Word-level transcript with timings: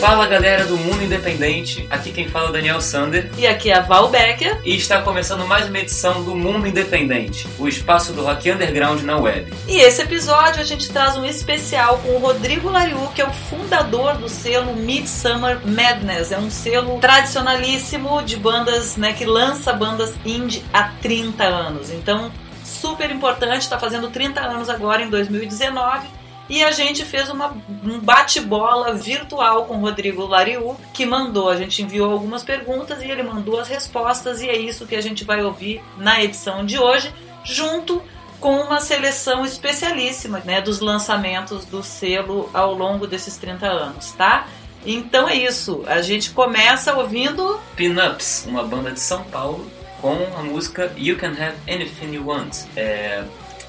Fala 0.00 0.26
galera 0.26 0.64
do 0.64 0.78
Mundo 0.78 1.02
Independente, 1.04 1.86
aqui 1.90 2.10
quem 2.10 2.26
fala 2.26 2.46
é 2.46 2.48
o 2.48 2.52
Daniel 2.54 2.80
Sander 2.80 3.30
E 3.36 3.46
aqui 3.46 3.70
é 3.70 3.76
a 3.76 3.80
Val 3.82 4.08
Becker. 4.08 4.58
e 4.64 4.74
está 4.74 5.02
começando 5.02 5.46
mais 5.46 5.68
uma 5.68 5.78
edição 5.78 6.24
do 6.24 6.34
Mundo 6.34 6.66
Independente, 6.66 7.46
o 7.58 7.68
espaço 7.68 8.14
do 8.14 8.22
rock 8.22 8.50
underground 8.50 9.02
na 9.02 9.18
web. 9.18 9.52
E 9.68 9.76
esse 9.78 10.00
episódio 10.00 10.62
a 10.62 10.64
gente 10.64 10.90
traz 10.90 11.18
um 11.18 11.24
especial 11.26 11.98
com 11.98 12.16
o 12.16 12.18
Rodrigo 12.18 12.70
Lariu, 12.70 13.10
que 13.14 13.20
é 13.20 13.26
o 13.26 13.30
fundador 13.30 14.16
do 14.16 14.26
selo 14.26 14.74
Midsummer 14.74 15.60
Madness. 15.66 16.32
É 16.32 16.38
um 16.38 16.50
selo 16.50 16.98
tradicionalíssimo 16.98 18.22
de 18.22 18.38
bandas, 18.38 18.96
né, 18.96 19.12
que 19.12 19.26
lança 19.26 19.70
bandas 19.70 20.14
indie 20.24 20.64
há 20.72 20.84
30 21.02 21.44
anos. 21.44 21.90
Então, 21.90 22.32
super 22.64 23.10
importante, 23.10 23.60
está 23.60 23.78
fazendo 23.78 24.08
30 24.08 24.40
anos 24.40 24.70
agora 24.70 25.02
em 25.02 25.10
2019. 25.10 26.19
E 26.50 26.64
a 26.64 26.72
gente 26.72 27.04
fez 27.04 27.30
uma, 27.30 27.56
um 27.84 28.00
bate-bola 28.00 28.92
virtual 28.92 29.66
com 29.66 29.76
o 29.76 29.80
Rodrigo 29.80 30.26
Lariu, 30.26 30.76
que 30.92 31.06
mandou, 31.06 31.48
a 31.48 31.54
gente 31.54 31.80
enviou 31.80 32.10
algumas 32.10 32.42
perguntas 32.42 33.00
e 33.00 33.08
ele 33.08 33.22
mandou 33.22 33.60
as 33.60 33.68
respostas, 33.68 34.42
e 34.42 34.48
é 34.48 34.58
isso 34.58 34.84
que 34.84 34.96
a 34.96 35.00
gente 35.00 35.22
vai 35.22 35.44
ouvir 35.44 35.80
na 35.96 36.20
edição 36.20 36.66
de 36.66 36.76
hoje, 36.76 37.14
junto 37.44 38.02
com 38.40 38.56
uma 38.62 38.80
seleção 38.80 39.44
especialíssima 39.44 40.42
né, 40.44 40.60
dos 40.60 40.80
lançamentos 40.80 41.64
do 41.66 41.84
selo 41.84 42.50
ao 42.52 42.74
longo 42.74 43.06
desses 43.06 43.36
30 43.36 43.66
anos, 43.68 44.10
tá? 44.12 44.48
Então 44.84 45.28
é 45.28 45.36
isso, 45.36 45.84
a 45.86 46.02
gente 46.02 46.30
começa 46.30 46.96
ouvindo 46.96 47.60
Pinups, 47.76 48.46
uma 48.48 48.64
banda 48.64 48.90
de 48.90 48.98
São 48.98 49.22
Paulo, 49.22 49.70
com 50.00 50.16
a 50.36 50.42
música 50.42 50.92
You 50.96 51.16
Can 51.16 51.32
Have 51.32 51.56
Anything 51.68 52.14
You 52.14 52.26
Want. 52.26 52.64
É, 52.74 53.22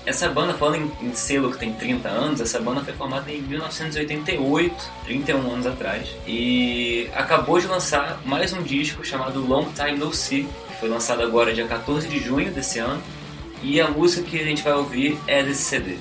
essa 0.06 0.28
banda, 0.30 0.54
falando 0.54 0.92
em, 1.02 1.08
em 1.08 1.16
selo 1.16 1.52
que 1.52 1.58
tem 1.58 1.74
30 1.74 2.10
anos, 2.10 2.42
essa 2.42 2.60
banda 2.60 2.82
foi 2.82 2.94
formada 2.94 3.32
em 3.32 3.42
1988, 3.42 4.92
31 5.06 5.52
anos 5.52 5.68
atrás, 5.68 6.08
e 6.28 7.08
acabou 7.14 7.60
de 7.60 7.68
lançar 7.68 8.20
mais 8.26 8.54
um 8.54 8.62
disco 8.64 9.06
chamado 9.06 9.46
Long 9.46 9.68
Time 9.74 9.98
No 9.98 10.14
See, 10.14 10.48
que 10.68 10.80
foi 10.80 10.90
lançado 10.90 11.22
agora 11.22 11.54
dia 11.54 11.68
14 11.68 12.08
de 12.08 12.20
junho 12.20 12.52
desse 12.52 12.80
ano, 12.80 13.02
e 13.62 13.80
a 13.80 13.88
música 13.90 14.28
que 14.28 14.40
a 14.40 14.44
gente 14.44 14.64
vai 14.64 14.74
ouvir 14.74 15.18
é 15.28 15.44
desse 15.44 15.64
CD. 15.64 15.98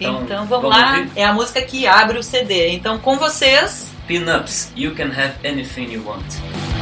Então, 0.00 0.44
vamos, 0.46 0.68
lá, 0.68 0.98
ouvir? 0.98 1.10
é 1.14 1.24
a 1.24 1.32
música 1.32 1.62
que 1.62 1.86
abre 1.86 2.18
o 2.18 2.22
CD. 2.22 2.70
Então 2.70 2.98
com 2.98 3.16
vocês, 3.16 3.92
Pinups, 4.08 4.72
You 4.76 4.94
Can 4.96 5.12
Have 5.16 5.46
Anything 5.46 5.92
You 5.92 6.04
Want. 6.04 6.73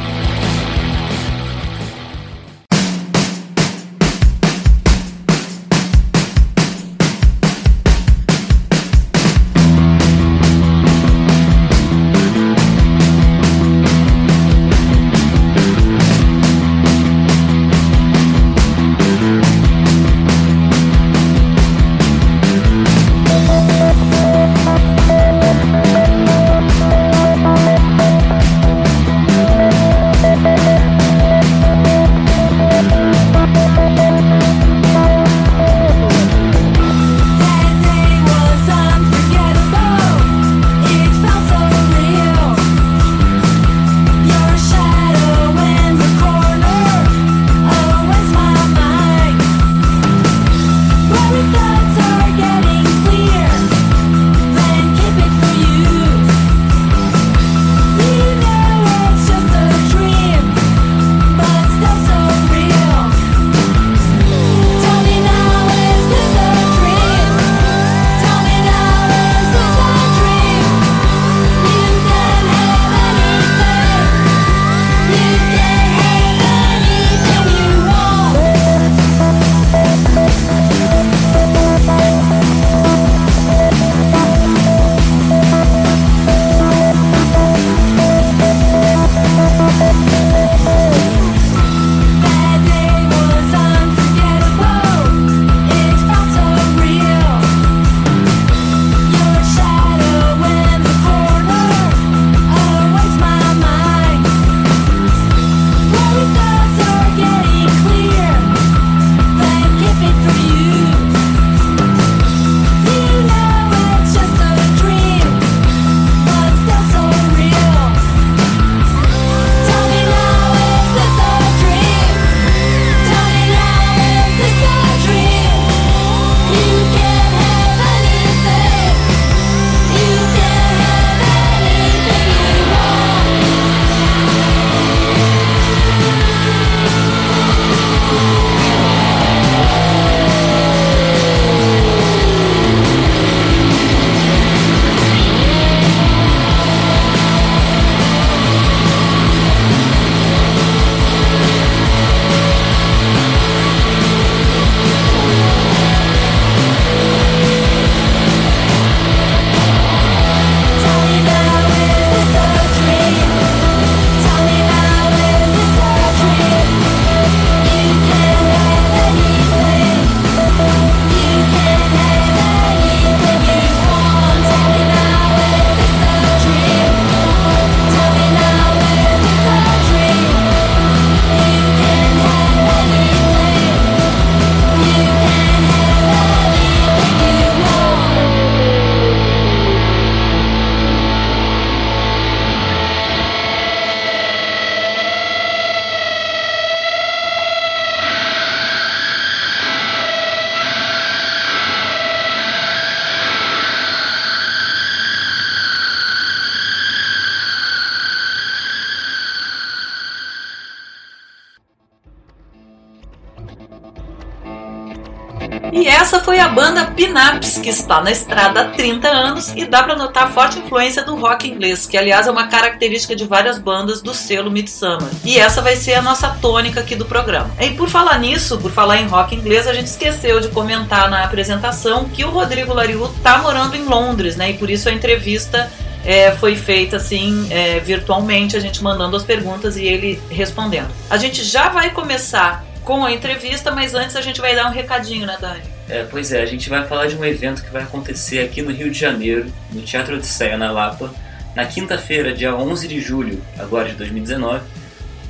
E 215.73 215.87
essa 215.87 216.19
foi 216.19 216.39
a 216.39 216.47
banda 216.47 216.85
Pinaps, 216.85 217.57
que 217.57 217.69
está 217.69 217.99
na 217.99 218.11
estrada 218.11 218.61
há 218.61 218.65
30 218.65 219.07
anos 219.07 219.53
e 219.55 219.65
dá 219.65 219.81
para 219.81 219.95
notar 219.95 220.25
a 220.25 220.31
forte 220.31 220.59
influência 220.59 221.03
do 221.03 221.15
rock 221.15 221.49
inglês, 221.49 221.87
que 221.87 221.97
aliás 221.97 222.27
é 222.27 222.31
uma 222.31 222.47
característica 222.47 223.15
de 223.15 223.25
várias 223.25 223.57
bandas 223.57 223.99
do 223.99 224.13
selo 224.13 224.51
Midsummer. 224.51 225.09
E 225.25 225.39
essa 225.39 225.63
vai 225.63 225.75
ser 225.75 225.95
a 225.95 226.01
nossa 226.01 226.29
tônica 226.29 226.79
aqui 226.79 226.95
do 226.95 227.05
programa. 227.05 227.49
E 227.59 227.71
por 227.71 227.89
falar 227.89 228.19
nisso, 228.19 228.59
por 228.59 228.71
falar 228.71 228.97
em 229.01 229.07
rock 229.07 229.35
inglês, 229.35 229.67
a 229.67 229.73
gente 229.73 229.87
esqueceu 229.87 230.39
de 230.39 230.49
comentar 230.49 231.09
na 231.09 231.23
apresentação 231.23 232.05
que 232.05 232.23
o 232.23 232.29
Rodrigo 232.29 232.71
Lariu 232.71 233.11
tá 233.23 233.39
morando 233.39 233.75
em 233.75 233.83
Londres, 233.83 234.35
né? 234.35 234.51
E 234.51 234.53
por 234.53 234.69
isso 234.69 234.87
a 234.87 234.91
entrevista 234.91 235.71
é, 236.05 236.31
foi 236.33 236.55
feita 236.55 236.97
assim 236.97 237.47
é, 237.49 237.79
virtualmente, 237.79 238.55
a 238.55 238.59
gente 238.59 238.83
mandando 238.83 239.17
as 239.17 239.23
perguntas 239.23 239.75
e 239.75 239.85
ele 239.85 240.21
respondendo. 240.29 240.89
A 241.09 241.17
gente 241.17 241.43
já 241.43 241.69
vai 241.69 241.89
começar 241.89 242.63
com 242.83 243.03
a 243.03 243.11
entrevista, 243.11 243.71
mas 243.71 243.93
antes 243.93 244.15
a 244.15 244.21
gente 244.21 244.41
vai 244.41 244.55
dar 244.55 244.67
um 244.67 244.71
recadinho, 244.71 245.25
né, 245.25 245.37
Dani? 245.39 245.61
É, 245.89 246.05
pois 246.09 246.31
é, 246.31 246.41
a 246.41 246.45
gente 246.45 246.69
vai 246.69 246.85
falar 246.85 247.07
de 247.07 247.15
um 247.15 247.25
evento 247.25 247.63
que 247.63 247.69
vai 247.69 247.83
acontecer 247.83 248.39
aqui 248.39 248.61
no 248.61 248.71
Rio 248.71 248.89
de 248.89 248.99
Janeiro, 248.99 249.51
no 249.71 249.81
Teatro 249.81 250.15
Odisseia, 250.15 250.57
na 250.57 250.71
Lapa, 250.71 251.13
na 251.55 251.65
quinta-feira, 251.65 252.33
dia 252.33 252.55
11 252.55 252.87
de 252.87 252.99
julho, 252.99 253.41
agora 253.59 253.89
de 253.89 253.95
2019, 253.95 254.61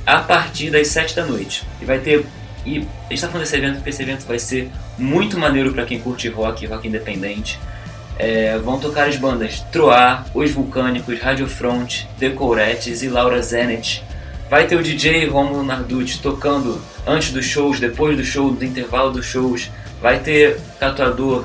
a 0.06 0.20
partir 0.20 0.70
das 0.70 0.88
7 0.88 1.16
da 1.16 1.26
noite. 1.26 1.64
E 1.82 1.86
vai 1.86 2.00
ter. 2.00 2.26
E 2.66 2.78
a 2.78 2.80
gente 2.80 3.14
está 3.14 3.28
falando 3.28 3.44
desse 3.44 3.58
evento 3.58 3.76
porque 3.76 3.90
esse 3.90 4.02
evento 4.02 4.26
vai 4.26 4.40
ser 4.40 4.72
muito 4.98 5.38
maneiro 5.38 5.74
para 5.74 5.86
quem 5.86 6.00
curte 6.00 6.30
rock, 6.30 6.66
rock 6.66 6.88
independente. 6.88 7.60
É, 8.18 8.58
vão 8.60 8.80
tocar 8.80 9.10
as 9.10 9.18
bandas 9.18 9.62
Troar, 9.72 10.26
Os 10.34 10.52
Vulcânicos, 10.52 11.20
Radiofront, 11.20 12.08
The 12.20 12.30
Courettes 12.30 13.02
e 13.02 13.10
Laura 13.10 13.42
Zenit. 13.42 14.04
Vai 14.54 14.68
ter 14.68 14.76
o 14.76 14.84
DJ 14.84 15.26
Romulo 15.26 15.64
Narducci 15.64 16.22
tocando 16.22 16.80
antes 17.08 17.32
dos 17.32 17.44
shows, 17.44 17.80
depois 17.80 18.16
do 18.16 18.24
show, 18.24 18.52
no 18.52 18.64
intervalo 18.64 19.10
dos 19.10 19.26
shows. 19.26 19.72
Vai 20.00 20.20
ter 20.20 20.60
tatuador 20.80 21.44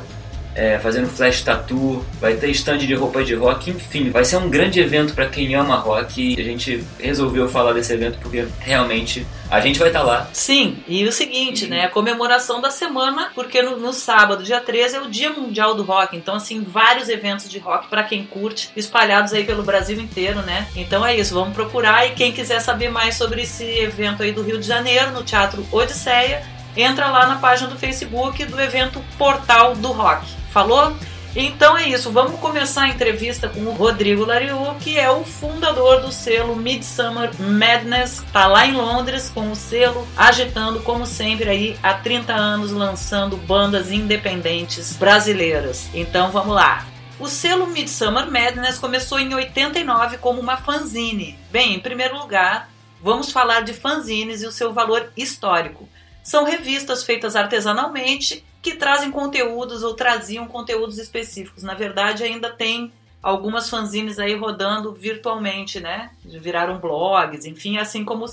é, 0.59 0.77
fazendo 0.81 1.07
flash 1.07 1.43
tattoo, 1.43 2.05
vai 2.21 2.35
ter 2.35 2.51
stand 2.51 2.79
de 2.79 2.93
roupa 2.93 3.23
de 3.23 3.33
rock, 3.33 3.71
enfim, 3.71 4.11
vai 4.11 4.25
ser 4.25 4.39
um 4.39 4.51
grande 4.51 4.81
evento 4.81 5.15
para 5.15 5.29
quem 5.29 5.55
ama 5.55 5.77
rock 5.77 6.35
e 6.37 6.41
a 6.41 6.45
gente 6.45 6.85
resolveu 6.99 7.49
falar 7.49 7.73
desse 7.73 7.93
evento 7.93 8.19
porque 8.19 8.45
realmente 8.59 9.25
a 9.49 9.61
gente 9.61 9.79
vai 9.79 9.89
estar 9.89 10.01
tá 10.01 10.05
lá. 10.05 10.29
Sim, 10.33 10.83
e 10.89 11.07
o 11.07 11.13
seguinte, 11.13 11.69
né, 11.69 11.85
a 11.85 11.89
comemoração 11.89 12.61
da 12.61 12.73
semana, 12.73 13.31
porque 13.37 13.63
no, 13.63 13.77
no, 13.77 13.93
sábado, 13.93 14.43
dia 14.43 14.61
13, 14.61 14.97
é 14.97 15.01
o 15.01 15.09
Dia 15.09 15.31
Mundial 15.31 15.77
do 15.77 15.85
Rock, 15.85 16.17
então 16.17 16.35
assim, 16.35 16.61
vários 16.61 17.09
eventos 17.09 17.49
de 17.49 17.61
rock 17.61 17.87
para 17.87 18.03
quem 18.03 18.27
curte, 18.27 18.71
espalhados 18.75 19.33
aí 19.33 19.45
pelo 19.45 19.63
Brasil 19.63 20.01
inteiro, 20.01 20.43
né? 20.43 20.67
Então 20.75 21.07
é 21.07 21.17
isso, 21.17 21.35
vamos 21.35 21.55
procurar 21.55 22.05
e 22.09 22.15
quem 22.15 22.33
quiser 22.33 22.59
saber 22.59 22.91
mais 22.91 23.15
sobre 23.15 23.43
esse 23.43 23.65
evento 23.65 24.25
aí 24.25 24.33
do 24.33 24.43
Rio 24.43 24.59
de 24.59 24.67
Janeiro, 24.67 25.13
no 25.13 25.23
Teatro 25.23 25.65
Odisseia, 25.71 26.43
entra 26.77 27.09
lá 27.09 27.29
na 27.29 27.37
página 27.37 27.69
do 27.69 27.79
Facebook 27.79 28.45
do 28.45 28.61
evento 28.61 29.01
Portal 29.17 29.77
do 29.77 29.93
Rock. 29.93 30.38
Falou? 30.51 30.97
Então 31.37 31.77
é 31.77 31.89
isso, 31.89 32.11
vamos 32.11 32.41
começar 32.41 32.85
a 32.85 32.89
entrevista 32.89 33.49
com 33.49 33.61
o 33.61 33.73
Rodrigo 33.73 34.25
Lariu, 34.25 34.57
que 34.81 34.99
é 34.99 35.11
o 35.11 35.25
fundador 35.25 36.01
do 36.01 36.11
selo 36.11 36.57
Midsummer 36.57 37.31
Madness, 37.39 38.25
tá 38.33 38.47
lá 38.47 38.67
em 38.67 38.73
Londres 38.73 39.31
com 39.33 39.53
o 39.53 39.55
selo 39.55 40.09
agitando 40.17 40.81
como 40.81 41.07
sempre 41.07 41.51
aí 41.51 41.79
há 41.83 41.95
30 41.95 42.33
anos 42.33 42.73
lançando 42.73 43.37
bandas 43.37 43.93
independentes 43.93 44.97
brasileiras. 44.97 45.89
Então 45.93 46.31
vamos 46.31 46.55
lá. 46.55 46.87
O 47.21 47.29
selo 47.29 47.67
Midsummer 47.67 48.31
Madness 48.31 48.79
começou 48.79 49.19
em 49.19 49.35
89 49.35 50.19
como 50.19 50.41
uma 50.41 50.57
fanzine. 50.57 51.39
Bem, 51.51 51.75
em 51.75 51.81
primeiro 51.81 52.17
lugar, 52.17 52.71
vamos 53.03 53.31
falar 53.31 53.61
de 53.61 53.75
fanzines 53.75 54.43
e 54.43 54.47
o 54.47 54.53
seu 54.53 54.73
valor 54.73 55.13
histórico. 55.17 55.89
São 56.29 56.45
revistas 56.45 57.05
feitas 57.05 57.35
artesanalmente 57.35 58.45
que 58.61 58.75
trazem 58.75 59.11
conteúdos 59.11 59.83
ou 59.83 59.95
traziam 59.95 60.47
conteúdos 60.47 60.99
específicos. 60.99 61.63
Na 61.63 61.73
verdade, 61.73 62.23
ainda 62.23 62.51
tem 62.51 62.93
algumas 63.23 63.71
fanzines 63.71 64.19
aí 64.19 64.35
rodando 64.35 64.93
virtualmente, 64.93 65.81
né? 65.81 66.11
Viraram 66.23 66.79
blogs, 66.79 67.47
enfim, 67.47 67.79
assim 67.79 68.05
como, 68.05 68.27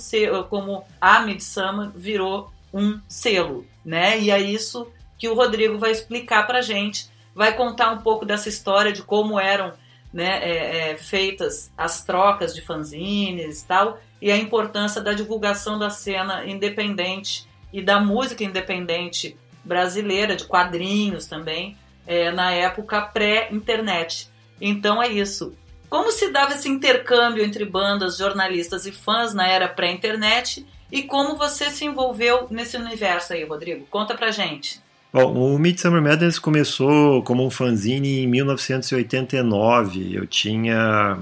como 0.49 0.83
a 0.99 1.21
Midsummer 1.21 1.89
virou 1.95 2.51
um 2.73 2.99
selo, 3.07 3.65
né? 3.85 4.19
E 4.19 4.29
é 4.29 4.41
isso 4.41 4.91
que 5.17 5.29
o 5.29 5.33
Rodrigo 5.33 5.77
vai 5.77 5.91
explicar 5.91 6.45
pra 6.45 6.61
gente. 6.61 7.09
Vai 7.33 7.55
contar 7.55 7.91
um 7.91 7.99
pouco 7.99 8.25
dessa 8.25 8.49
história 8.49 8.91
de 8.91 9.03
como 9.03 9.39
eram 9.39 9.71
né, 10.11 10.39
é, 10.43 10.91
é, 10.91 10.97
feitas 10.97 11.71
as 11.77 12.03
trocas 12.03 12.53
de 12.53 12.61
fanzines 12.61 13.61
e 13.61 13.65
tal, 13.65 14.01
e 14.21 14.29
a 14.29 14.35
importância 14.35 14.99
da 14.99 15.13
divulgação 15.13 15.79
da 15.79 15.89
cena 15.89 16.45
independente 16.45 17.47
e 17.75 17.81
da 17.81 17.99
música 17.99 18.41
independente 18.41 19.37
brasileira, 19.61 20.33
de 20.33 20.45
quadrinhos 20.45 21.25
também, 21.25 21.77
é, 22.07 22.31
na 22.31 22.49
época 22.51 23.01
pré-internet. 23.01 24.29
Então 24.61 25.03
é 25.03 25.09
isso. 25.09 25.53
Como 25.89 26.09
se 26.09 26.31
dava 26.31 26.53
esse 26.53 26.69
intercâmbio 26.69 27.43
entre 27.43 27.65
bandas, 27.65 28.17
jornalistas 28.17 28.85
e 28.85 28.93
fãs 28.93 29.33
na 29.33 29.45
era 29.45 29.67
pré-internet 29.67 30.65
e 30.89 31.03
como 31.03 31.35
você 31.35 31.69
se 31.69 31.83
envolveu 31.83 32.47
nesse 32.49 32.77
universo 32.77 33.33
aí, 33.33 33.43
Rodrigo? 33.43 33.85
Conta 33.87 34.15
pra 34.15 34.31
gente. 34.31 34.79
Bom, 35.11 35.33
o 35.33 35.59
Midsummer 35.59 36.01
Madness 36.01 36.39
começou 36.39 37.23
como 37.23 37.45
um 37.45 37.49
fanzine 37.49 38.23
em 38.23 38.27
1989. 38.27 40.15
Eu 40.15 40.25
tinha 40.25 41.19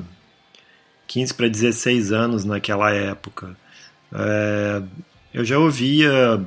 15 1.07 1.33
para 1.33 1.47
16 1.47 2.11
anos 2.11 2.45
naquela 2.45 2.91
época. 2.91 3.57
É, 4.13 4.83
eu 5.33 5.43
já 5.43 5.57
ouvia 5.57 6.39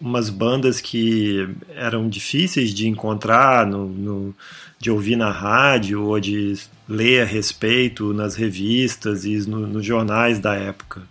umas 0.00 0.30
bandas 0.30 0.80
que 0.80 1.48
eram 1.74 2.08
difíceis 2.08 2.72
de 2.72 2.86
encontrar, 2.86 3.66
no, 3.66 3.88
no, 3.88 4.36
de 4.78 4.90
ouvir 4.90 5.16
na 5.16 5.30
rádio 5.30 6.04
ou 6.04 6.20
de 6.20 6.54
ler 6.88 7.22
a 7.22 7.24
respeito 7.24 8.14
nas 8.14 8.36
revistas 8.36 9.24
e 9.24 9.38
no, 9.48 9.66
nos 9.66 9.84
jornais 9.84 10.38
da 10.38 10.54
época. 10.54 11.02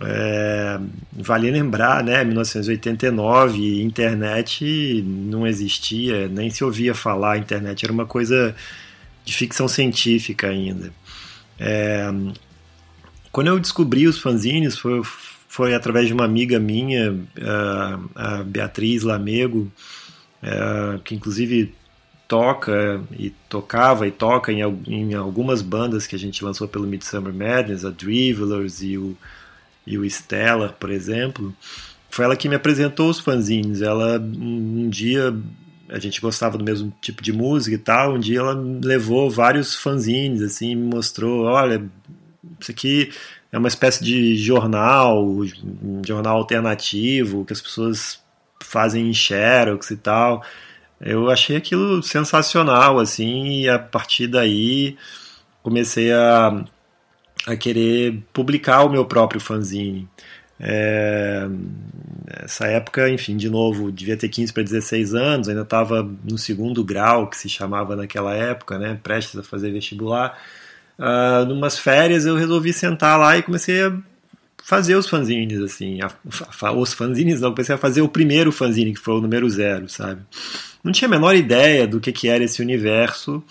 É, 0.00 0.78
vale 1.12 1.50
lembrar, 1.50 2.04
né, 2.04 2.24
1989, 2.24 3.82
internet 3.82 5.02
não 5.04 5.46
existia, 5.46 6.28
nem 6.28 6.50
se 6.50 6.62
ouvia 6.62 6.94
falar, 6.94 7.36
internet 7.36 7.84
era 7.84 7.92
uma 7.92 8.06
coisa 8.06 8.54
de 9.24 9.34
ficção 9.34 9.66
científica 9.66 10.48
ainda. 10.48 10.92
É, 11.58 12.08
quando 13.32 13.48
eu 13.48 13.58
descobri 13.58 14.06
os 14.06 14.18
fanzines, 14.18 14.78
foi, 14.78 15.02
foi 15.48 15.74
através 15.74 16.06
de 16.06 16.12
uma 16.12 16.24
amiga 16.24 16.60
minha, 16.60 17.18
a 18.14 18.42
Beatriz 18.44 19.02
Lamego, 19.02 19.72
que 21.04 21.14
inclusive 21.14 21.74
toca 22.28 23.00
e 23.18 23.30
tocava 23.48 24.06
e 24.06 24.10
toca 24.10 24.52
em, 24.52 24.60
em, 24.86 25.14
algumas 25.14 25.62
bandas 25.62 26.06
que 26.06 26.14
a 26.14 26.18
gente 26.18 26.44
lançou 26.44 26.68
pelo 26.68 26.86
Midsummer 26.86 27.32
Madness, 27.32 27.86
a 27.86 27.90
Drivelers 27.90 28.82
e 28.82 28.98
o, 28.98 29.16
e 29.86 29.96
o 29.96 30.08
Stellar, 30.08 30.74
por 30.74 30.90
exemplo. 30.90 31.54
Foi 32.10 32.26
ela 32.26 32.36
que 32.36 32.48
me 32.48 32.54
apresentou 32.54 33.08
os 33.08 33.18
fanzines. 33.18 33.80
Ela, 33.80 34.18
um 34.18 34.90
dia, 34.90 35.34
a 35.88 35.98
gente 35.98 36.20
gostava 36.20 36.58
do 36.58 36.64
mesmo 36.64 36.92
tipo 37.00 37.22
de 37.22 37.32
música 37.32 37.74
e 37.74 37.78
tal, 37.78 38.14
um 38.14 38.20
dia 38.20 38.40
ela 38.40 38.54
levou 38.84 39.30
vários 39.30 39.74
fanzines, 39.74 40.42
assim, 40.42 40.74
me 40.74 40.94
mostrou, 40.94 41.44
olha, 41.44 41.82
isso 42.60 42.70
aqui 42.70 43.10
é 43.50 43.58
uma 43.58 43.68
espécie 43.68 44.04
de 44.04 44.36
jornal, 44.36 45.26
um 45.26 46.02
jornal 46.06 46.36
alternativo 46.36 47.44
que 47.44 47.52
as 47.52 47.60
pessoas 47.60 48.22
fazem 48.62 49.08
em 49.08 49.14
xerox 49.14 49.90
e 49.90 49.96
tal. 49.96 50.42
Eu 51.00 51.30
achei 51.30 51.56
aquilo 51.56 52.02
sensacional, 52.02 52.98
assim, 52.98 53.60
e 53.60 53.68
a 53.68 53.78
partir 53.78 54.26
daí 54.26 54.96
comecei 55.62 56.12
a, 56.12 56.64
a 57.46 57.56
querer 57.56 58.22
publicar 58.32 58.84
o 58.84 58.90
meu 58.90 59.04
próprio 59.04 59.40
fanzine. 59.40 60.08
É, 60.60 61.46
essa 62.44 62.66
época, 62.66 63.08
enfim, 63.08 63.36
de 63.36 63.48
novo, 63.48 63.92
devia 63.92 64.16
ter 64.16 64.28
15 64.28 64.52
para 64.52 64.62
16 64.64 65.14
anos, 65.14 65.48
ainda 65.48 65.62
estava 65.62 66.02
no 66.24 66.36
segundo 66.36 66.84
grau, 66.84 67.28
que 67.30 67.36
se 67.36 67.48
chamava 67.48 67.94
naquela 67.94 68.34
época, 68.34 68.78
né, 68.78 68.98
prestes 69.02 69.38
a 69.38 69.42
fazer 69.42 69.70
vestibular 69.70 70.36
uh, 70.98 71.44
numas 71.46 71.78
férias, 71.78 72.26
eu 72.26 72.36
resolvi 72.36 72.72
sentar 72.72 73.18
lá 73.18 73.36
e 73.36 73.42
comecei 73.42 73.82
a 73.82 73.96
fazer 74.62 74.96
os 74.96 75.08
fanzines, 75.08 75.60
assim. 75.60 76.00
A, 76.02 76.10
a, 76.66 76.72
os 76.72 76.92
fanzines 76.92 77.40
não, 77.40 77.50
comecei 77.52 77.74
a 77.74 77.78
fazer 77.78 78.02
o 78.02 78.08
primeiro 78.08 78.52
fanzine, 78.52 78.92
que 78.92 79.00
foi 79.00 79.14
o 79.14 79.20
número 79.20 79.48
zero, 79.48 79.88
sabe? 79.88 80.20
Não 80.82 80.92
tinha 80.92 81.08
a 81.08 81.10
menor 81.10 81.34
ideia 81.34 81.86
do 81.86 82.00
que, 82.00 82.12
que 82.12 82.28
era 82.28 82.44
esse 82.44 82.60
universo 82.60 83.42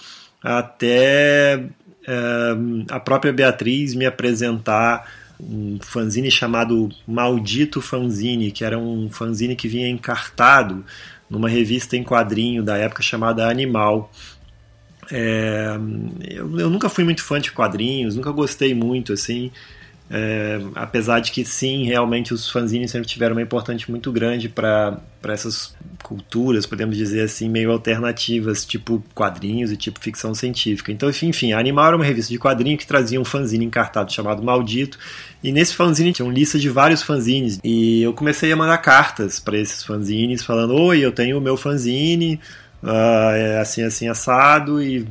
até 0.44 1.66
uh, 2.08 2.86
a 2.90 3.00
própria 3.00 3.34
Beatriz 3.34 3.94
me 3.94 4.06
apresentar 4.06 5.12
um 5.40 5.78
fanzine 5.82 6.32
chamado 6.32 6.90
Maldito 7.08 7.82
Fanzine, 7.82 8.52
que 8.52 8.64
era 8.64 8.78
um 8.78 9.10
fanzine 9.10 9.56
que 9.56 9.68
vinha 9.68 9.88
encartado 9.88 10.84
numa 11.30 11.50
revista 11.50 11.96
em 11.96 12.04
quadrinho 12.04 12.64
da 12.64 12.78
época 12.78 13.04
chamada 13.04 13.48
Animal. 13.48 14.12
É, 15.12 15.78
eu, 16.30 16.60
eu, 16.60 16.70
nunca 16.70 16.90
fui 16.90 17.04
muito 17.04 17.24
fã 17.24 17.40
de 17.40 17.52
quadrinhos, 17.52 18.16
nunca 18.16 18.32
gostei 18.32 18.74
muito, 18.74 19.14
assim. 19.14 19.52
É, 20.10 20.62
apesar 20.74 21.20
de 21.20 21.32
que 21.32 21.44
sim, 21.44 21.84
realmente 21.84 22.34
os 22.34 22.50
fanzines 22.50 22.92
sempre 22.92 23.08
tiveram 23.08 23.36
uma 23.36 23.42
importância 23.42 23.86
muito 23.90 24.10
grande 24.10 24.48
para 24.48 25.02
essas 25.26 25.76
culturas, 26.02 26.66
podemos 26.66 26.96
dizer 26.96 27.24
assim, 27.24 27.50
meio 27.50 27.72
alternativas, 27.72 28.64
tipo 28.66 29.04
quadrinhos 29.14 29.70
e 29.70 29.76
tipo 29.76 30.00
ficção 30.00 30.34
científica. 30.34 30.94
Então, 30.94 31.10
enfim, 31.10 31.52
a 31.52 31.60
Animal 31.60 31.88
era 31.88 31.96
uma 31.98 32.06
revista 32.06 32.32
de 32.32 32.40
quadrinho 32.40 32.78
que 32.78 32.88
trazia 32.88 33.20
um 33.20 33.26
fanzine 33.26 33.66
encartado 33.66 34.12
chamado 34.14 34.42
Maldito, 34.42 34.98
e 35.44 35.52
nesse 35.52 35.76
fanzine 35.76 36.14
tinha 36.14 36.26
uma 36.26 36.34
lista 36.34 36.58
de 36.58 36.70
vários 36.70 37.04
fanzines, 37.04 37.60
e 37.62 38.02
eu 38.02 38.14
comecei 38.14 38.50
a 38.50 38.56
mandar 38.56 38.78
cartas 38.78 39.42
para 39.42 39.58
esses 39.58 39.84
fanzines 39.84 40.42
falando: 40.42 40.74
Oi, 40.74 41.00
eu 41.00 41.12
tenho 41.12 41.38
o 41.38 41.42
meu 41.42 41.58
fanzine 41.58 42.40
uh, 42.84 43.32
é 43.36 43.60
assim, 43.60 43.84
assim, 43.84 44.08
assado 44.08 44.82
e 44.82 45.06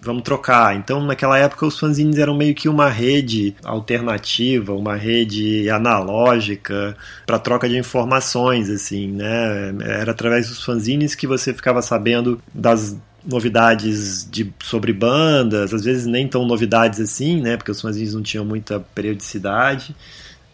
vamos 0.00 0.22
trocar. 0.22 0.76
Então, 0.76 1.04
naquela 1.04 1.38
época, 1.38 1.66
os 1.66 1.78
fanzines 1.78 2.18
eram 2.18 2.36
meio 2.36 2.54
que 2.54 2.68
uma 2.68 2.88
rede 2.88 3.56
alternativa, 3.64 4.72
uma 4.72 4.94
rede 4.94 5.68
analógica 5.70 6.96
para 7.26 7.38
troca 7.38 7.68
de 7.68 7.78
informações, 7.78 8.68
assim, 8.68 9.08
né? 9.08 9.74
Era 9.80 10.12
através 10.12 10.48
dos 10.48 10.62
fanzines 10.62 11.14
que 11.14 11.26
você 11.26 11.52
ficava 11.54 11.80
sabendo 11.80 12.40
das 12.52 12.96
novidades 13.26 14.28
de, 14.30 14.52
sobre 14.62 14.92
bandas, 14.92 15.72
às 15.72 15.82
vezes 15.82 16.04
nem 16.04 16.28
tão 16.28 16.44
novidades 16.44 17.00
assim, 17.00 17.40
né? 17.40 17.56
Porque 17.56 17.70
os 17.70 17.80
fanzines 17.80 18.14
não 18.14 18.22
tinham 18.22 18.44
muita 18.44 18.78
periodicidade. 18.78 19.96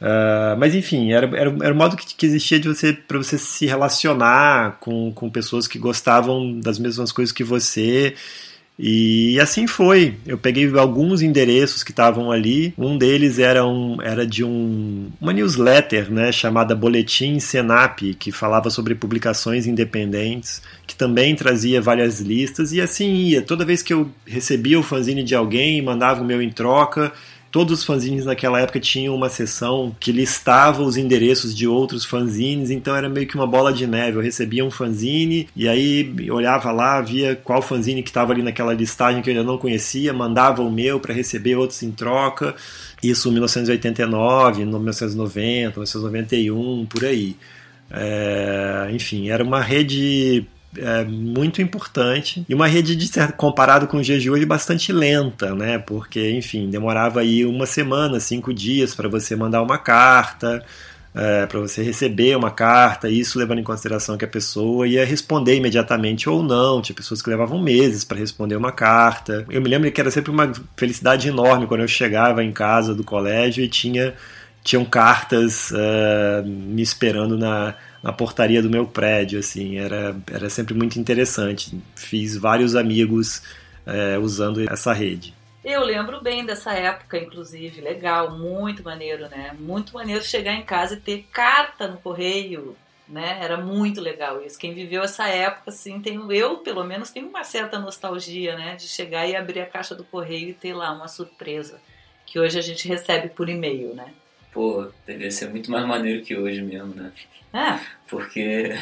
Uh, 0.00 0.56
mas 0.58 0.74
enfim, 0.74 1.12
era, 1.12 1.26
era, 1.36 1.54
era 1.62 1.74
o 1.74 1.76
modo 1.76 1.94
que, 1.94 2.14
que 2.14 2.24
existia 2.24 2.58
de 2.58 2.68
você 2.68 2.92
para 2.92 3.18
você 3.18 3.36
se 3.36 3.66
relacionar 3.66 4.78
com, 4.80 5.12
com 5.12 5.28
pessoas 5.28 5.68
que 5.68 5.78
gostavam 5.78 6.58
das 6.58 6.78
mesmas 6.78 7.12
coisas 7.12 7.32
que 7.32 7.44
você. 7.44 8.14
E 8.82 9.38
assim 9.38 9.66
foi. 9.66 10.14
Eu 10.26 10.38
peguei 10.38 10.66
alguns 10.78 11.20
endereços 11.20 11.84
que 11.84 11.90
estavam 11.90 12.32
ali. 12.32 12.72
Um 12.78 12.96
deles 12.96 13.38
era, 13.38 13.66
um, 13.66 14.00
era 14.00 14.26
de 14.26 14.42
um, 14.42 15.10
uma 15.20 15.34
newsletter 15.34 16.10
né, 16.10 16.32
chamada 16.32 16.74
Boletim 16.74 17.38
Senap, 17.38 18.00
que 18.18 18.32
falava 18.32 18.70
sobre 18.70 18.94
publicações 18.94 19.66
independentes, 19.66 20.62
que 20.86 20.96
também 20.96 21.36
trazia 21.36 21.78
várias 21.82 22.20
listas. 22.20 22.72
E 22.72 22.80
assim 22.80 23.12
ia. 23.16 23.42
Toda 23.42 23.66
vez 23.66 23.82
que 23.82 23.92
eu 23.92 24.10
recebia 24.26 24.80
o 24.80 24.82
fanzine 24.82 25.22
de 25.22 25.34
alguém, 25.34 25.82
mandava 25.82 26.22
o 26.22 26.24
meu 26.24 26.40
em 26.40 26.50
troca, 26.50 27.12
Todos 27.50 27.80
os 27.80 27.84
fanzines 27.84 28.24
naquela 28.24 28.60
época 28.60 28.78
tinham 28.78 29.12
uma 29.12 29.28
seção 29.28 29.94
que 29.98 30.12
listava 30.12 30.82
os 30.82 30.96
endereços 30.96 31.52
de 31.52 31.66
outros 31.66 32.04
fanzines, 32.04 32.70
então 32.70 32.94
era 32.94 33.08
meio 33.08 33.26
que 33.26 33.34
uma 33.34 33.46
bola 33.46 33.72
de 33.72 33.88
neve. 33.88 34.18
Eu 34.18 34.22
recebia 34.22 34.64
um 34.64 34.70
fanzine 34.70 35.48
e 35.56 35.68
aí 35.68 36.14
olhava 36.30 36.70
lá, 36.70 37.00
via 37.00 37.34
qual 37.34 37.60
fanzine 37.60 38.04
que 38.04 38.10
estava 38.10 38.32
ali 38.32 38.42
naquela 38.42 38.72
listagem 38.72 39.20
que 39.20 39.28
eu 39.28 39.32
ainda 39.32 39.44
não 39.44 39.58
conhecia, 39.58 40.12
mandava 40.12 40.62
o 40.62 40.70
meu 40.70 41.00
para 41.00 41.12
receber 41.12 41.56
outros 41.56 41.82
em 41.82 41.90
troca. 41.90 42.54
Isso 43.02 43.28
em 43.28 43.32
1989, 43.32 44.64
1990, 44.64 45.70
1991, 45.70 46.86
por 46.86 47.04
aí. 47.04 47.36
É, 47.90 48.88
enfim, 48.92 49.28
era 49.28 49.42
uma 49.42 49.60
rede 49.60 50.46
é, 50.76 51.04
muito 51.04 51.60
importante 51.60 52.44
e 52.48 52.54
uma 52.54 52.66
rede 52.66 52.94
de 52.94 53.10
comparado 53.36 53.86
com 53.86 53.96
os 53.96 54.06
dias 54.06 54.22
de 54.22 54.30
hoje 54.30 54.46
bastante 54.46 54.92
lenta, 54.92 55.54
né? 55.54 55.78
Porque 55.78 56.30
enfim 56.30 56.70
demorava 56.70 57.20
aí 57.20 57.44
uma 57.44 57.66
semana, 57.66 58.20
cinco 58.20 58.54
dias 58.54 58.94
para 58.94 59.08
você 59.08 59.34
mandar 59.34 59.62
uma 59.62 59.78
carta, 59.78 60.64
é, 61.14 61.44
para 61.46 61.58
você 61.58 61.82
receber 61.82 62.36
uma 62.36 62.50
carta, 62.50 63.08
isso 63.08 63.38
levando 63.38 63.58
em 63.58 63.64
consideração 63.64 64.16
que 64.16 64.24
a 64.24 64.28
pessoa 64.28 64.86
ia 64.86 65.04
responder 65.04 65.56
imediatamente 65.56 66.28
ou 66.28 66.42
não. 66.42 66.80
Tinha 66.80 66.94
pessoas 66.94 67.20
que 67.20 67.30
levavam 67.30 67.60
meses 67.60 68.04
para 68.04 68.18
responder 68.18 68.56
uma 68.56 68.72
carta. 68.72 69.44
Eu 69.50 69.60
me 69.60 69.68
lembro 69.68 69.90
que 69.90 70.00
era 70.00 70.10
sempre 70.10 70.30
uma 70.30 70.52
felicidade 70.76 71.28
enorme 71.28 71.66
quando 71.66 71.80
eu 71.80 71.88
chegava 71.88 72.44
em 72.44 72.52
casa 72.52 72.94
do 72.94 73.04
colégio 73.04 73.64
e 73.64 73.68
tinha 73.68 74.14
tinham 74.62 74.84
cartas 74.84 75.70
uh, 75.70 76.46
me 76.46 76.82
esperando 76.82 77.36
na 77.38 77.74
na 78.02 78.12
portaria 78.12 78.62
do 78.62 78.70
meu 78.70 78.86
prédio, 78.86 79.38
assim, 79.38 79.78
era, 79.78 80.16
era 80.30 80.48
sempre 80.48 80.74
muito 80.74 80.98
interessante. 80.98 81.78
Fiz 81.94 82.36
vários 82.36 82.74
amigos 82.74 83.42
é, 83.86 84.18
usando 84.18 84.60
essa 84.70 84.92
rede. 84.92 85.34
Eu 85.62 85.84
lembro 85.84 86.22
bem 86.22 86.44
dessa 86.44 86.72
época, 86.72 87.18
inclusive, 87.18 87.82
legal, 87.82 88.38
muito 88.38 88.82
maneiro, 88.82 89.28
né? 89.28 89.54
Muito 89.58 89.92
maneiro 89.92 90.24
chegar 90.24 90.54
em 90.54 90.62
casa 90.62 90.94
e 90.94 91.00
ter 91.00 91.26
carta 91.30 91.86
no 91.86 91.98
correio, 91.98 92.74
né? 93.06 93.38
Era 93.42 93.58
muito 93.58 94.00
legal 94.00 94.42
isso. 94.42 94.58
Quem 94.58 94.72
viveu 94.72 95.02
essa 95.02 95.28
época, 95.28 95.68
assim, 95.68 96.00
tem, 96.00 96.18
eu 96.30 96.58
pelo 96.58 96.82
menos 96.82 97.10
tenho 97.10 97.28
uma 97.28 97.44
certa 97.44 97.78
nostalgia, 97.78 98.56
né? 98.56 98.76
De 98.76 98.88
chegar 98.88 99.26
e 99.26 99.36
abrir 99.36 99.60
a 99.60 99.66
caixa 99.66 99.94
do 99.94 100.04
correio 100.04 100.48
e 100.48 100.54
ter 100.54 100.72
lá 100.72 100.92
uma 100.92 101.08
surpresa 101.08 101.78
que 102.24 102.38
hoje 102.38 102.58
a 102.58 102.62
gente 102.62 102.88
recebe 102.88 103.28
por 103.28 103.48
e-mail, 103.48 103.94
né? 103.94 104.14
Pô, 104.52 104.88
deve 105.06 105.30
ser 105.30 105.48
muito 105.48 105.70
mais 105.70 105.86
maneiro 105.86 106.22
que 106.22 106.36
hoje 106.36 106.62
mesmo, 106.62 106.94
né? 106.94 107.12
É. 107.52 107.78
Porque 108.08 108.76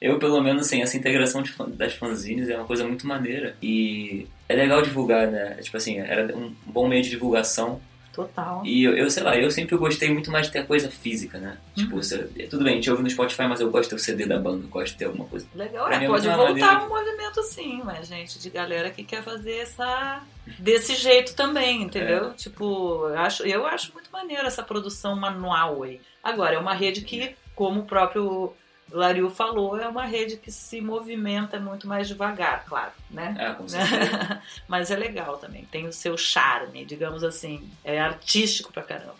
eu, 0.00 0.18
pelo 0.18 0.40
menos, 0.40 0.66
assim, 0.66 0.80
essa 0.80 0.96
integração 0.96 1.42
de, 1.42 1.52
das 1.76 1.94
fanzines 1.94 2.48
é 2.48 2.56
uma 2.56 2.66
coisa 2.66 2.86
muito 2.86 3.06
maneira. 3.06 3.56
E 3.60 4.26
é 4.48 4.54
legal 4.54 4.80
divulgar, 4.82 5.26
né? 5.28 5.56
Tipo 5.60 5.76
assim, 5.76 5.98
era 5.98 6.36
um 6.36 6.54
bom 6.64 6.88
meio 6.88 7.02
de 7.02 7.10
divulgação. 7.10 7.80
Total. 8.12 8.62
E 8.64 8.82
eu, 8.82 8.96
eu 8.96 9.10
sei 9.10 9.22
lá, 9.22 9.36
eu 9.36 9.50
sempre 9.50 9.76
gostei 9.76 10.12
muito 10.12 10.30
mais 10.30 10.46
de 10.46 10.52
ter 10.52 10.66
coisa 10.66 10.90
física, 10.90 11.38
né? 11.38 11.56
Tipo, 11.74 11.94
uhum. 11.94 12.00
Tipo, 12.00 12.02
você, 12.02 12.46
tudo 12.48 12.64
bem, 12.64 12.74
a 12.74 12.76
gente 12.76 12.90
ouve 12.90 13.02
no 13.02 13.10
Spotify, 13.10 13.44
mas 13.48 13.60
eu 13.60 13.70
gosto 13.70 13.84
de 13.84 13.90
ter 13.90 13.96
o 13.96 13.98
CD 13.98 14.26
da 14.26 14.38
banda, 14.38 14.64
eu 14.64 14.68
gosto 14.68 14.92
de 14.92 14.98
ter 14.98 15.04
alguma 15.04 15.24
coisa. 15.26 15.46
Legal, 15.54 15.90
é, 15.90 16.04
é 16.04 16.06
pode 16.06 16.26
voltar 16.26 16.44
maneira... 16.44 16.84
um 16.84 16.88
movimento 16.88 17.40
assim, 17.40 17.80
mas 17.84 18.08
gente, 18.08 18.38
de 18.38 18.50
galera 18.50 18.90
que 18.90 19.04
quer 19.04 19.22
fazer 19.22 19.58
essa 19.58 20.22
desse 20.58 20.94
jeito 20.96 21.34
também, 21.34 21.82
entendeu? 21.82 22.30
É. 22.30 22.34
Tipo, 22.34 23.08
eu 23.08 23.18
acho, 23.18 23.42
eu 23.44 23.66
acho 23.66 23.92
muito 23.92 24.10
maneiro 24.10 24.46
essa 24.46 24.62
produção 24.62 25.14
manual 25.14 25.82
aí. 25.82 26.00
Agora, 26.22 26.56
é 26.56 26.58
uma 26.58 26.74
rede 26.74 27.02
que 27.02 27.34
como 27.54 27.80
o 27.80 27.84
próprio 27.84 28.52
Lariu 28.90 29.28
falou, 29.30 29.78
é 29.78 29.86
uma 29.86 30.04
rede 30.04 30.36
que 30.36 30.50
se 30.50 30.80
movimenta 30.80 31.60
muito 31.60 31.86
mais 31.86 32.08
devagar, 32.08 32.64
claro, 32.64 32.92
né? 33.10 33.36
É, 33.38 33.52
com 33.52 33.66
certeza. 33.68 34.42
Mas 34.66 34.90
é 34.90 34.96
legal 34.96 35.36
também, 35.38 35.64
tem 35.64 35.86
o 35.86 35.92
seu 35.92 36.16
charme, 36.16 36.84
digamos 36.84 37.22
assim, 37.22 37.68
é 37.84 38.00
artístico 38.00 38.72
pra 38.72 38.82
caramba. 38.82 39.16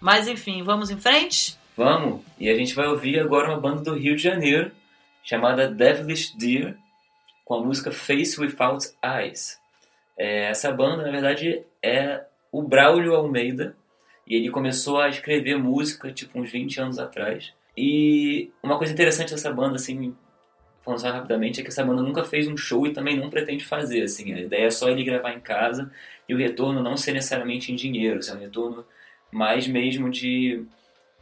Mas 0.00 0.28
enfim, 0.28 0.62
vamos 0.62 0.90
em 0.90 0.98
frente? 0.98 1.56
Vamos! 1.76 2.22
E 2.38 2.48
a 2.48 2.56
gente 2.56 2.74
vai 2.74 2.86
ouvir 2.86 3.18
agora 3.18 3.48
uma 3.48 3.60
banda 3.60 3.82
do 3.82 3.94
Rio 3.94 4.16
de 4.16 4.22
Janeiro 4.22 4.70
chamada 5.22 5.68
Devilish 5.68 6.36
Deer 6.36 6.76
com 7.44 7.54
a 7.54 7.64
música 7.64 7.90
Face 7.90 8.40
Without 8.40 8.86
Eyes. 9.04 9.58
É, 10.16 10.48
essa 10.48 10.72
banda, 10.72 11.04
na 11.04 11.10
verdade, 11.10 11.62
é 11.82 12.24
o 12.50 12.62
Braulio 12.62 13.14
Almeida 13.14 13.76
e 14.26 14.34
ele 14.34 14.50
começou 14.50 15.00
a 15.00 15.08
escrever 15.08 15.56
música 15.58 16.12
tipo 16.12 16.38
uns 16.40 16.50
20 16.50 16.80
anos 16.80 16.98
atrás. 16.98 17.52
E 17.76 18.50
uma 18.62 18.78
coisa 18.78 18.92
interessante 18.92 19.32
dessa 19.32 19.52
banda, 19.52 19.76
assim, 19.76 20.14
falando 20.82 21.00
só 21.00 21.10
rapidamente, 21.10 21.60
é 21.60 21.62
que 21.62 21.68
essa 21.68 21.84
banda 21.84 22.02
nunca 22.02 22.24
fez 22.24 22.48
um 22.48 22.56
show 22.56 22.86
e 22.86 22.92
também 22.92 23.16
não 23.16 23.28
pretende 23.28 23.64
fazer, 23.64 24.02
assim. 24.02 24.32
A 24.32 24.40
ideia 24.40 24.66
é 24.66 24.70
só 24.70 24.88
ele 24.88 25.04
gravar 25.04 25.32
em 25.32 25.40
casa 25.40 25.90
e 26.28 26.34
o 26.34 26.38
retorno 26.38 26.82
não 26.82 26.96
ser 26.96 27.12
necessariamente 27.12 27.72
em 27.72 27.76
dinheiro, 27.76 28.20
é 28.26 28.32
um 28.32 28.38
retorno 28.38 28.86
mais 29.30 29.66
mesmo 29.66 30.10
de 30.10 30.64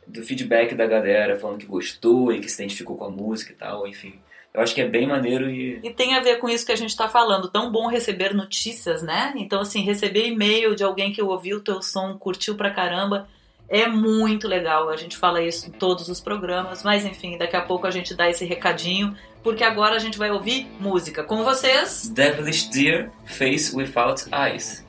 do 0.06 0.22
feedback 0.22 0.74
da 0.74 0.86
galera, 0.86 1.38
falando 1.38 1.58
que 1.58 1.66
gostou 1.66 2.30
e 2.30 2.38
que 2.38 2.48
se 2.48 2.62
identificou 2.62 2.96
com 2.96 3.04
a 3.04 3.10
música 3.10 3.52
e 3.52 3.56
tal, 3.56 3.86
enfim. 3.88 4.20
Eu 4.52 4.60
acho 4.60 4.74
que 4.74 4.80
é 4.80 4.88
bem 4.88 5.06
maneiro 5.06 5.50
e. 5.50 5.80
E 5.82 5.90
tem 5.90 6.14
a 6.14 6.20
ver 6.20 6.36
com 6.36 6.48
isso 6.48 6.64
que 6.64 6.70
a 6.70 6.76
gente 6.76 6.90
está 6.90 7.08
falando. 7.08 7.50
Tão 7.50 7.72
bom 7.72 7.88
receber 7.88 8.32
notícias, 8.32 9.02
né? 9.02 9.32
Então, 9.36 9.60
assim, 9.60 9.80
receber 9.80 10.28
e-mail 10.28 10.76
de 10.76 10.84
alguém 10.84 11.12
que 11.12 11.20
ouviu 11.20 11.56
o 11.56 11.60
teu 11.60 11.82
som, 11.82 12.16
curtiu 12.16 12.54
pra 12.54 12.70
caramba 12.70 13.28
é 13.68 13.88
muito 13.88 14.46
legal, 14.46 14.88
a 14.88 14.96
gente 14.96 15.16
fala 15.16 15.42
isso 15.42 15.68
em 15.68 15.70
todos 15.70 16.08
os 16.08 16.20
programas, 16.20 16.82
mas 16.82 17.04
enfim, 17.04 17.38
daqui 17.38 17.56
a 17.56 17.62
pouco 17.62 17.86
a 17.86 17.90
gente 17.90 18.14
dá 18.14 18.28
esse 18.28 18.44
recadinho, 18.44 19.16
porque 19.42 19.64
agora 19.64 19.96
a 19.96 19.98
gente 19.98 20.18
vai 20.18 20.30
ouvir 20.30 20.66
música. 20.78 21.22
Com 21.22 21.42
vocês, 21.44 22.08
Devilish 22.08 22.68
Deer, 22.70 23.10
Face 23.24 23.74
Without 23.74 24.24
Eyes. 24.32 24.84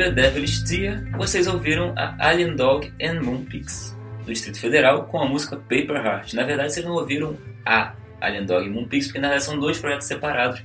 de 0.00 0.04
ouvir 0.04 0.04
a 0.04 0.10
Devilish 0.10 0.64
Tear, 0.64 1.04
vocês 1.18 1.46
ouviram 1.46 1.92
a 1.94 2.28
Alien 2.28 2.56
Dog 2.56 2.90
and 3.02 3.20
Moonpix, 3.20 3.94
do 4.24 4.32
Distrito 4.32 4.58
Federal, 4.58 5.04
com 5.04 5.20
a 5.20 5.28
música 5.28 5.56
Paper 5.56 5.96
Heart. 5.96 6.32
Na 6.32 6.42
verdade, 6.42 6.72
vocês 6.72 6.86
não 6.86 6.94
ouviram 6.94 7.36
a 7.66 7.92
Alien 8.18 8.46
Dog 8.46 8.66
e 8.66 8.70
Moonpix, 8.70 9.08
porque 9.08 9.18
na 9.18 9.28
verdade 9.28 9.44
são 9.44 9.58
dois 9.58 9.78
projetos 9.78 10.06
separados 10.06 10.62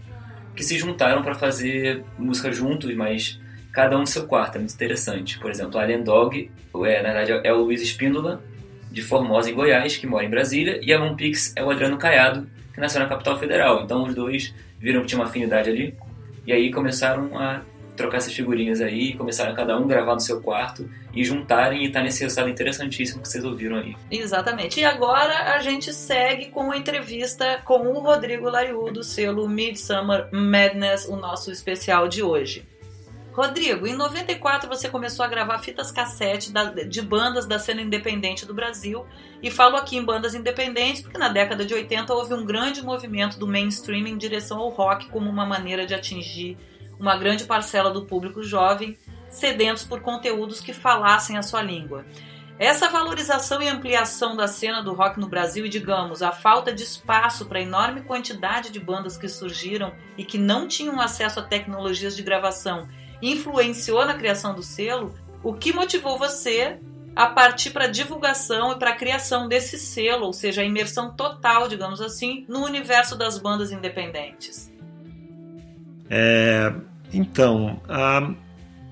que 0.55 0.63
se 0.63 0.79
juntaram 0.79 1.21
para 1.21 1.35
fazer 1.35 2.01
música 2.17 2.49
juntos, 2.49 2.95
mas 2.95 3.37
cada 3.73 3.97
um 3.97 4.01
no 4.01 4.07
seu 4.07 4.25
quarto. 4.25 4.55
É 4.55 4.59
muito 4.59 4.73
interessante. 4.73 5.37
Por 5.37 5.51
exemplo, 5.51 5.77
a 5.77 5.83
Alien 5.83 6.03
Dog, 6.03 6.49
é, 6.85 7.03
na 7.03 7.11
verdade, 7.11 7.45
é 7.45 7.51
o 7.51 7.57
Luiz 7.57 7.81
Espíndola, 7.81 8.41
de 8.89 9.01
Formosa, 9.01 9.49
em 9.49 9.53
Goiás, 9.53 9.97
que 9.97 10.07
mora 10.07 10.23
em 10.23 10.29
Brasília, 10.29 10.79
e 10.81 10.93
a 10.93 10.99
Moonpix 10.99 11.51
é 11.57 11.63
o 11.63 11.69
Adriano 11.69 11.97
Caiado, 11.97 12.47
que 12.73 12.79
nasceu 12.79 13.01
na 13.01 13.07
capital 13.07 13.37
federal. 13.37 13.83
Então 13.83 14.03
os 14.03 14.15
dois 14.15 14.53
viram 14.79 15.01
que 15.01 15.07
tinha 15.07 15.19
uma 15.19 15.27
afinidade 15.27 15.69
ali, 15.69 15.93
e 16.47 16.53
aí 16.53 16.71
começaram 16.71 17.37
a 17.37 17.61
trocar 18.15 18.17
essas 18.17 18.33
figurinhas 18.33 18.81
aí, 18.81 19.13
começaram 19.13 19.53
cada 19.53 19.77
um 19.77 19.87
gravar 19.87 20.13
no 20.13 20.19
seu 20.19 20.41
quarto 20.41 20.89
e 21.13 21.23
juntarem 21.23 21.85
e 21.85 21.91
tá 21.91 22.01
nesse 22.01 22.23
resultado 22.23 22.49
interessantíssimo 22.49 23.21
que 23.21 23.27
vocês 23.27 23.43
ouviram 23.43 23.77
aí. 23.77 23.95
Exatamente. 24.09 24.79
E 24.79 24.85
agora 24.85 25.53
a 25.55 25.59
gente 25.59 25.93
segue 25.93 26.47
com 26.47 26.71
a 26.71 26.77
entrevista 26.77 27.61
com 27.63 27.87
o 27.87 27.99
Rodrigo 27.99 28.49
Lariu 28.49 28.91
do 28.91 29.03
selo 29.03 29.47
Midsummer 29.47 30.29
Madness, 30.31 31.05
o 31.07 31.15
nosso 31.15 31.51
especial 31.51 32.07
de 32.07 32.23
hoje. 32.23 32.65
Rodrigo, 33.33 33.85
em 33.85 33.93
94 33.93 34.69
você 34.69 34.87
começou 34.87 35.25
a 35.25 35.27
gravar 35.27 35.59
fitas 35.59 35.91
cassete 35.91 36.53
de 36.87 37.01
bandas 37.01 37.45
da 37.45 37.59
cena 37.59 37.81
independente 37.81 38.45
do 38.45 38.53
Brasil. 38.53 39.05
E 39.43 39.51
falo 39.51 39.75
aqui 39.75 39.97
em 39.97 40.05
bandas 40.05 40.33
independentes 40.33 41.01
porque 41.01 41.17
na 41.17 41.27
década 41.27 41.65
de 41.65 41.73
80 41.73 42.13
houve 42.13 42.33
um 42.33 42.45
grande 42.45 42.81
movimento 42.81 43.37
do 43.37 43.45
mainstream 43.45 44.07
em 44.07 44.17
direção 44.17 44.59
ao 44.59 44.69
rock 44.69 45.09
como 45.09 45.29
uma 45.29 45.45
maneira 45.45 45.85
de 45.85 45.93
atingir 45.93 46.57
uma 46.99 47.17
grande 47.17 47.45
parcela 47.45 47.91
do 47.91 48.05
público 48.05 48.43
jovem 48.43 48.97
sedentos 49.29 49.83
por 49.83 50.01
conteúdos 50.01 50.59
que 50.59 50.73
falassem 50.73 51.37
a 51.37 51.43
sua 51.43 51.61
língua. 51.61 52.05
Essa 52.57 52.89
valorização 52.89 53.61
e 53.61 53.67
ampliação 53.67 54.35
da 54.35 54.47
cena 54.47 54.81
do 54.81 54.93
rock 54.93 55.19
no 55.19 55.27
Brasil 55.27 55.65
e, 55.65 55.69
digamos, 55.69 56.21
a 56.21 56.31
falta 56.31 56.71
de 56.71 56.83
espaço 56.83 57.45
para 57.45 57.59
a 57.59 57.61
enorme 57.61 58.01
quantidade 58.01 58.71
de 58.71 58.79
bandas 58.79 59.17
que 59.17 59.27
surgiram 59.27 59.93
e 60.17 60.23
que 60.23 60.37
não 60.37 60.65
tinham 60.65 61.01
acesso 61.01 61.39
a 61.39 61.43
tecnologias 61.43 62.15
de 62.15 62.23
gravação 62.23 62.87
influenciou 63.21 64.05
na 64.05 64.13
criação 64.13 64.55
do 64.55 64.63
selo, 64.63 65.13
o 65.43 65.53
que 65.53 65.73
motivou 65.73 66.17
você 66.17 66.79
a 67.15 67.27
partir 67.27 67.71
para 67.71 67.85
a 67.85 67.91
divulgação 67.91 68.71
e 68.71 68.79
para 68.79 68.91
a 68.91 68.95
criação 68.95 69.47
desse 69.47 69.77
selo, 69.77 70.25
ou 70.25 70.33
seja, 70.33 70.61
a 70.61 70.65
imersão 70.65 71.13
total, 71.13 71.67
digamos 71.67 72.01
assim, 72.01 72.45
no 72.47 72.63
universo 72.63 73.17
das 73.17 73.37
bandas 73.37 73.71
independentes? 73.71 74.71
É, 76.09 76.71
então, 77.13 77.81
a, 77.87 78.31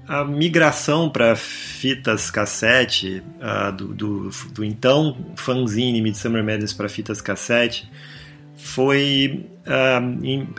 a 0.08 0.24
migração 0.26 1.10
para 1.10 1.36
fitas 1.36 2.30
cassete 2.30 3.24
uh, 3.40 3.72
do, 3.72 3.88
do, 3.94 4.30
do, 4.52 4.64
então 4.64 5.16
fanzine 5.36 6.02
Midsummer 6.02 6.44
Madness 6.44 6.74
para 6.74 6.90
fitas 6.90 7.22
cassete 7.22 7.90
foi 8.56 9.46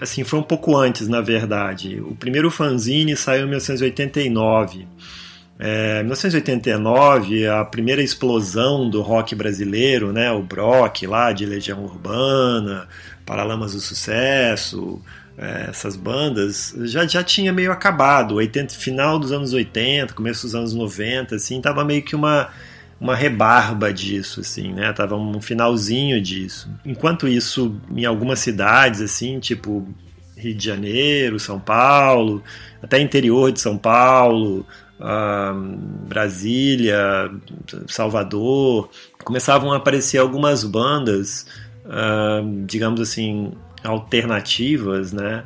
assim 0.01 0.25
foi 0.25 0.39
um 0.39 0.43
pouco 0.43 0.77
antes 0.77 1.09
na 1.09 1.21
verdade. 1.21 2.01
O 2.01 2.15
primeiro 2.15 2.51
fanzine 2.51 3.17
saiu 3.17 3.45
em 3.45 3.49
1989 3.49 4.87
é, 5.59 6.03
1989 6.03 7.47
a 7.47 7.65
primeira 7.65 8.03
explosão 8.03 8.91
do 8.91 9.03
rock 9.03 9.35
brasileiro 9.35 10.13
né 10.13 10.33
o 10.33 10.43
Brock 10.43 11.03
lá 11.03 11.33
de 11.33 11.47
Legião 11.47 11.85
Urbana 11.85 12.89
Paralamas 13.25 13.73
do 13.73 13.81
Sucesso 13.81 15.01
é, 15.37 15.67
essas 15.69 15.97
bandas 15.97 16.75
já, 16.83 17.07
já 17.07 17.23
tinha 17.23 17.53
meio 17.53 17.73
acabado 17.73 18.37
80 18.37 18.75
final 18.75 19.19
dos 19.19 19.33
anos 19.33 19.53
80 19.53 20.15
começo 20.15 20.43
dos 20.47 20.55
anos 20.55 20.73
90 20.73 21.35
assim 21.35 21.61
tava 21.61 21.85
meio 21.85 22.03
que 22.03 22.15
uma 22.15 22.51
uma 23.01 23.15
rebarba 23.15 23.93
disso, 23.93 24.41
assim, 24.41 24.73
né? 24.73 24.93
Tava 24.93 25.17
um 25.17 25.41
finalzinho 25.41 26.21
disso. 26.23 26.71
Enquanto 26.87 27.29
isso, 27.29 27.79
em 27.95 28.05
algumas 28.05 28.39
cidades, 28.39 29.01
assim, 29.01 29.39
tipo 29.41 29.87
Rio 30.37 30.55
de 30.55 30.65
Janeiro, 30.65 31.39
São 31.39 31.59
Paulo, 31.61 32.43
até 32.83 33.01
interior 33.01 33.53
de 33.53 33.61
São 33.61 33.77
Paulo, 33.77 34.67
uh, 35.01 35.77
Brasília, 36.09 37.31
Salvador, 37.89 38.91
começavam 39.23 39.73
a 39.73 39.77
aparecer 39.77 40.19
algumas 40.19 40.65
bandas, 40.65 41.47
uh, 41.85 42.65
digamos 42.67 43.01
assim, 43.01 43.53
alternativas, 43.85 45.13
né? 45.13 45.45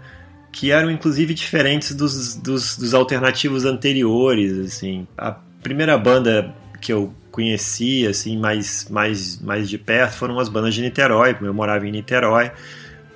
Que 0.50 0.70
eram 0.70 0.90
inclusive 0.90 1.34
diferentes 1.34 1.94
dos, 1.94 2.36
dos, 2.36 2.78
dos 2.78 2.94
alternativos 2.94 3.64
anteriores, 3.64 4.58
assim. 4.58 5.06
A 5.16 5.32
primeira 5.62 5.98
banda 5.98 6.54
que 6.80 6.92
eu 6.92 7.12
conheci 7.30 8.06
assim 8.06 8.38
mais, 8.38 8.88
mais, 8.88 9.40
mais 9.40 9.68
de 9.68 9.78
perto 9.78 10.14
foram 10.14 10.38
as 10.38 10.48
bandas 10.48 10.74
de 10.74 10.82
Niterói, 10.82 11.36
eu 11.40 11.54
morava 11.54 11.86
em 11.86 11.90
Niterói. 11.92 12.50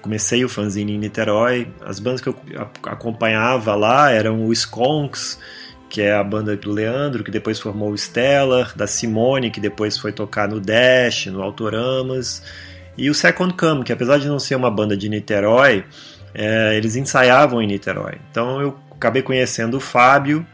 Comecei 0.00 0.44
o 0.44 0.48
fanzine 0.48 0.94
em 0.94 0.98
Niterói. 0.98 1.68
As 1.80 2.00
bandas 2.00 2.20
que 2.20 2.28
eu 2.28 2.36
acompanhava 2.84 3.74
lá 3.76 4.10
eram 4.10 4.44
o 4.44 4.52
Skonks, 4.52 5.38
que 5.88 6.00
é 6.00 6.12
a 6.12 6.24
banda 6.24 6.56
do 6.56 6.72
Leandro, 6.72 7.22
que 7.22 7.30
depois 7.30 7.60
formou 7.60 7.90
o 7.90 7.98
Stellar, 7.98 8.76
da 8.76 8.86
Simone, 8.86 9.50
que 9.50 9.60
depois 9.60 9.96
foi 9.96 10.10
tocar 10.10 10.48
no 10.48 10.60
Dash, 10.60 11.26
no 11.26 11.40
Autoramas, 11.40 12.42
e 12.96 13.08
o 13.08 13.14
Second 13.14 13.54
Come, 13.54 13.84
que 13.84 13.92
apesar 13.92 14.18
de 14.18 14.28
não 14.28 14.38
ser 14.38 14.54
uma 14.54 14.70
banda 14.70 14.96
de 14.96 15.08
Niterói, 15.08 15.84
é, 16.34 16.76
eles 16.76 16.96
ensaiavam 16.96 17.62
em 17.62 17.66
Niterói. 17.66 18.18
Então 18.30 18.60
eu 18.60 18.78
acabei 18.90 19.22
conhecendo 19.22 19.76
o 19.76 19.80
Fábio, 19.80 20.46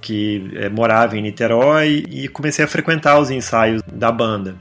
que 0.00 0.50
é, 0.54 0.68
morava 0.68 1.16
em 1.16 1.22
Niterói 1.22 2.04
e 2.08 2.28
comecei 2.28 2.64
a 2.64 2.68
frequentar 2.68 3.18
os 3.18 3.30
ensaios 3.30 3.82
da 3.92 4.10
banda. 4.10 4.56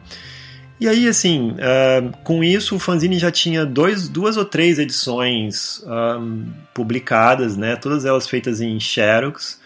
E 0.80 0.88
aí, 0.88 1.08
assim, 1.08 1.52
uh, 1.52 2.18
com 2.24 2.44
isso, 2.44 2.76
o 2.76 2.80
fanzine 2.80 3.18
já 3.18 3.32
tinha 3.32 3.66
dois, 3.66 4.10
duas 4.10 4.36
ou 4.36 4.44
três 4.44 4.80
edições 4.80 5.82
um, 5.86 6.46
publicadas, 6.74 7.56
né? 7.56 7.78
Todas 7.78 8.04
elas 8.04 8.28
feitas 8.28 8.60
em 8.60 8.78
Xerox. 8.80 9.62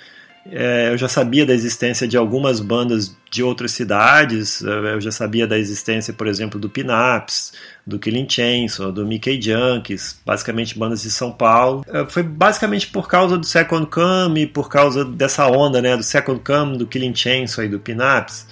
É, 0.51 0.89
eu 0.91 0.97
já 0.97 1.09
sabia 1.09 1.45
da 1.45 1.53
existência 1.53 2.07
de 2.07 2.15
algumas 2.15 2.59
bandas 2.59 3.15
de 3.29 3.43
outras 3.43 3.71
cidades, 3.71 4.63
é, 4.63 4.93
eu 4.93 5.01
já 5.01 5.11
sabia 5.11 5.45
da 5.45 5.57
existência, 5.57 6.13
por 6.13 6.27
exemplo, 6.27 6.59
do 6.59 6.69
Pinaps, 6.69 7.53
do 7.85 7.99
Killing 7.99 8.27
Chainsaw, 8.29 8.91
do 8.91 9.05
Mickey 9.05 9.41
Junkies, 9.41 10.19
basicamente 10.25 10.77
bandas 10.77 11.01
de 11.01 11.11
São 11.11 11.31
Paulo. 11.31 11.85
É, 11.87 12.05
foi 12.09 12.23
basicamente 12.23 12.87
por 12.87 13.07
causa 13.07 13.37
do 13.37 13.45
Second 13.45 13.87
Come 13.87 14.47
por 14.47 14.69
causa 14.69 15.03
dessa 15.03 15.47
onda 15.47 15.81
né, 15.81 15.97
do 15.97 16.03
Second 16.03 16.41
Come, 16.43 16.77
do 16.77 16.87
Killing 16.87 17.15
Chainsaw 17.15 17.65
e 17.65 17.67
do 17.67 17.79
Pinaps, 17.79 18.47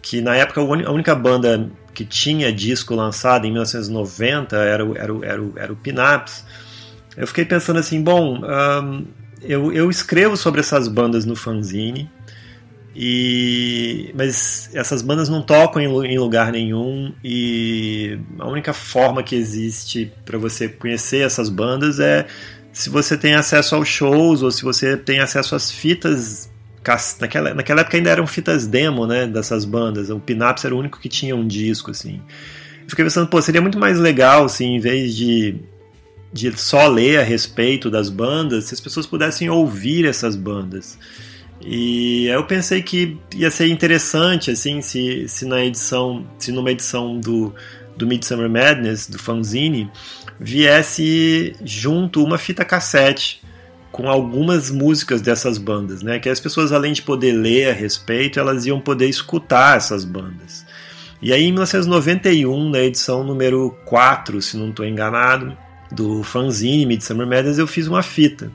que 0.00 0.20
na 0.20 0.36
época 0.36 0.60
a 0.60 0.90
única 0.90 1.14
banda 1.14 1.70
que 1.92 2.04
tinha 2.04 2.52
disco 2.52 2.94
lançado 2.94 3.46
em 3.46 3.50
1990 3.50 4.56
era, 4.56 4.84
o, 4.84 4.96
era, 4.96 5.14
o, 5.14 5.24
era, 5.24 5.42
o, 5.42 5.52
era 5.56 5.72
o 5.72 5.76
Pinaps. 5.76 6.44
Eu 7.16 7.26
fiquei 7.26 7.44
pensando 7.44 7.78
assim, 7.78 8.02
bom... 8.02 8.40
Um, 8.42 9.04
eu, 9.42 9.72
eu 9.72 9.90
escrevo 9.90 10.36
sobre 10.36 10.60
essas 10.60 10.88
bandas 10.88 11.24
no 11.24 11.36
fanzine, 11.36 12.10
e, 12.98 14.10
mas 14.14 14.70
essas 14.72 15.02
bandas 15.02 15.28
não 15.28 15.42
tocam 15.42 15.82
em, 15.82 16.12
em 16.12 16.18
lugar 16.18 16.50
nenhum 16.50 17.12
e 17.22 18.18
a 18.38 18.48
única 18.48 18.72
forma 18.72 19.22
que 19.22 19.36
existe 19.36 20.10
para 20.24 20.38
você 20.38 20.66
conhecer 20.66 21.18
essas 21.18 21.50
bandas 21.50 22.00
é 22.00 22.26
se 22.72 22.88
você 22.88 23.14
tem 23.14 23.34
acesso 23.34 23.74
aos 23.74 23.86
shows 23.86 24.42
ou 24.42 24.50
se 24.50 24.62
você 24.62 24.96
tem 24.96 25.20
acesso 25.20 25.54
às 25.54 25.70
fitas 25.70 26.50
naquela, 27.20 27.52
naquela 27.52 27.82
época 27.82 27.98
ainda 27.98 28.08
eram 28.08 28.26
fitas 28.26 28.66
demo 28.66 29.06
né, 29.06 29.26
dessas 29.26 29.66
bandas. 29.66 30.08
O 30.08 30.18
Pinaps 30.18 30.64
era 30.64 30.74
o 30.74 30.78
único 30.78 30.98
que 30.98 31.08
tinha 31.08 31.36
um 31.36 31.46
disco 31.46 31.90
assim. 31.90 32.22
Eu 32.82 32.88
fiquei 32.88 33.04
pensando 33.04 33.28
pô 33.28 33.42
seria 33.42 33.60
muito 33.60 33.78
mais 33.78 33.98
legal 33.98 34.46
assim 34.46 34.76
em 34.76 34.80
vez 34.80 35.14
de 35.14 35.56
de 36.32 36.56
só 36.58 36.88
ler 36.88 37.18
a 37.18 37.22
respeito 37.22 37.90
das 37.90 38.08
bandas, 38.08 38.64
se 38.64 38.74
as 38.74 38.80
pessoas 38.80 39.06
pudessem 39.06 39.48
ouvir 39.48 40.04
essas 40.04 40.36
bandas. 40.36 40.98
E 41.60 42.26
eu 42.26 42.44
pensei 42.44 42.82
que 42.82 43.16
ia 43.34 43.50
ser 43.50 43.68
interessante, 43.68 44.50
assim, 44.50 44.82
se, 44.82 45.26
se 45.28 45.46
na 45.46 45.64
edição, 45.64 46.26
se 46.38 46.52
numa 46.52 46.70
edição 46.70 47.18
do, 47.18 47.54
do 47.96 48.06
Midsummer 48.06 48.48
Madness, 48.48 49.08
do 49.08 49.18
fanzine, 49.18 49.90
viesse 50.38 51.56
junto 51.64 52.22
uma 52.22 52.36
fita 52.36 52.64
cassete 52.64 53.42
com 53.90 54.10
algumas 54.10 54.70
músicas 54.70 55.22
dessas 55.22 55.56
bandas, 55.56 56.02
né? 56.02 56.18
Que 56.18 56.28
as 56.28 56.38
pessoas, 56.38 56.70
além 56.70 56.92
de 56.92 57.00
poder 57.00 57.32
ler 57.32 57.70
a 57.70 57.72
respeito, 57.72 58.38
elas 58.38 58.66
iam 58.66 58.78
poder 58.78 59.08
escutar 59.08 59.78
essas 59.78 60.04
bandas. 60.04 60.66
E 61.22 61.32
aí, 61.32 61.44
em 61.44 61.52
1991, 61.52 62.68
na 62.68 62.80
edição 62.80 63.24
número 63.24 63.74
4, 63.86 64.42
se 64.42 64.58
não 64.58 64.68
estou 64.68 64.84
enganado, 64.84 65.56
do 65.90 66.22
fanzine 66.22 66.86
Midsummer 66.86 67.26
Madness, 67.26 67.58
eu 67.58 67.66
fiz 67.66 67.86
uma 67.86 68.02
fita. 68.02 68.50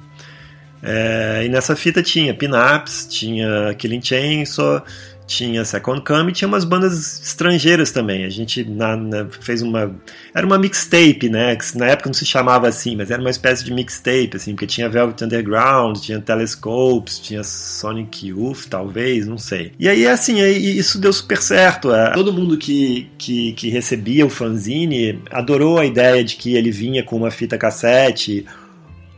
É, 0.83 1.43
e 1.45 1.49
nessa 1.49 1.75
fita 1.75 2.01
tinha 2.01 2.33
Pinaps, 2.33 3.07
tinha 3.09 3.73
Killing 3.77 4.01
Chainsaw, 4.01 4.83
tinha 5.25 5.63
Second 5.63 6.01
Come 6.01 6.31
e 6.31 6.33
tinha 6.33 6.47
umas 6.47 6.63
bandas 6.63 7.21
estrangeiras 7.21 7.91
também. 7.91 8.25
A 8.25 8.29
gente 8.29 8.63
na, 8.63 8.95
na, 8.95 9.27
fez 9.29 9.61
uma. 9.61 9.95
Era 10.33 10.45
uma 10.45 10.57
mixtape, 10.57 11.29
né? 11.29 11.55
Que 11.55 11.77
na 11.77 11.87
época 11.87 12.09
não 12.09 12.13
se 12.13 12.25
chamava 12.25 12.67
assim, 12.67 12.95
mas 12.95 13.11
era 13.11 13.21
uma 13.21 13.29
espécie 13.29 13.63
de 13.63 13.73
mixtape, 13.73 14.31
assim, 14.35 14.51
porque 14.51 14.67
tinha 14.67 14.89
Velvet 14.89 15.23
Underground, 15.23 15.97
tinha 15.99 16.19
Telescopes, 16.19 17.19
tinha 17.19 17.43
Sonic 17.43 18.27
Youth, 18.27 18.67
talvez, 18.69 19.27
não 19.27 19.37
sei. 19.37 19.71
E 19.79 19.87
aí, 19.87 20.07
assim, 20.07 20.41
aí, 20.41 20.77
isso 20.77 20.99
deu 20.99 21.13
super 21.13 21.41
certo. 21.41 21.93
É, 21.93 22.11
todo 22.11 22.33
mundo 22.33 22.57
que, 22.57 23.09
que, 23.17 23.53
que 23.53 23.69
recebia 23.69 24.25
o 24.25 24.29
fanzine 24.29 25.21
adorou 25.31 25.77
a 25.77 25.85
ideia 25.85 26.23
de 26.23 26.35
que 26.35 26.55
ele 26.55 26.71
vinha 26.71 27.03
com 27.03 27.15
uma 27.15 27.31
fita 27.31 27.57
cassete 27.57 28.45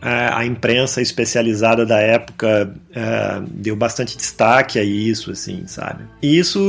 a 0.06 0.46
imprensa 0.46 1.02
especializada 1.02 1.86
da 1.86 1.98
época 1.98 2.74
é, 2.94 3.42
deu 3.52 3.74
bastante 3.74 4.18
destaque 4.18 4.78
a 4.78 4.84
isso, 4.84 5.32
assim, 5.32 5.66
sabe? 5.66 6.04
E 6.22 6.38
isso, 6.38 6.60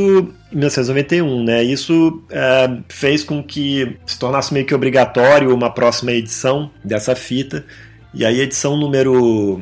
em 0.52 0.56
1991, 0.56 1.42
né? 1.42 1.64
Isso 1.64 2.22
é, 2.30 2.78
fez 2.88 3.24
com 3.24 3.42
que 3.42 3.96
se 4.06 4.16
tornasse 4.20 4.54
meio 4.54 4.64
que 4.64 4.72
obrigatório 4.72 5.52
uma 5.52 5.68
próxima 5.68 6.12
edição 6.12 6.70
dessa 6.84 7.16
fita. 7.16 7.64
E 8.14 8.24
aí 8.24 8.40
edição 8.40 8.76
número 8.76 9.60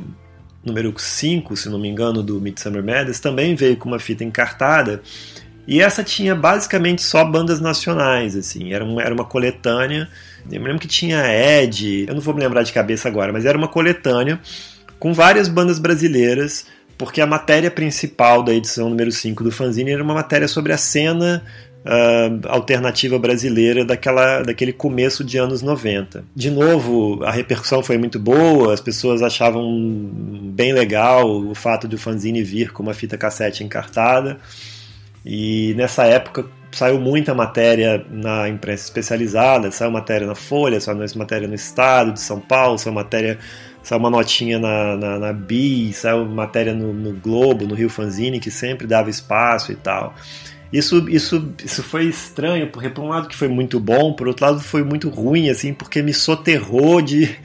número 0.62 0.94
5, 0.96 1.56
se 1.56 1.70
não 1.70 1.78
me 1.78 1.88
engano, 1.88 2.22
do 2.22 2.40
Midsummer 2.40 2.84
Madness 2.84 3.20
também 3.20 3.54
veio 3.54 3.78
com 3.78 3.88
uma 3.88 3.98
fita 3.98 4.22
encartada. 4.22 5.00
E 5.66 5.80
essa 5.80 6.04
tinha 6.04 6.34
basicamente 6.34 7.02
só 7.02 7.24
bandas 7.24 7.58
nacionais, 7.58 8.36
assim, 8.36 8.74
era 8.74 8.84
uma, 8.84 9.02
era 9.02 9.14
uma 9.14 9.24
coletânea 9.24 10.08
eu 10.50 10.60
me 10.60 10.66
lembro 10.66 10.80
que 10.80 10.88
tinha 10.88 11.24
Ed, 11.62 12.06
eu 12.08 12.14
não 12.14 12.20
vou 12.20 12.34
me 12.34 12.40
lembrar 12.40 12.62
de 12.62 12.72
cabeça 12.72 13.08
agora, 13.08 13.32
mas 13.32 13.44
era 13.44 13.56
uma 13.56 13.68
coletânea 13.68 14.40
com 14.98 15.12
várias 15.12 15.48
bandas 15.48 15.78
brasileiras, 15.78 16.66
porque 16.96 17.20
a 17.20 17.26
matéria 17.26 17.70
principal 17.70 18.42
da 18.42 18.54
edição 18.54 18.88
número 18.88 19.10
5 19.10 19.42
do 19.42 19.50
fanzine 19.50 19.90
era 19.90 20.02
uma 20.02 20.14
matéria 20.14 20.46
sobre 20.46 20.72
a 20.72 20.76
cena 20.76 21.42
uh, 21.84 22.48
alternativa 22.48 23.18
brasileira 23.18 23.84
daquela, 23.84 24.42
daquele 24.42 24.72
começo 24.72 25.24
de 25.24 25.38
anos 25.38 25.62
90. 25.62 26.24
De 26.34 26.50
novo, 26.50 27.24
a 27.24 27.30
repercussão 27.30 27.82
foi 27.82 27.98
muito 27.98 28.18
boa, 28.18 28.72
as 28.72 28.80
pessoas 28.80 29.22
achavam 29.22 30.10
bem 30.54 30.72
legal 30.72 31.28
o 31.28 31.54
fato 31.54 31.88
de 31.88 31.96
o 31.96 31.98
fanzine 31.98 32.42
vir 32.42 32.72
com 32.72 32.82
uma 32.82 32.94
fita 32.94 33.18
cassete 33.18 33.64
encartada. 33.64 34.38
E 35.24 35.74
nessa 35.76 36.04
época 36.04 36.46
saiu 36.72 36.98
muita 36.98 37.34
matéria 37.34 38.04
na 38.10 38.48
imprensa 38.48 38.84
especializada, 38.84 39.70
saiu 39.70 39.90
matéria 39.90 40.26
na 40.26 40.34
Folha, 40.34 40.80
saiu 40.80 40.98
matéria 41.16 41.46
no 41.46 41.54
Estado 41.54 42.12
de 42.12 42.20
São 42.20 42.40
Paulo, 42.40 42.78
saiu 42.78 42.94
matéria, 42.94 43.38
saiu 43.82 44.00
uma 44.00 44.10
notinha 44.10 44.58
na, 44.58 44.96
na, 44.96 45.18
na 45.18 45.32
BI, 45.32 45.92
saiu 45.92 46.24
matéria 46.24 46.74
no, 46.74 46.92
no, 46.92 47.12
Globo, 47.12 47.66
no 47.66 47.74
Rio 47.74 47.90
Fanzine, 47.90 48.40
que 48.40 48.50
sempre 48.50 48.86
dava 48.86 49.10
espaço 49.10 49.70
e 49.70 49.76
tal. 49.76 50.14
Isso, 50.72 51.06
isso, 51.10 51.52
isso 51.62 51.82
foi 51.82 52.06
estranho, 52.06 52.68
porque 52.68 52.88
por 52.88 53.04
um 53.04 53.08
lado 53.08 53.28
que 53.28 53.36
foi 53.36 53.48
muito 53.48 53.78
bom, 53.78 54.14
por 54.14 54.26
outro 54.26 54.46
lado 54.46 54.60
foi 54.60 54.82
muito 54.82 55.10
ruim, 55.10 55.50
assim, 55.50 55.74
porque 55.74 56.00
me 56.00 56.14
soterrou 56.14 57.02
de, 57.02 57.36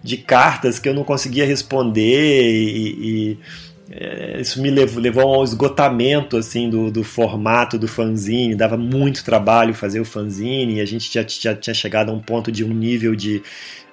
de 0.00 0.16
cartas 0.16 0.78
que 0.78 0.88
eu 0.88 0.94
não 0.94 1.02
conseguia 1.02 1.44
responder 1.44 2.52
e, 2.52 3.32
e 3.32 3.38
isso 4.40 4.60
me 4.60 4.70
levou, 4.70 5.02
levou 5.02 5.34
ao 5.34 5.44
esgotamento 5.44 6.36
assim 6.36 6.68
do, 6.68 6.90
do 6.90 7.02
formato 7.02 7.78
do 7.78 7.88
fanzine, 7.88 8.54
dava 8.54 8.76
muito 8.76 9.24
trabalho 9.24 9.72
fazer 9.74 10.00
o 10.00 10.04
fanzine, 10.04 10.80
a 10.80 10.84
gente 10.84 11.12
já, 11.12 11.24
já 11.26 11.54
tinha 11.54 11.74
chegado 11.74 12.10
a 12.10 12.14
um 12.14 12.20
ponto 12.20 12.52
de 12.52 12.64
um 12.64 12.68
nível 12.68 13.14
de 13.14 13.42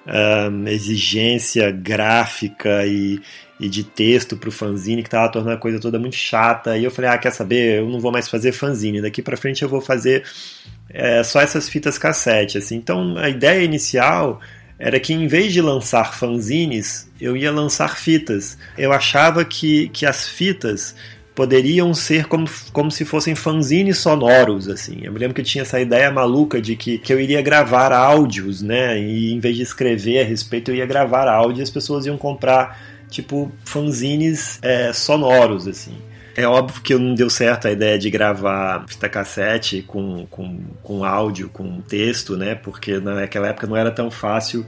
um, 0.06 0.68
exigência 0.68 1.70
gráfica 1.70 2.86
e, 2.86 3.20
e 3.58 3.68
de 3.68 3.84
texto 3.84 4.36
para 4.36 4.48
o 4.48 4.52
fanzine 4.52 5.02
que 5.02 5.08
estava 5.08 5.30
tornando 5.30 5.56
a 5.56 5.60
coisa 5.60 5.80
toda 5.80 5.98
muito 5.98 6.16
chata. 6.16 6.76
E 6.76 6.84
eu 6.84 6.90
falei, 6.90 7.10
ah, 7.10 7.18
quer 7.18 7.30
saber, 7.30 7.80
eu 7.80 7.88
não 7.88 8.00
vou 8.00 8.12
mais 8.12 8.28
fazer 8.28 8.52
fanzine, 8.52 9.00
daqui 9.00 9.22
para 9.22 9.36
frente 9.36 9.62
eu 9.62 9.68
vou 9.68 9.80
fazer 9.80 10.24
é, 10.90 11.22
só 11.22 11.40
essas 11.40 11.68
fitas 11.68 11.98
cassete. 11.98 12.58
Assim. 12.58 12.76
Então 12.76 13.16
a 13.16 13.28
ideia 13.28 13.62
inicial 13.62 14.40
era 14.78 14.98
que 14.98 15.12
em 15.12 15.26
vez 15.26 15.52
de 15.52 15.60
lançar 15.60 16.14
fanzines, 16.14 17.08
eu 17.20 17.36
ia 17.36 17.50
lançar 17.50 17.96
fitas. 17.96 18.58
Eu 18.76 18.92
achava 18.92 19.44
que, 19.44 19.88
que 19.88 20.04
as 20.04 20.28
fitas 20.28 20.94
poderiam 21.34 21.92
ser 21.92 22.26
como, 22.26 22.48
como 22.72 22.90
se 22.90 23.04
fossem 23.04 23.34
fanzines 23.34 23.98
sonoros, 23.98 24.68
assim. 24.68 25.00
Eu 25.02 25.12
me 25.12 25.18
lembro 25.18 25.34
que 25.34 25.40
eu 25.40 25.44
tinha 25.44 25.62
essa 25.62 25.80
ideia 25.80 26.10
maluca 26.10 26.60
de 26.60 26.76
que, 26.76 26.98
que 26.98 27.12
eu 27.12 27.20
iria 27.20 27.42
gravar 27.42 27.92
áudios, 27.92 28.62
né? 28.62 29.00
E 29.00 29.32
em 29.32 29.40
vez 29.40 29.56
de 29.56 29.62
escrever 29.62 30.20
a 30.20 30.24
respeito, 30.24 30.70
eu 30.70 30.76
ia 30.76 30.86
gravar 30.86 31.28
áudio 31.28 31.60
e 31.60 31.62
as 31.62 31.70
pessoas 31.70 32.06
iam 32.06 32.16
comprar, 32.16 32.80
tipo, 33.10 33.50
fanzines 33.64 34.58
é, 34.62 34.92
sonoros, 34.92 35.66
assim. 35.66 35.94
É 36.36 36.46
óbvio 36.46 36.82
que 36.82 36.94
não 36.94 37.14
deu 37.14 37.30
certo 37.30 37.68
a 37.68 37.70
ideia 37.70 37.98
de 37.98 38.10
gravar 38.10 38.84
fita 38.88 39.08
cassete 39.08 39.82
com, 39.82 40.26
com, 40.26 40.58
com 40.82 41.04
áudio, 41.04 41.48
com 41.48 41.80
texto, 41.80 42.36
né? 42.36 42.54
Porque 42.54 42.98
naquela 42.98 43.48
época 43.48 43.66
não 43.66 43.76
era 43.76 43.90
tão 43.90 44.10
fácil 44.10 44.66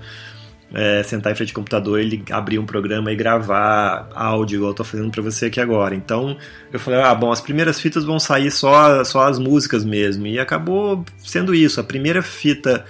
é, 0.73 1.03
sentar 1.03 1.33
em 1.33 1.35
frente 1.35 1.51
ao 1.51 1.55
computador, 1.55 2.01
ele 2.01 2.23
abrir 2.31 2.59
um 2.59 2.67
programa 2.67 3.13
e 3.13 3.17
gravar 3.17 4.09
áudio, 4.15 4.57
igual 4.57 4.71
eu 4.71 4.75
tô 4.75 4.85
fazendo 4.85 5.11
para 5.11 5.23
você 5.23 5.47
aqui 5.47 5.61
agora. 5.61 5.95
Então 5.95 6.37
eu 6.73 6.79
falei, 6.79 7.01
ah, 7.01 7.15
bom, 7.15 7.31
as 7.31 7.41
primeiras 7.41 7.81
fitas 7.81 8.05
vão 8.05 8.19
sair 8.19 8.51
só, 8.51 9.03
só 9.05 9.27
as 9.27 9.39
músicas 9.39 9.85
mesmo. 9.85 10.27
E 10.27 10.39
acabou 10.39 11.05
sendo 11.19 11.55
isso. 11.55 11.81
A 11.81 11.85
primeira 11.85 12.23
fita 12.23 12.85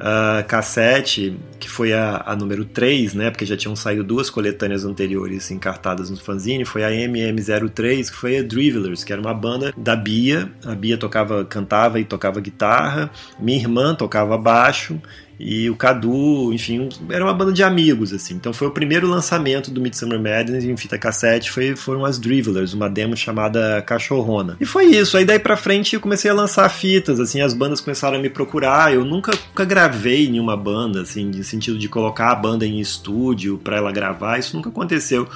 uh, 0.00 0.46
cassete, 0.46 1.38
que 1.58 1.68
foi 1.68 1.92
a, 1.92 2.22
a, 2.26 2.34
número 2.34 2.64
3, 2.64 3.14
né, 3.14 3.30
porque 3.30 3.46
já 3.46 3.56
tinham 3.56 3.76
saído 3.76 4.02
duas 4.02 4.30
coletâneas 4.30 4.84
anteriores 4.84 5.50
encartadas 5.50 6.10
no 6.10 6.16
fanzine, 6.16 6.64
foi 6.64 6.82
a 6.82 6.90
MM03, 6.90 8.10
que 8.10 8.16
foi 8.16 8.38
a 8.38 8.42
Drivelers, 8.42 9.04
que 9.04 9.12
era 9.12 9.20
uma 9.20 9.34
banda 9.34 9.72
da 9.76 9.94
Bia. 9.94 10.50
A 10.64 10.74
Bia 10.74 10.96
tocava, 10.96 11.44
cantava 11.44 12.00
e 12.00 12.04
tocava 12.04 12.40
guitarra, 12.40 13.10
minha 13.38 13.58
irmã 13.58 13.94
tocava 13.94 14.36
baixo 14.36 15.00
e 15.42 15.70
o 15.70 15.74
Cadu, 15.74 16.52
enfim, 16.52 16.90
era 17.08 17.24
uma 17.24 17.32
banda 17.32 17.50
de 17.50 17.62
amigos, 17.62 18.12
assim. 18.12 18.34
Então 18.34 18.52
foi 18.52 18.68
o 18.68 18.70
primeiro 18.70 19.08
lançamento 19.08 19.70
do 19.70 19.80
Midsummer 19.80 20.20
Madness 20.20 20.64
em 20.64 20.76
fita 20.76 20.98
cassete, 20.98 21.50
foi, 21.50 21.74
foram 21.74 22.04
as 22.04 22.18
Drivelers, 22.18 22.74
uma 22.74 22.90
demo 22.90 23.16
chamada 23.16 23.80
Cachorrona. 23.80 24.58
E 24.60 24.66
foi 24.66 24.84
isso, 24.84 25.16
aí 25.16 25.24
daí 25.24 25.38
pra 25.38 25.56
frente 25.56 25.94
eu 25.94 26.00
comecei 26.00 26.30
a 26.30 26.34
lançar 26.34 26.68
fitas, 26.68 27.18
assim, 27.18 27.40
as 27.40 27.54
bandas 27.54 27.80
começaram 27.80 28.18
a 28.18 28.20
me 28.20 28.28
procurar, 28.28 28.92
eu 28.92 29.02
nunca, 29.02 29.32
nunca 29.48 29.64
gravei 29.64 30.28
nenhuma 30.30 30.58
banda, 30.58 31.00
assim, 31.00 31.24
no 31.24 31.42
sentido 31.42 31.78
de 31.78 31.88
colocar 31.88 32.30
a 32.30 32.34
banda 32.34 32.66
em 32.66 32.78
estúdio 32.78 33.56
para 33.56 33.78
ela 33.78 33.90
gravar, 33.90 34.38
isso 34.38 34.54
nunca 34.54 34.68
aconteceu. 34.68 35.26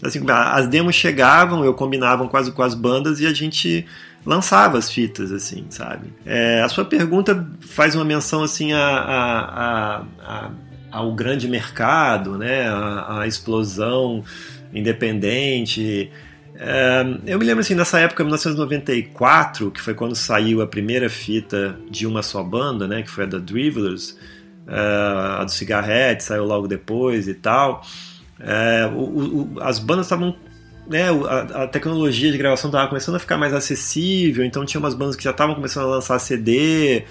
Assim, 0.00 0.20
as 0.28 0.68
demos 0.68 0.94
chegavam, 0.94 1.64
eu 1.64 1.74
combinava 1.74 2.26
quase 2.28 2.52
com 2.52 2.62
as 2.62 2.74
bandas 2.74 3.20
e 3.20 3.26
a 3.26 3.34
gente 3.34 3.84
lançava 4.24 4.78
as 4.78 4.90
fitas, 4.90 5.32
assim, 5.32 5.66
sabe? 5.70 6.12
É, 6.24 6.62
a 6.62 6.68
sua 6.68 6.84
pergunta 6.84 7.46
faz 7.60 7.94
uma 7.94 8.04
menção, 8.04 8.42
assim, 8.42 8.72
a, 8.72 8.86
a, 8.86 10.04
a, 10.22 10.50
ao 10.90 11.14
grande 11.14 11.48
mercado, 11.48 12.36
né? 12.36 12.68
A, 12.68 13.26
explosão 13.26 14.22
independente. 14.72 16.10
É, 16.54 17.02
eu 17.26 17.38
me 17.38 17.44
lembro, 17.44 17.60
assim, 17.60 17.74
nessa 17.74 17.98
época, 18.00 18.22
1994, 18.22 19.70
que 19.70 19.80
foi 19.80 19.94
quando 19.94 20.14
saiu 20.14 20.60
a 20.60 20.66
primeira 20.66 21.08
fita 21.08 21.76
de 21.90 22.06
uma 22.06 22.22
só 22.22 22.42
banda, 22.42 22.86
né? 22.86 23.02
Que 23.02 23.10
foi 23.10 23.24
a 23.24 23.26
da 23.26 23.38
Drivelers, 23.38 24.18
é, 24.66 25.40
a 25.40 25.44
do 25.44 25.50
Cigarette, 25.50 26.22
saiu 26.22 26.44
logo 26.44 26.68
depois 26.68 27.26
e 27.26 27.34
tal. 27.34 27.82
É, 28.38 28.86
o, 28.94 28.98
o, 28.98 29.60
as 29.60 29.78
bandas 29.78 30.06
estavam 30.06 30.34
né, 30.90 31.04
a, 31.08 31.62
a, 31.62 31.66
tecnologia 31.68 32.32
de 32.32 32.36
gravação 32.36 32.68
estava 32.68 32.88
começando 32.88 33.14
a 33.14 33.18
ficar 33.20 33.38
mais 33.38 33.54
acessível, 33.54 34.44
então 34.44 34.64
tinha 34.64 34.80
umas 34.80 34.92
bandas 34.92 35.14
que 35.14 35.22
já 35.22 35.30
estavam 35.30 35.54
começando 35.54 35.84
a 35.84 35.90
lançar 35.90 36.18
CD, 36.18 37.04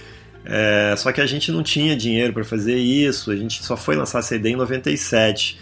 é, 0.44 0.94
só 0.98 1.13
que 1.13 1.22
a 1.22 1.26
gente 1.26 1.50
não 1.50 1.63
tinha 1.63 1.96
dinheiro 1.96 2.34
para 2.34 2.44
fazer 2.44 2.76
isso, 2.76 3.32
a 3.32 3.38
gente 3.38 3.63
só 3.63 3.78
foi 3.78 3.96
lançar 3.96 4.22
CD 4.22 4.50
em 4.50 4.58
97. 4.58 5.58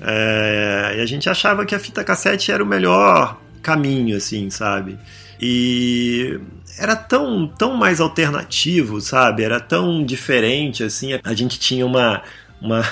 É, 0.00 0.94
e 0.96 1.00
a 1.00 1.06
gente 1.06 1.28
achava 1.28 1.66
que 1.66 1.74
a 1.74 1.78
fita 1.78 2.02
cassete 2.02 2.50
era 2.50 2.64
o 2.64 2.66
melhor 2.66 3.38
caminho, 3.60 4.16
assim, 4.16 4.48
sabe? 4.48 4.98
E 5.38 6.40
era 6.78 6.96
tão, 6.96 7.46
tão 7.48 7.74
mais 7.74 8.00
alternativo, 8.00 8.98
sabe? 9.00 9.42
Era 9.42 9.60
tão 9.60 10.02
diferente, 10.02 10.82
assim. 10.82 11.18
A 11.22 11.34
gente 11.34 11.58
tinha 11.58 11.84
uma, 11.84 12.22
uma 12.62 12.82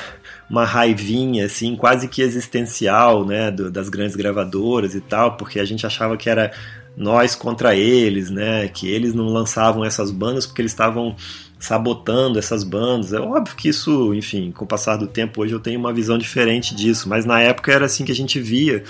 uma 0.48 0.64
raivinha 0.64 1.46
assim 1.46 1.74
quase 1.74 2.08
que 2.08 2.22
existencial 2.22 3.24
né 3.24 3.50
do, 3.50 3.70
das 3.70 3.88
grandes 3.88 4.16
gravadoras 4.16 4.94
e 4.94 5.00
tal 5.00 5.36
porque 5.36 5.58
a 5.58 5.64
gente 5.64 5.86
achava 5.86 6.16
que 6.16 6.30
era 6.30 6.52
nós 6.96 7.34
contra 7.34 7.74
eles 7.74 8.30
né 8.30 8.68
que 8.68 8.88
eles 8.88 9.14
não 9.14 9.26
lançavam 9.26 9.84
essas 9.84 10.10
bandas 10.10 10.46
porque 10.46 10.62
eles 10.62 10.72
estavam 10.72 11.16
sabotando 11.58 12.38
essas 12.38 12.62
bandas. 12.62 13.12
É 13.12 13.20
óbvio 13.20 13.56
que 13.56 13.68
isso 13.68 14.14
enfim 14.14 14.52
com 14.52 14.64
o 14.64 14.68
passar 14.68 14.96
do 14.96 15.06
tempo 15.06 15.42
hoje 15.42 15.54
eu 15.54 15.60
tenho 15.60 15.80
uma 15.80 15.92
visão 15.92 16.18
diferente 16.18 16.74
disso 16.74 17.08
mas 17.08 17.24
na 17.24 17.40
época 17.40 17.72
era 17.72 17.86
assim 17.86 18.04
que 18.04 18.12
a 18.12 18.14
gente 18.14 18.40
via. 18.40 18.84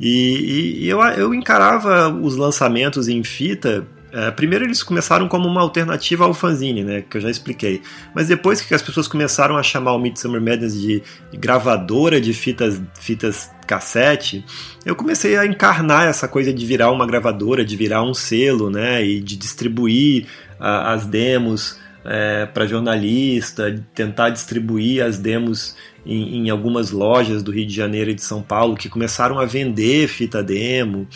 E, 0.00 0.78
e 0.80 0.88
eu, 0.88 1.00
eu 1.00 1.34
encarava 1.34 2.08
os 2.08 2.36
lançamentos 2.36 3.08
em 3.08 3.22
fita 3.22 3.86
É, 4.12 4.30
primeiro 4.30 4.66
eles 4.66 4.82
começaram 4.82 5.26
como 5.26 5.48
uma 5.48 5.62
alternativa 5.62 6.24
ao 6.24 6.34
fanzine, 6.34 6.84
né, 6.84 7.02
que 7.08 7.16
eu 7.16 7.20
já 7.20 7.30
expliquei. 7.30 7.80
Mas 8.14 8.28
depois 8.28 8.60
que 8.60 8.74
as 8.74 8.82
pessoas 8.82 9.08
começaram 9.08 9.56
a 9.56 9.62
chamar 9.62 9.94
o 9.94 9.98
Midsummer 9.98 10.40
Madness 10.40 10.78
de, 10.78 11.02
gravadora 11.32 12.20
de 12.20 12.34
fitas, 12.34 12.80
fitas 13.00 13.50
cassete, 13.66 14.44
eu 14.84 14.94
comecei 14.94 15.36
a 15.38 15.46
encarnar 15.46 16.06
essa 16.06 16.28
coisa 16.28 16.52
de 16.52 16.66
virar 16.66 16.90
uma 16.90 17.06
gravadora, 17.06 17.64
de 17.64 17.74
virar 17.74 18.02
um 18.02 18.12
selo, 18.12 18.68
né, 18.68 19.02
e 19.02 19.20
de 19.20 19.34
distribuir 19.34 20.26
a, 20.60 20.92
as 20.92 21.06
demos 21.06 21.80
é, 22.04 22.46
para 22.46 22.66
jornalista, 22.66 23.82
tentar 23.94 24.30
distribuir 24.30 25.04
as 25.04 25.18
demos 25.18 25.76
em, 26.04 26.38
em, 26.38 26.50
algumas 26.50 26.90
lojas 26.90 27.42
do 27.42 27.52
Rio 27.52 27.66
de 27.66 27.74
Janeiro 27.74 28.10
e 28.10 28.14
de 28.14 28.22
São 28.22 28.42
Paulo 28.42 28.76
que 28.76 28.88
começaram 28.88 29.38
a 29.38 29.44
vender 29.44 30.08
fita 30.08 30.42
demo. 30.42 31.06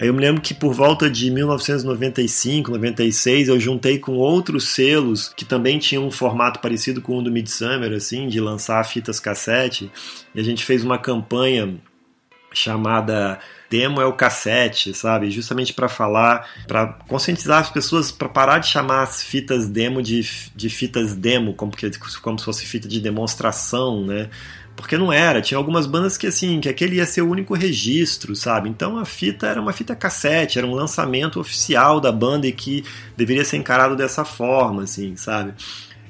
Aí 0.00 0.06
eu 0.06 0.14
me 0.14 0.20
lembro 0.20 0.40
que 0.40 0.54
por 0.54 0.72
volta 0.72 1.10
de 1.10 1.30
1995, 1.30 2.70
96, 2.70 3.48
eu 3.48 3.60
juntei 3.60 3.98
com 3.98 4.16
outros 4.16 4.68
selos 4.68 5.28
que 5.28 5.44
também 5.44 5.78
tinham 5.78 6.06
um 6.06 6.10
formato 6.10 6.58
parecido 6.58 7.02
com 7.02 7.18
o 7.18 7.22
do 7.22 7.30
Midsummer, 7.30 7.92
assim, 7.92 8.26
de 8.26 8.40
lançar 8.40 8.82
fitas 8.84 9.20
cassete, 9.20 9.92
e 10.34 10.40
a 10.40 10.42
gente 10.42 10.64
fez 10.64 10.82
uma 10.82 10.96
campanha 10.96 11.78
chamada 12.50 13.38
demo 13.68 14.00
é 14.00 14.06
o 14.06 14.12
cassete, 14.12 14.92
sabe? 14.92 15.30
Justamente 15.30 15.72
para 15.72 15.88
falar, 15.88 16.48
para 16.66 16.86
conscientizar 17.06 17.60
as 17.60 17.70
pessoas 17.70 18.10
para 18.10 18.28
parar 18.28 18.58
de 18.58 18.68
chamar 18.68 19.02
as 19.02 19.22
fitas 19.22 19.68
demo 19.68 20.02
de, 20.02 20.22
de 20.56 20.68
fitas 20.68 21.14
demo, 21.14 21.54
como, 21.54 21.70
que, 21.70 21.88
como 22.20 22.38
se 22.38 22.44
fosse 22.44 22.66
fita 22.66 22.88
de 22.88 23.00
demonstração, 23.00 24.04
né? 24.04 24.28
Porque 24.80 24.96
não 24.96 25.12
era, 25.12 25.40
tinha 25.40 25.58
algumas 25.58 25.86
bandas 25.86 26.16
que 26.16 26.26
assim, 26.26 26.60
que 26.60 26.68
aquele 26.68 26.96
ia 26.96 27.06
ser 27.06 27.22
o 27.22 27.30
único 27.30 27.54
registro, 27.54 28.34
sabe? 28.34 28.68
Então 28.68 28.98
a 28.98 29.04
fita 29.04 29.46
era 29.46 29.60
uma 29.60 29.72
fita 29.72 29.94
cassete, 29.94 30.58
era 30.58 30.66
um 30.66 30.74
lançamento 30.74 31.38
oficial 31.38 32.00
da 32.00 32.10
banda 32.10 32.46
e 32.46 32.52
que 32.52 32.84
deveria 33.16 33.44
ser 33.44 33.56
encarado 33.56 33.94
dessa 33.96 34.24
forma, 34.24 34.84
assim, 34.84 35.16
sabe? 35.16 35.54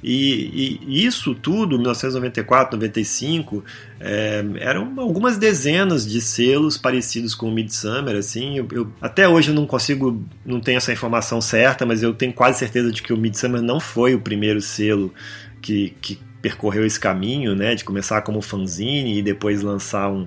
E, 0.03 0.81
e, 0.89 1.05
isso 1.05 1.35
tudo, 1.35 1.77
1994, 1.77 2.77
95, 2.77 3.63
é, 4.01 4.43
eram 4.59 4.99
algumas 4.99 5.37
dezenas 5.37 6.07
de 6.07 6.21
selos 6.21 6.79
parecidos 6.79 7.35
com 7.35 7.49
o 7.49 7.53
Midsummer, 7.53 8.17
assim. 8.17 8.57
Eu, 8.57 8.69
eu, 8.73 8.93
até 9.01 9.29
hoje 9.29 9.51
eu 9.51 9.55
não 9.55 9.67
consigo, 9.67 10.25
não 10.45 10.59
tenho 10.59 10.79
essa 10.79 10.93
informação 10.93 11.41
certa, 11.41 11.85
mas 11.85 12.03
eu 12.03 12.15
tenho 12.15 12.33
quase 12.33 12.59
certeza 12.59 12.91
de 12.91 13.03
que 13.03 13.13
o 13.13 13.17
Midsummer 13.17 13.61
não 13.61 13.79
foi 13.79 14.15
o 14.15 14.21
primeiro 14.21 14.61
selo 14.63 15.13
que, 15.61 15.95
que 16.01 16.19
percorreu 16.41 16.87
esse 16.87 16.99
caminho, 16.99 17.55
né, 17.55 17.75
de 17.75 17.85
começar 17.85 18.23
como 18.23 18.41
fanzine 18.41 19.19
e 19.19 19.23
depois 19.23 19.63
lançar 19.63 20.11
um, 20.11 20.27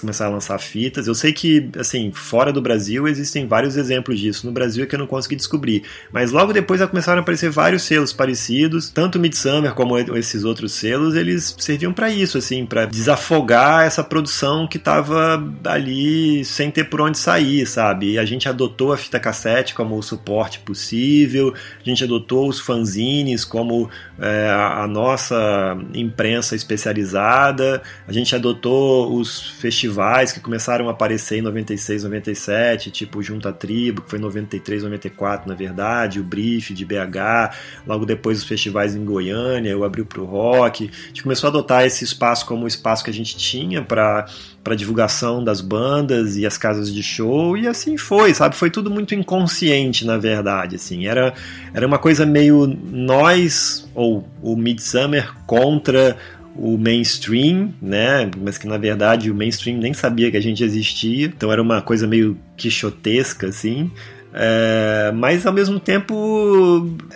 começar 0.00 0.26
a 0.26 0.28
lançar 0.28 0.58
fitas. 0.58 1.06
Eu 1.06 1.14
sei 1.14 1.32
que, 1.32 1.70
assim, 1.78 2.10
fora 2.12 2.52
do 2.52 2.60
Brasil 2.60 3.06
existem 3.06 3.46
vários 3.46 3.76
exemplos 3.76 4.18
disso. 4.18 4.46
No 4.46 4.52
Brasil 4.52 4.84
é 4.84 4.86
que 4.86 4.94
eu 4.94 4.98
não 4.98 5.06
consegui 5.06 5.36
descobrir. 5.36 5.84
Mas 6.12 6.32
logo 6.32 6.52
depois 6.52 6.80
já 6.80 6.86
começaram 6.86 7.18
a 7.18 7.22
aparecer 7.22 7.50
vários 7.50 7.82
selos 7.82 8.12
parecidos. 8.12 8.90
Tanto 8.90 9.18
Midsummer 9.18 9.74
como 9.74 9.98
esses 10.16 10.44
outros 10.44 10.72
selos, 10.72 11.14
eles 11.14 11.54
serviam 11.58 11.92
para 11.92 12.10
isso, 12.10 12.38
assim, 12.38 12.66
para 12.66 12.86
desafogar 12.86 13.84
essa 13.84 14.02
produção 14.02 14.66
que 14.66 14.76
estava 14.76 15.42
ali 15.64 16.44
sem 16.44 16.70
ter 16.70 16.84
por 16.84 17.00
onde 17.00 17.18
sair, 17.18 17.66
sabe? 17.66 18.12
E 18.12 18.18
a 18.18 18.24
gente 18.24 18.48
adotou 18.48 18.92
a 18.92 18.96
fita 18.96 19.20
cassete 19.20 19.74
como 19.74 19.96
o 19.96 20.02
suporte 20.02 20.60
possível, 20.60 21.54
a 21.80 21.88
gente 21.88 22.04
adotou 22.04 22.48
os 22.48 22.60
fanzines 22.60 23.44
como 23.44 23.88
é, 24.18 24.48
a 24.50 24.86
nossa 24.86 25.76
imprensa 25.94 26.54
especializada, 26.54 27.82
a 28.06 28.12
gente 28.12 28.34
adotou 28.34 29.14
os 29.14 29.59
festivais 29.60 30.32
que 30.32 30.40
começaram 30.40 30.88
a 30.88 30.92
aparecer 30.92 31.38
em 31.38 31.42
96, 31.42 32.04
97, 32.04 32.90
tipo 32.90 33.22
Junta 33.22 33.52
Tribo, 33.52 34.02
que 34.02 34.10
foi 34.10 34.18
em 34.18 34.22
93, 34.22 34.82
94, 34.82 35.48
na 35.48 35.54
verdade, 35.54 36.18
o 36.18 36.24
Brief 36.24 36.72
de 36.72 36.84
BH, 36.84 37.54
logo 37.86 38.06
depois 38.06 38.38
os 38.38 38.44
festivais 38.44 38.96
em 38.96 39.04
Goiânia, 39.04 39.70
eu 39.70 39.84
abri 39.84 40.04
pro 40.04 40.24
rock. 40.24 40.90
A 40.92 41.06
gente 41.08 41.22
começou 41.22 41.48
a 41.48 41.50
adotar 41.50 41.84
esse 41.84 42.04
espaço 42.04 42.46
como 42.46 42.64
o 42.64 42.68
espaço 42.68 43.04
que 43.04 43.10
a 43.10 43.14
gente 43.14 43.36
tinha 43.36 43.82
para 43.82 44.26
para 44.62 44.74
divulgação 44.74 45.42
das 45.42 45.62
bandas 45.62 46.36
e 46.36 46.44
as 46.44 46.58
casas 46.58 46.92
de 46.92 47.02
show 47.02 47.56
e 47.56 47.66
assim 47.66 47.96
foi, 47.96 48.34
sabe? 48.34 48.54
Foi 48.54 48.70
tudo 48.70 48.90
muito 48.90 49.14
inconsciente, 49.14 50.04
na 50.04 50.18
verdade, 50.18 50.76
assim. 50.76 51.06
Era 51.06 51.32
era 51.72 51.86
uma 51.86 51.98
coisa 51.98 52.26
meio 52.26 52.66
nós 52.66 53.88
ou 53.94 54.28
o 54.42 54.56
Midsummer 54.56 55.32
contra 55.46 56.16
o 56.54 56.76
mainstream, 56.76 57.72
né? 57.80 58.30
Mas 58.38 58.58
que 58.58 58.66
na 58.66 58.76
verdade 58.76 59.30
o 59.30 59.34
mainstream 59.34 59.78
nem 59.78 59.94
sabia 59.94 60.30
que 60.30 60.36
a 60.36 60.42
gente 60.42 60.62
existia, 60.64 61.26
então 61.26 61.52
era 61.52 61.62
uma 61.62 61.80
coisa 61.80 62.06
meio 62.06 62.36
quixotesca, 62.56 63.48
assim. 63.48 63.90
É, 64.32 65.10
mas 65.14 65.44
ao 65.44 65.52
mesmo 65.52 65.80
tempo, 65.80 66.14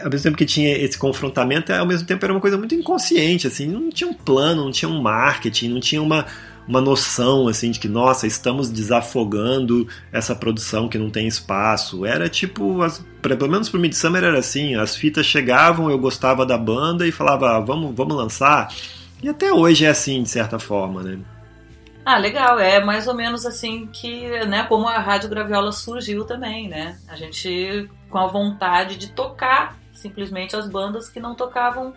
ao 0.02 0.10
mesmo 0.10 0.24
tempo 0.24 0.36
que 0.36 0.44
tinha 0.44 0.76
esse 0.76 0.98
confrontamento, 0.98 1.72
ao 1.72 1.86
mesmo 1.86 2.06
tempo 2.06 2.24
era 2.24 2.32
uma 2.32 2.40
coisa 2.40 2.58
muito 2.58 2.74
inconsciente, 2.74 3.46
assim, 3.46 3.66
não 3.66 3.88
tinha 3.88 4.10
um 4.10 4.14
plano, 4.14 4.64
não 4.64 4.72
tinha 4.72 4.88
um 4.88 5.00
marketing, 5.00 5.68
não 5.68 5.80
tinha 5.80 6.02
uma, 6.02 6.26
uma 6.66 6.80
noção 6.80 7.46
assim 7.46 7.70
de 7.70 7.78
que 7.78 7.88
nossa 7.88 8.26
estamos 8.26 8.68
desafogando 8.68 9.86
essa 10.12 10.34
produção 10.34 10.88
que 10.88 10.98
não 10.98 11.10
tem 11.10 11.26
espaço 11.26 12.04
era 12.04 12.28
tipo 12.28 12.82
as, 12.82 13.04
pelo 13.22 13.50
menos 13.50 13.68
pro 13.68 13.78
Midsummer 13.78 14.24
era 14.24 14.38
assim 14.38 14.74
as 14.74 14.96
fitas 14.96 15.26
chegavam 15.26 15.90
eu 15.90 15.98
gostava 15.98 16.46
da 16.46 16.56
banda 16.56 17.06
e 17.06 17.12
falava 17.12 17.56
ah, 17.56 17.60
vamos 17.60 17.94
vamos 17.94 18.16
lançar 18.16 18.68
e 19.24 19.28
até 19.30 19.50
hoje 19.50 19.86
é 19.86 19.88
assim, 19.88 20.22
de 20.22 20.28
certa 20.28 20.58
forma, 20.58 21.02
né? 21.02 21.18
Ah, 22.04 22.18
legal. 22.18 22.58
É 22.58 22.84
mais 22.84 23.08
ou 23.08 23.14
menos 23.14 23.46
assim 23.46 23.86
que, 23.86 24.28
né, 24.44 24.64
como 24.64 24.86
a 24.86 24.98
Rádio 24.98 25.30
Graviola 25.30 25.72
surgiu 25.72 26.26
também, 26.26 26.68
né? 26.68 26.98
A 27.08 27.16
gente 27.16 27.88
com 28.10 28.18
a 28.18 28.26
vontade 28.26 28.98
de 28.98 29.12
tocar 29.12 29.78
simplesmente 29.94 30.54
as 30.54 30.68
bandas 30.68 31.08
que 31.08 31.18
não 31.18 31.34
tocavam 31.34 31.94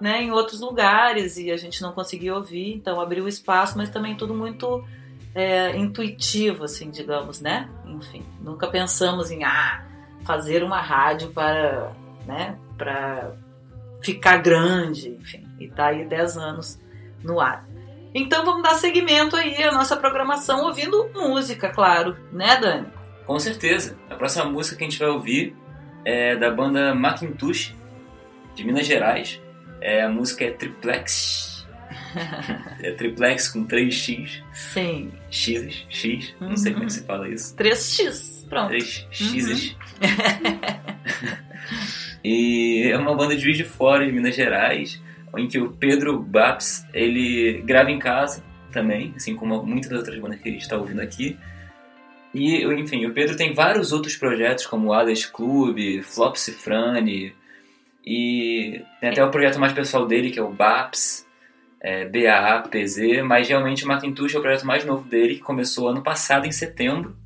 né, 0.00 0.20
em 0.20 0.32
outros 0.32 0.60
lugares 0.60 1.36
e 1.36 1.52
a 1.52 1.56
gente 1.56 1.80
não 1.80 1.92
conseguia 1.92 2.34
ouvir, 2.34 2.74
então 2.74 3.00
abriu 3.00 3.28
espaço, 3.28 3.78
mas 3.78 3.88
também 3.88 4.16
tudo 4.16 4.34
muito 4.34 4.84
é, 5.32 5.76
intuitivo, 5.76 6.64
assim, 6.64 6.90
digamos, 6.90 7.40
né? 7.40 7.68
Enfim, 7.86 8.26
nunca 8.40 8.66
pensamos 8.66 9.30
em 9.30 9.44
ah, 9.44 9.86
fazer 10.24 10.64
uma 10.64 10.80
rádio 10.80 11.30
para, 11.30 11.92
né, 12.26 12.58
para 12.76 13.32
ficar 14.02 14.38
grande, 14.38 15.10
enfim, 15.10 15.43
e 15.64 15.68
tá 15.68 15.86
aí 15.86 16.04
10 16.04 16.36
anos 16.36 16.78
no 17.22 17.40
ar. 17.40 17.66
Então 18.14 18.44
vamos 18.44 18.62
dar 18.62 18.74
seguimento 18.74 19.34
aí 19.34 19.62
à 19.62 19.72
nossa 19.72 19.96
programação 19.96 20.66
ouvindo 20.66 21.10
música, 21.14 21.70
claro, 21.70 22.16
né, 22.30 22.58
Dani? 22.60 22.86
Com 23.26 23.38
certeza. 23.38 23.98
A 24.10 24.14
próxima 24.14 24.44
música 24.44 24.76
que 24.76 24.84
a 24.84 24.88
gente 24.88 24.98
vai 24.98 25.08
ouvir 25.08 25.56
é 26.04 26.36
da 26.36 26.50
banda 26.50 26.94
Macintosh, 26.94 27.74
de 28.54 28.64
Minas 28.64 28.86
Gerais. 28.86 29.40
É, 29.80 30.02
a 30.02 30.08
música 30.08 30.44
é 30.44 30.50
Triplex. 30.50 31.66
é 32.80 32.92
Triplex 32.92 33.48
com 33.48 33.66
3x. 33.66 34.42
Sim. 34.52 35.12
X, 35.30 35.86
X, 35.88 36.34
não 36.38 36.56
sei 36.56 36.72
como 36.72 36.84
é 36.84 36.86
que 36.86 36.92
se 36.92 37.04
fala 37.04 37.28
isso. 37.28 37.56
3x, 37.56 38.48
pronto. 38.48 38.72
3x. 38.72 39.74
Uhum. 40.00 40.84
E 42.24 42.90
é 42.90 42.96
uma 42.96 43.14
banda 43.14 43.36
de 43.36 43.42
Juiz 43.42 43.58
de 43.58 43.64
Fora, 43.64 44.06
de 44.06 44.10
Minas 44.10 44.34
Gerais, 44.34 45.00
em 45.38 45.48
que 45.48 45.58
o 45.58 45.72
Pedro 45.72 46.18
Baps, 46.18 46.86
ele 46.92 47.62
grava 47.62 47.90
em 47.90 47.98
casa 47.98 48.42
também, 48.72 49.12
assim 49.16 49.36
como 49.36 49.62
muitas 49.62 49.90
das 49.90 50.00
outras 50.00 50.18
bandas 50.18 50.40
que 50.40 50.48
a 50.48 50.52
gente 50.52 50.62
está 50.62 50.76
ouvindo 50.76 51.00
aqui. 51.00 51.38
E, 52.34 52.64
enfim, 52.64 53.06
o 53.06 53.14
Pedro 53.14 53.36
tem 53.36 53.54
vários 53.54 53.92
outros 53.92 54.16
projetos, 54.16 54.66
como 54.66 54.88
o 54.88 54.92
Ades 54.92 55.24
Club, 55.24 56.02
Flop 56.02 56.36
Cifrane, 56.36 57.32
e 58.04 58.82
tem 59.00 59.10
até 59.10 59.24
o 59.24 59.30
projeto 59.30 59.60
mais 59.60 59.72
pessoal 59.72 60.06
dele, 60.06 60.30
que 60.30 60.38
é 60.38 60.42
o 60.42 60.50
BAPS, 60.50 61.24
é, 61.80 62.04
B-A-A-P-Z, 62.06 63.22
mas 63.22 63.48
realmente 63.48 63.84
o 63.84 63.88
Macintosh 63.88 64.34
é 64.34 64.38
o 64.38 64.42
projeto 64.42 64.66
mais 64.66 64.84
novo 64.84 65.08
dele, 65.08 65.36
que 65.36 65.40
começou 65.40 65.88
ano 65.88 66.02
passado, 66.02 66.46
em 66.46 66.52
setembro, 66.52 67.16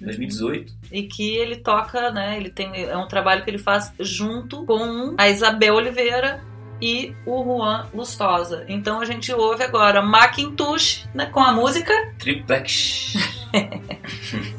2018. 0.00 0.72
E 0.90 1.02
que 1.02 1.36
ele 1.36 1.56
toca, 1.56 2.10
né? 2.10 2.36
Ele 2.36 2.50
tem 2.50 2.84
é 2.84 2.96
um 2.96 3.06
trabalho 3.06 3.44
que 3.44 3.50
ele 3.50 3.58
faz 3.58 3.92
junto 4.00 4.64
com 4.64 5.14
a 5.18 5.28
Isabel 5.28 5.74
Oliveira 5.74 6.42
e 6.80 7.14
o 7.26 7.42
Juan 7.42 7.86
Lustosa. 7.92 8.64
Então 8.68 9.00
a 9.00 9.04
gente 9.04 9.32
ouve 9.32 9.62
agora 9.62 10.02
Macintosh 10.02 11.08
né, 11.14 11.26
com 11.26 11.40
a 11.40 11.52
música 11.52 11.92
Triplex. 12.18 13.14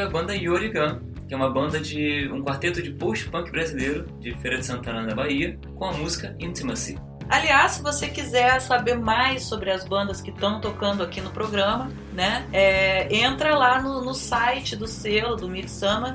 A 0.00 0.08
banda 0.08 0.34
Yorigan, 0.34 1.00
que 1.28 1.34
é 1.34 1.36
uma 1.36 1.50
banda 1.50 1.80
de 1.80 2.28
um 2.32 2.42
quarteto 2.42 2.82
de 2.82 2.90
post-punk 2.90 3.50
brasileiro 3.50 4.06
de 4.20 4.34
Feira 4.38 4.58
de 4.58 4.66
Santana 4.66 5.06
da 5.06 5.14
Bahia, 5.14 5.58
com 5.76 5.84
a 5.84 5.92
música 5.92 6.34
Intimacy. 6.40 6.98
Aliás, 7.28 7.72
se 7.72 7.82
você 7.82 8.08
quiser 8.08 8.60
saber 8.60 8.98
mais 8.98 9.44
sobre 9.44 9.70
as 9.70 9.86
bandas 9.86 10.20
que 10.20 10.30
estão 10.30 10.60
tocando 10.60 11.02
aqui 11.02 11.20
no 11.20 11.30
programa, 11.30 11.90
né, 12.12 12.46
é, 12.52 13.14
entra 13.16 13.56
lá 13.56 13.80
no, 13.80 14.04
no 14.04 14.14
site 14.14 14.76
do 14.76 14.86
selo 14.86 15.36
do 15.36 15.48
Midsummer, 15.48 16.14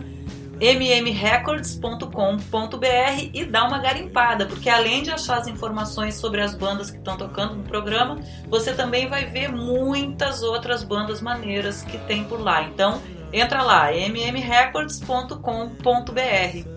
mmrecords.com.br 0.59 3.29
e 3.33 3.45
dá 3.45 3.65
uma 3.65 3.79
garimpada, 3.79 4.45
porque 4.45 4.69
além 4.69 5.01
de 5.01 5.09
achar 5.09 5.37
as 5.37 5.47
informações 5.47 6.15
sobre 6.15 6.41
as 6.41 6.53
bandas 6.53 6.91
que 6.91 6.97
estão 6.97 7.17
tocando 7.17 7.55
no 7.55 7.63
programa, 7.63 8.19
você 8.47 8.73
também 8.73 9.07
vai 9.07 9.25
ver 9.25 9.49
muitas 9.49 10.43
outras 10.43 10.83
bandas 10.83 11.21
maneiras 11.21 11.81
que 11.81 11.97
tem 11.99 12.25
por 12.25 12.41
lá. 12.41 12.63
Então, 12.63 13.01
entra 13.31 13.61
lá, 13.61 13.91
mmrecords.com.br. 13.91 16.67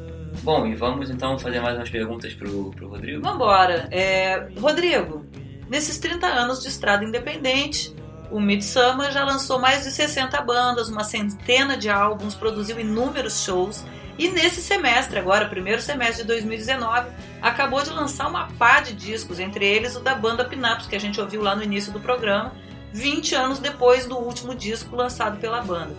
Bom, 0.43 0.67
e 0.67 0.75
vamos 0.75 1.11
então 1.11 1.39
fazer 1.39 1.61
mais 1.61 1.77
umas 1.77 1.91
perguntas 1.91 2.33
pro, 2.35 2.71
pro 2.71 2.89
Rodrigo? 2.89 3.23
Vambora. 3.23 3.89
É, 3.91 4.49
Rodrigo, 4.59 5.27
nesses 5.69 5.99
30 5.99 6.27
anos 6.27 6.63
de 6.63 6.69
estrada 6.69 7.05
independente, 7.05 7.95
o 8.31 8.41
Midsummer 8.41 9.13
já 9.13 9.25
lançou 9.25 9.59
mais 9.59 9.85
de 9.85 9.91
60 9.91 10.41
bandas, 10.43 10.89
uma 10.89 11.05
centena 11.05 11.77
de 11.77 11.91
álbuns, 11.91 12.35
produziu 12.35 12.81
inúmeros 12.81 13.45
shows 13.45 13.85
e 14.19 14.29
nesse 14.29 14.61
semestre, 14.61 15.19
agora, 15.19 15.49
primeiro 15.49 15.81
semestre 15.81 16.23
de 16.23 16.29
2019, 16.29 17.11
acabou 17.41 17.83
de 17.83 17.91
lançar 17.91 18.29
uma 18.29 18.49
pá 18.59 18.81
de 18.81 18.93
discos, 18.93 19.41
entre 19.41 19.67
eles 19.67 19.97
o 19.97 20.01
da 20.01 20.15
banda 20.15 20.45
Pinaps, 20.45 20.87
que 20.87 20.95
a 20.95 21.01
gente 21.01 21.21
ouviu 21.21 21.43
lá 21.43 21.57
no 21.57 21.63
início 21.63 21.93
do 21.93 22.01
programa, 22.01 22.53
20 22.93 23.35
anos 23.35 23.59
depois 23.59 24.07
do 24.07 24.19
último 24.19 24.55
disco 24.55 24.95
lançado 24.95 25.41
pela 25.41 25.63
banda. 25.63 25.95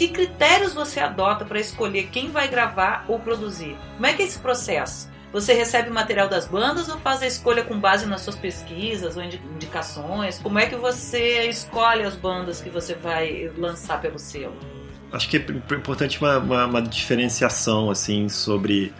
Que 0.00 0.08
critérios 0.08 0.72
você 0.72 0.98
adota 0.98 1.44
para 1.44 1.60
escolher 1.60 2.08
quem 2.10 2.30
vai 2.30 2.48
gravar 2.48 3.04
ou 3.06 3.18
produzir? 3.18 3.76
Como 3.96 4.06
é 4.06 4.14
que 4.14 4.22
é 4.22 4.24
esse 4.24 4.38
processo? 4.38 5.10
Você 5.30 5.52
recebe 5.52 5.90
material 5.90 6.26
das 6.26 6.46
bandas 6.46 6.88
ou 6.88 6.98
faz 7.00 7.22
a 7.22 7.26
escolha 7.26 7.62
com 7.62 7.78
base 7.78 8.06
nas 8.06 8.22
suas 8.22 8.34
pesquisas 8.34 9.18
ou 9.18 9.22
indicações? 9.22 10.38
Como 10.38 10.58
é 10.58 10.64
que 10.64 10.74
você 10.74 11.50
escolhe 11.50 12.02
as 12.02 12.16
bandas 12.16 12.62
que 12.62 12.70
você 12.70 12.94
vai 12.94 13.52
lançar 13.58 14.00
pelo 14.00 14.18
selo? 14.18 14.56
Acho 15.12 15.28
que 15.28 15.36
é 15.36 15.74
importante 15.74 16.18
uma, 16.18 16.38
uma, 16.38 16.64
uma 16.64 16.80
diferenciação 16.80 17.90
assim 17.90 18.26
sobre 18.30 18.94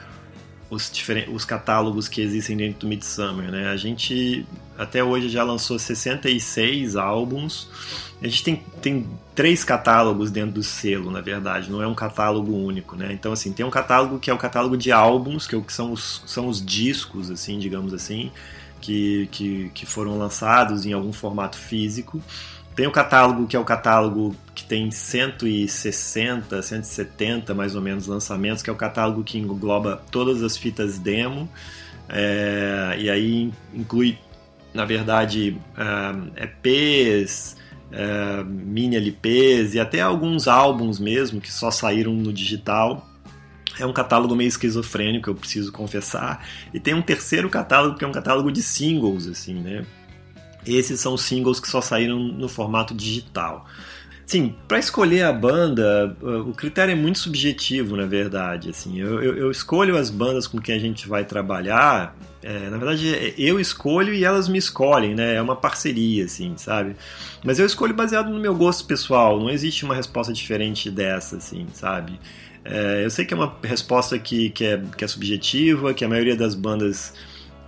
os, 0.71 0.91
os 1.33 1.45
catálogos 1.45 2.09
que 2.09 2.21
existem 2.21 2.57
dentro 2.57 2.81
do 2.81 2.87
Midsummer, 2.87 3.51
né? 3.51 3.69
A 3.69 3.77
gente 3.77 4.47
até 4.79 5.03
hoje 5.03 5.29
já 5.29 5.43
lançou 5.43 5.79
66 5.79 6.97
álbuns. 6.97 7.69
A 8.23 8.27
gente 8.27 8.45
tem, 8.45 8.63
tem 8.81 9.07
três 9.35 9.65
catálogos 9.65 10.31
dentro 10.31 10.53
do 10.53 10.63
selo, 10.63 11.11
na 11.11 11.21
verdade, 11.21 11.71
não 11.71 11.83
é 11.83 11.87
um 11.87 11.95
catálogo 11.95 12.53
único, 12.53 12.95
né? 12.95 13.13
Então, 13.13 13.33
assim, 13.33 13.53
tem 13.53 13.67
um 13.67 13.71
catálogo 13.71 14.19
que 14.19 14.31
é 14.31 14.35
o 14.35 14.39
catálogo 14.39 14.77
de 14.77 14.93
álbuns, 14.93 15.47
que 15.47 15.61
são 15.69 15.93
os, 15.93 16.23
são 16.27 16.47
os 16.47 16.65
discos, 16.65 17.31
assim, 17.31 17.59
digamos 17.59 17.93
assim, 17.93 18.31
que, 18.81 19.29
que, 19.33 19.71
que 19.75 19.87
foram 19.87 20.17
lançados 20.17 20.87
em 20.87 20.93
algum 20.93 21.13
formato 21.13 21.57
físico. 21.57 22.23
Tem 22.81 22.87
o 22.87 22.91
catálogo 22.91 23.47
que 23.47 23.55
é 23.55 23.59
o 23.59 23.65
catálogo 23.65 24.35
que 24.55 24.65
tem 24.65 24.91
160, 24.91 26.63
170 26.63 27.53
mais 27.53 27.75
ou 27.75 27.83
menos 27.83 28.07
lançamentos, 28.07 28.63
que 28.63 28.71
é 28.71 28.73
o 28.73 28.77
catálogo 28.77 29.23
que 29.23 29.37
engloba 29.37 30.03
todas 30.11 30.43
as 30.43 30.57
fitas 30.57 30.99
demo. 30.99 31.47
É, 32.09 32.97
e 32.99 33.11
aí 33.11 33.53
inclui, 33.75 34.17
na 34.73 34.87
verdade, 34.87 35.59
é, 35.77 36.45
EPs, 36.45 37.59
é, 37.93 38.43
mini 38.45 38.97
LPs 38.97 39.75
e 39.75 39.79
até 39.79 40.01
alguns 40.01 40.49
álbuns 40.49 40.99
mesmo 40.99 41.39
que 41.39 41.53
só 41.53 41.71
saíram 41.71 42.15
no 42.15 42.33
digital. 42.33 43.07
É 43.79 43.85
um 43.85 43.93
catálogo 43.93 44.35
meio 44.35 44.49
esquizofrênico, 44.49 45.29
eu 45.29 45.35
preciso 45.35 45.71
confessar. 45.71 46.47
E 46.73 46.81
tem 46.81 46.95
um 46.95 47.03
terceiro 47.03 47.51
catálogo 47.51 47.99
que 47.99 48.07
é 48.07 48.09
um 48.09 48.13
catálogo 48.13 48.51
de 48.51 48.63
singles, 48.63 49.27
assim, 49.27 49.61
né? 49.61 49.85
Esses 50.67 51.01
são 51.01 51.17
singles 51.17 51.61
que 51.61 51.69
só 51.69 51.81
saíram 51.81 52.19
no 52.19 52.49
formato 52.49 52.95
digital. 52.95 53.67
Sim, 54.31 54.55
para 54.69 54.79
escolher 54.79 55.25
a 55.25 55.33
banda, 55.33 56.17
o 56.23 56.53
critério 56.53 56.93
é 56.93 56.95
muito 56.95 57.19
subjetivo, 57.19 57.97
na 57.97 58.07
verdade. 58.07 58.71
Assim, 58.71 59.01
eu, 59.01 59.21
eu, 59.21 59.37
eu 59.37 59.51
escolho 59.51 59.97
as 59.97 60.09
bandas 60.09 60.47
com 60.47 60.61
quem 60.61 60.77
a 60.77 60.79
gente 60.79 61.09
vai 61.09 61.25
trabalhar. 61.25 62.17
É, 62.41 62.71
na 62.71 62.77
verdade, 62.77 63.35
eu 63.37 63.59
escolho 63.59 64.15
e 64.15 64.25
elas 64.25 64.47
me 64.47 64.57
escolhem, 64.57 65.17
né? 65.17 65.35
É 65.35 65.43
uma 65.43 65.57
parceria, 65.57 66.27
assim, 66.27 66.55
sabe? 66.57 66.95
Mas 67.45 67.59
eu 67.59 67.67
escolho 67.67 67.93
baseado 67.93 68.31
no 68.31 68.39
meu 68.39 68.55
gosto 68.55 68.85
pessoal. 68.85 69.41
Não 69.41 69.51
existe 69.51 69.85
uma 69.85 69.97
resposta 69.97 70.33
diferente 70.33 70.93
dessa, 70.93 71.39
assim, 71.39 71.67
sabe? 71.73 72.17
É, 72.65 73.05
eu 73.05 73.11
sei 73.11 73.25
que 73.25 73.35
é 73.35 73.37
uma 73.37 73.53
resposta 73.65 74.17
que, 74.17 74.51
que, 74.51 74.65
é, 74.65 74.81
que 74.97 75.05
é 75.05 75.09
subjetiva, 75.09 75.93
que 75.93 76.05
a 76.05 76.09
maioria 76.09 76.37
das 76.37 76.55
bandas 76.55 77.13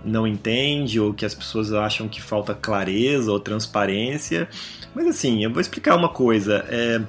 não 0.03 0.27
entende 0.27 0.99
ou 0.99 1.13
que 1.13 1.25
as 1.25 1.33
pessoas 1.33 1.71
acham 1.73 2.07
que 2.07 2.21
falta 2.21 2.53
clareza 2.53 3.31
ou 3.31 3.39
transparência. 3.39 4.47
Mas 4.93 5.07
assim, 5.07 5.43
eu 5.43 5.51
vou 5.51 5.61
explicar 5.61 5.95
uma 5.95 6.09
coisa. 6.09 6.65
É, 6.69 7.01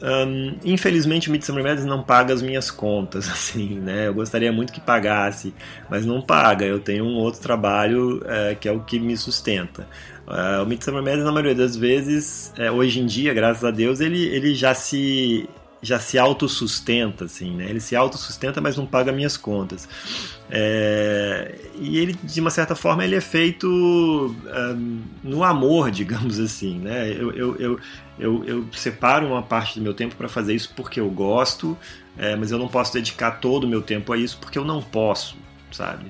um, 0.00 0.56
infelizmente 0.64 1.28
o 1.28 1.32
Midsummer 1.32 1.64
Madness 1.64 1.84
não 1.84 2.02
paga 2.02 2.32
as 2.32 2.40
minhas 2.40 2.70
contas, 2.70 3.28
assim, 3.30 3.78
né? 3.80 4.06
Eu 4.08 4.14
gostaria 4.14 4.52
muito 4.52 4.72
que 4.72 4.80
pagasse, 4.80 5.52
mas 5.90 6.06
não 6.06 6.20
paga. 6.20 6.64
Eu 6.64 6.78
tenho 6.78 7.04
um 7.04 7.16
outro 7.16 7.40
trabalho 7.40 8.22
é, 8.26 8.54
que 8.54 8.68
é 8.68 8.72
o 8.72 8.80
que 8.80 8.98
me 8.98 9.16
sustenta. 9.16 9.86
Uh, 10.26 10.62
o 10.62 10.66
Midsummer 10.66 11.02
Madness, 11.02 11.24
na 11.24 11.32
maioria 11.32 11.54
das 11.54 11.74
vezes, 11.74 12.52
é, 12.58 12.70
hoje 12.70 13.00
em 13.00 13.06
dia, 13.06 13.32
graças 13.32 13.64
a 13.64 13.70
Deus, 13.70 13.98
ele, 13.98 14.26
ele 14.26 14.54
já 14.54 14.74
se 14.74 15.48
já 15.80 15.98
se 15.98 16.18
autossustenta, 16.18 17.24
assim, 17.24 17.54
né? 17.54 17.68
Ele 17.68 17.80
se 17.80 17.94
autossustenta, 17.94 18.60
mas 18.60 18.76
não 18.76 18.86
paga 18.86 19.12
minhas 19.12 19.36
contas. 19.36 19.88
É... 20.50 21.58
E 21.76 21.98
ele, 21.98 22.14
de 22.22 22.40
uma 22.40 22.50
certa 22.50 22.74
forma, 22.74 23.04
ele 23.04 23.14
é 23.14 23.20
feito 23.20 23.66
um, 23.68 25.02
no 25.22 25.44
amor, 25.44 25.90
digamos 25.92 26.38
assim, 26.40 26.78
né? 26.78 27.10
Eu, 27.10 27.32
eu, 27.32 27.56
eu, 27.56 27.80
eu, 28.18 28.44
eu 28.44 28.66
separo 28.72 29.26
uma 29.26 29.42
parte 29.42 29.78
do 29.78 29.82
meu 29.82 29.94
tempo 29.94 30.16
para 30.16 30.28
fazer 30.28 30.54
isso 30.54 30.72
porque 30.74 30.98
eu 30.98 31.08
gosto, 31.08 31.78
é, 32.16 32.34
mas 32.34 32.50
eu 32.50 32.58
não 32.58 32.68
posso 32.68 32.92
dedicar 32.92 33.32
todo 33.32 33.64
o 33.64 33.68
meu 33.68 33.82
tempo 33.82 34.12
a 34.12 34.18
isso 34.18 34.38
porque 34.40 34.58
eu 34.58 34.64
não 34.64 34.82
posso, 34.82 35.36
sabe? 35.70 36.06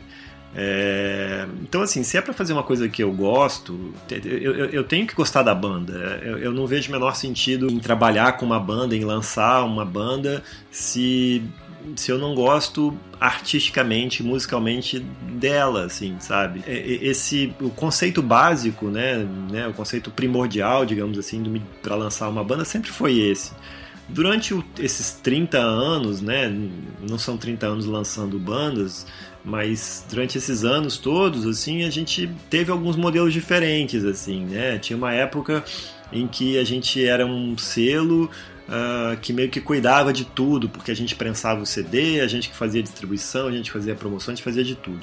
É, 0.60 1.46
então, 1.62 1.82
assim, 1.82 2.02
se 2.02 2.16
é 2.16 2.20
para 2.20 2.34
fazer 2.34 2.52
uma 2.52 2.64
coisa 2.64 2.88
que 2.88 3.00
eu 3.00 3.12
gosto, 3.12 3.94
eu, 4.10 4.52
eu, 4.52 4.66
eu 4.70 4.82
tenho 4.82 5.06
que 5.06 5.14
gostar 5.14 5.44
da 5.44 5.54
banda. 5.54 6.20
Eu, 6.20 6.36
eu, 6.38 6.52
não 6.52 6.66
vejo 6.66 6.88
o 6.88 6.92
menor 6.92 7.14
sentido 7.14 7.70
em 7.70 7.78
trabalhar 7.78 8.32
com 8.32 8.44
uma 8.44 8.58
banda, 8.58 8.96
em 8.96 9.04
lançar 9.04 9.62
uma 9.62 9.84
banda, 9.84 10.42
se, 10.68 11.44
se 11.94 12.10
eu 12.10 12.18
não 12.18 12.34
gosto 12.34 12.98
artisticamente, 13.20 14.20
musicalmente 14.20 14.98
dela, 14.98 15.84
assim, 15.84 16.16
sabe? 16.18 16.64
Esse, 16.66 17.54
o 17.60 17.70
conceito 17.70 18.20
básico, 18.20 18.88
né, 18.88 19.28
né 19.48 19.68
o 19.68 19.72
conceito 19.72 20.10
primordial, 20.10 20.84
digamos 20.84 21.20
assim, 21.20 21.62
para 21.80 21.94
lançar 21.94 22.28
uma 22.28 22.42
banda 22.42 22.64
sempre 22.64 22.90
foi 22.90 23.16
esse. 23.16 23.52
Durante 24.08 24.58
esses 24.80 25.12
30 25.22 25.58
anos, 25.58 26.20
né, 26.20 26.52
não 27.08 27.18
são 27.18 27.36
30 27.36 27.66
anos 27.66 27.84
lançando 27.84 28.40
bandas, 28.40 29.06
mas 29.44 30.04
durante 30.08 30.36
esses 30.38 30.64
anos 30.64 30.98
todos, 30.98 31.46
assim, 31.46 31.84
a 31.84 31.90
gente 31.90 32.30
teve 32.50 32.70
alguns 32.70 32.96
modelos 32.96 33.32
diferentes, 33.32 34.04
assim, 34.04 34.44
né? 34.44 34.78
Tinha 34.78 34.96
uma 34.96 35.12
época 35.12 35.64
em 36.12 36.26
que 36.26 36.58
a 36.58 36.64
gente 36.64 37.04
era 37.04 37.24
um 37.24 37.56
selo 37.56 38.30
uh, 38.68 39.16
que 39.20 39.32
meio 39.32 39.48
que 39.48 39.60
cuidava 39.60 40.12
de 40.12 40.24
tudo, 40.24 40.68
porque 40.68 40.90
a 40.90 40.96
gente 40.96 41.14
prensava 41.14 41.62
o 41.62 41.66
CD, 41.66 42.20
a 42.20 42.26
gente 42.26 42.48
que 42.48 42.56
fazia 42.56 42.82
distribuição, 42.82 43.48
a 43.48 43.52
gente 43.52 43.70
fazia 43.70 43.94
promoção, 43.94 44.32
a 44.32 44.34
gente 44.34 44.44
fazia 44.44 44.64
de 44.64 44.74
tudo. 44.74 45.00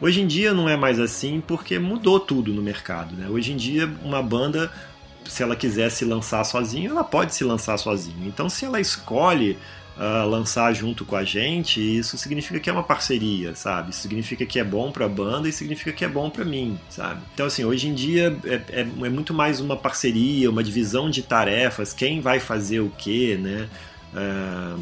Hoje 0.00 0.20
em 0.20 0.26
dia 0.26 0.54
não 0.54 0.68
é 0.68 0.76
mais 0.76 1.00
assim 1.00 1.42
porque 1.44 1.78
mudou 1.78 2.20
tudo 2.20 2.52
no 2.52 2.62
mercado, 2.62 3.16
né? 3.16 3.28
Hoje 3.28 3.52
em 3.52 3.56
dia 3.56 3.90
uma 4.02 4.22
banda 4.22 4.70
se 5.28 5.42
ela 5.42 5.54
quiser 5.54 5.90
se 5.90 6.04
lançar 6.04 6.42
sozinha, 6.44 6.88
ela 6.88 7.04
pode 7.04 7.34
se 7.34 7.44
lançar 7.44 7.76
sozinha. 7.76 8.26
Então, 8.26 8.48
se 8.48 8.64
ela 8.64 8.80
escolhe 8.80 9.58
uh, 9.98 10.26
lançar 10.28 10.72
junto 10.72 11.04
com 11.04 11.16
a 11.16 11.24
gente, 11.24 11.80
isso 11.80 12.16
significa 12.16 12.60
que 12.60 12.70
é 12.70 12.72
uma 12.72 12.82
parceria, 12.82 13.54
sabe? 13.54 13.90
Isso 13.90 14.00
significa 14.00 14.46
que 14.46 14.58
é 14.58 14.64
bom 14.64 14.92
para 14.92 15.06
a 15.06 15.08
banda 15.08 15.48
e 15.48 15.52
significa 15.52 15.92
que 15.92 16.04
é 16.04 16.08
bom 16.08 16.30
para 16.30 16.44
mim, 16.44 16.78
sabe? 16.88 17.20
Então, 17.34 17.46
assim, 17.46 17.64
hoje 17.64 17.88
em 17.88 17.94
dia 17.94 18.36
é, 18.44 18.54
é, 18.54 18.80
é, 18.80 18.84
muito 18.84 19.34
mais 19.34 19.60
uma 19.60 19.76
parceria, 19.76 20.48
uma 20.48 20.62
divisão 20.62 21.10
de 21.10 21.22
tarefas, 21.22 21.92
quem 21.92 22.20
vai 22.20 22.38
fazer 22.38 22.80
o 22.80 22.90
quê, 22.96 23.38
né? 23.40 23.68
Uh, 24.10 24.78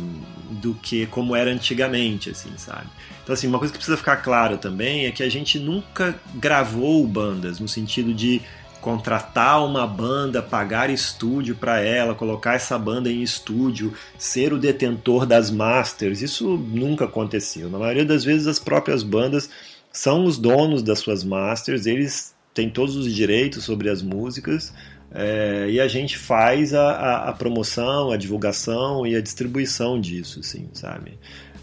do 0.52 0.72
que 0.74 1.06
como 1.06 1.34
era 1.34 1.50
antigamente, 1.50 2.30
assim, 2.30 2.52
sabe? 2.56 2.86
Então, 3.24 3.32
assim, 3.32 3.48
uma 3.48 3.58
coisa 3.58 3.72
que 3.72 3.78
precisa 3.78 3.96
ficar 3.96 4.18
claro 4.18 4.56
também 4.56 5.06
é 5.06 5.10
que 5.10 5.20
a 5.20 5.28
gente 5.28 5.58
nunca 5.58 6.14
gravou 6.36 7.04
bandas 7.04 7.58
no 7.58 7.66
sentido 7.66 8.14
de 8.14 8.40
contratar 8.86 9.66
uma 9.66 9.84
banda, 9.84 10.40
pagar 10.40 10.90
estúdio 10.90 11.56
para 11.56 11.80
ela, 11.80 12.14
colocar 12.14 12.54
essa 12.54 12.78
banda 12.78 13.10
em 13.10 13.20
estúdio, 13.20 13.92
ser 14.16 14.52
o 14.52 14.58
detentor 14.60 15.26
das 15.26 15.50
masters, 15.50 16.22
isso 16.22 16.56
nunca 16.56 17.04
aconteceu. 17.04 17.68
Na 17.68 17.80
maioria 17.80 18.04
das 18.04 18.22
vezes 18.22 18.46
as 18.46 18.60
próprias 18.60 19.02
bandas 19.02 19.50
são 19.90 20.24
os 20.24 20.38
donos 20.38 20.84
das 20.84 21.00
suas 21.00 21.24
masters, 21.24 21.84
eles 21.84 22.32
têm 22.54 22.70
todos 22.70 22.94
os 22.94 23.12
direitos 23.12 23.64
sobre 23.64 23.90
as 23.90 24.02
músicas 24.02 24.72
é, 25.12 25.66
e 25.68 25.80
a 25.80 25.88
gente 25.88 26.16
faz 26.16 26.72
a, 26.72 26.90
a, 26.90 27.28
a, 27.30 27.32
promoção, 27.32 28.12
a 28.12 28.16
divulgação 28.16 29.04
e 29.04 29.16
a 29.16 29.20
distribuição 29.20 30.00
disso, 30.00 30.38
assim, 30.38 30.68
sabe? 30.72 31.18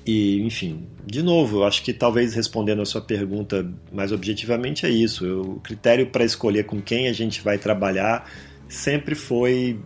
E, 0.06 0.42
enfim, 0.42 0.86
de 1.06 1.24
novo, 1.24 1.60
eu 1.60 1.64
acho 1.64 1.82
que 1.82 1.94
talvez 1.94 2.34
respondendo 2.34 2.82
a 2.82 2.86
sua 2.86 3.02
pergunta 3.02 3.66
mais 3.92 4.12
objetivamente 4.12 4.86
é 4.86 4.90
isso. 4.90 5.26
Eu, 5.26 5.42
o 5.42 5.60
critério 5.62 6.08
para 6.08 6.26
escolher 6.26 6.66
com 6.66 6.82
quem 6.82 7.08
a 7.08 7.14
gente 7.14 7.42
vai 7.42 7.58
trabalhar 7.58 8.30
sempre 8.68 9.16
foi 9.16 9.80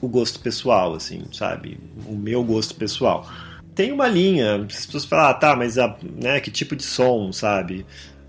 o 0.00 0.08
gosto 0.08 0.40
pessoal, 0.40 0.94
assim, 0.94 1.22
sabe? 1.32 1.78
O 2.06 2.14
meu 2.14 2.44
gosto 2.44 2.74
pessoal. 2.74 3.28
Tem 3.74 3.90
uma 3.90 4.08
linha, 4.08 4.56
as 4.56 4.86
pessoas 4.86 5.04
falam, 5.04 5.30
ah, 5.30 5.34
tá, 5.34 5.56
mas 5.56 5.78
a, 5.78 5.96
né, 6.02 6.40
que 6.40 6.50
tipo 6.50 6.76
de 6.76 6.82
som, 6.82 7.32
sabe? 7.32 7.86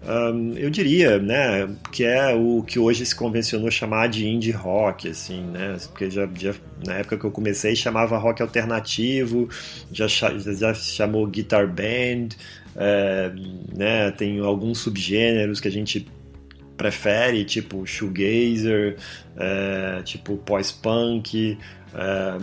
Um, 0.07 0.53
eu 0.53 0.69
diria, 0.69 1.19
né, 1.19 1.67
que 1.91 2.05
é 2.05 2.33
o 2.33 2.63
que 2.63 2.79
hoje 2.79 3.05
se 3.05 3.13
convencionou 3.13 3.69
chamar 3.69 4.07
de 4.07 4.25
indie 4.25 4.51
rock, 4.51 5.09
assim, 5.09 5.41
né, 5.41 5.75
porque 5.89 6.09
já, 6.09 6.27
já 6.35 6.55
na 6.85 6.95
época 6.95 7.17
que 7.17 7.25
eu 7.25 7.31
comecei 7.31 7.75
chamava 7.75 8.17
rock 8.17 8.41
alternativo, 8.41 9.49
já, 9.91 10.07
já 10.07 10.73
chamou 10.73 11.27
guitar 11.27 11.67
band, 11.67 12.29
é, 12.77 13.31
né, 13.75 14.11
tem 14.11 14.39
alguns 14.39 14.79
subgêneros 14.79 15.59
que 15.59 15.67
a 15.67 15.71
gente 15.71 16.07
prefere, 16.77 17.43
tipo 17.43 17.85
shoegazer, 17.85 18.95
é, 19.35 20.01
tipo 20.03 20.37
pós-punk, 20.37 21.57
é, 21.93 22.37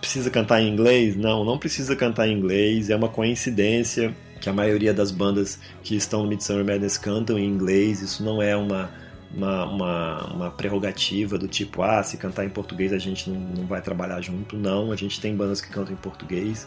precisa 0.00 0.30
cantar 0.30 0.62
em 0.62 0.68
inglês? 0.68 1.16
Não, 1.16 1.44
não 1.44 1.58
precisa 1.58 1.96
cantar 1.96 2.28
em 2.28 2.38
inglês, 2.38 2.88
é 2.88 2.94
uma 2.94 3.08
coincidência 3.08 4.14
que 4.40 4.48
a 4.48 4.52
maioria 4.52 4.92
das 4.92 5.10
bandas 5.10 5.58
que 5.82 5.96
estão 5.96 6.22
no 6.22 6.28
Midsummer 6.28 6.64
Madness 6.64 6.98
cantam 6.98 7.38
em 7.38 7.44
inglês, 7.44 8.00
isso 8.00 8.22
não 8.22 8.40
é 8.40 8.56
uma, 8.56 8.90
uma, 9.34 9.64
uma, 9.64 10.24
uma, 10.32 10.50
prerrogativa 10.50 11.38
do 11.38 11.48
tipo, 11.48 11.82
ah, 11.82 12.02
se 12.02 12.16
cantar 12.16 12.44
em 12.44 12.48
português 12.48 12.92
a 12.92 12.98
gente 12.98 13.28
não, 13.30 13.38
não 13.38 13.66
vai 13.66 13.80
trabalhar 13.80 14.20
junto. 14.20 14.56
Não, 14.56 14.92
a 14.92 14.96
gente 14.96 15.20
tem 15.20 15.34
bandas 15.34 15.60
que 15.60 15.68
cantam 15.68 15.92
em 15.92 15.96
português. 15.96 16.66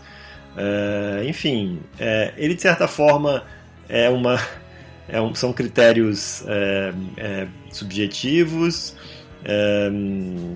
É, 0.57 1.23
enfim, 1.27 1.79
é, 1.99 2.33
ele 2.37 2.55
de 2.55 2.61
certa 2.61 2.87
forma 2.87 3.43
é 3.87 4.09
uma, 4.09 4.39
é 5.07 5.21
um, 5.21 5.33
são 5.35 5.53
critérios 5.53 6.43
é 6.47 7.47
subjetivos, 7.71 8.95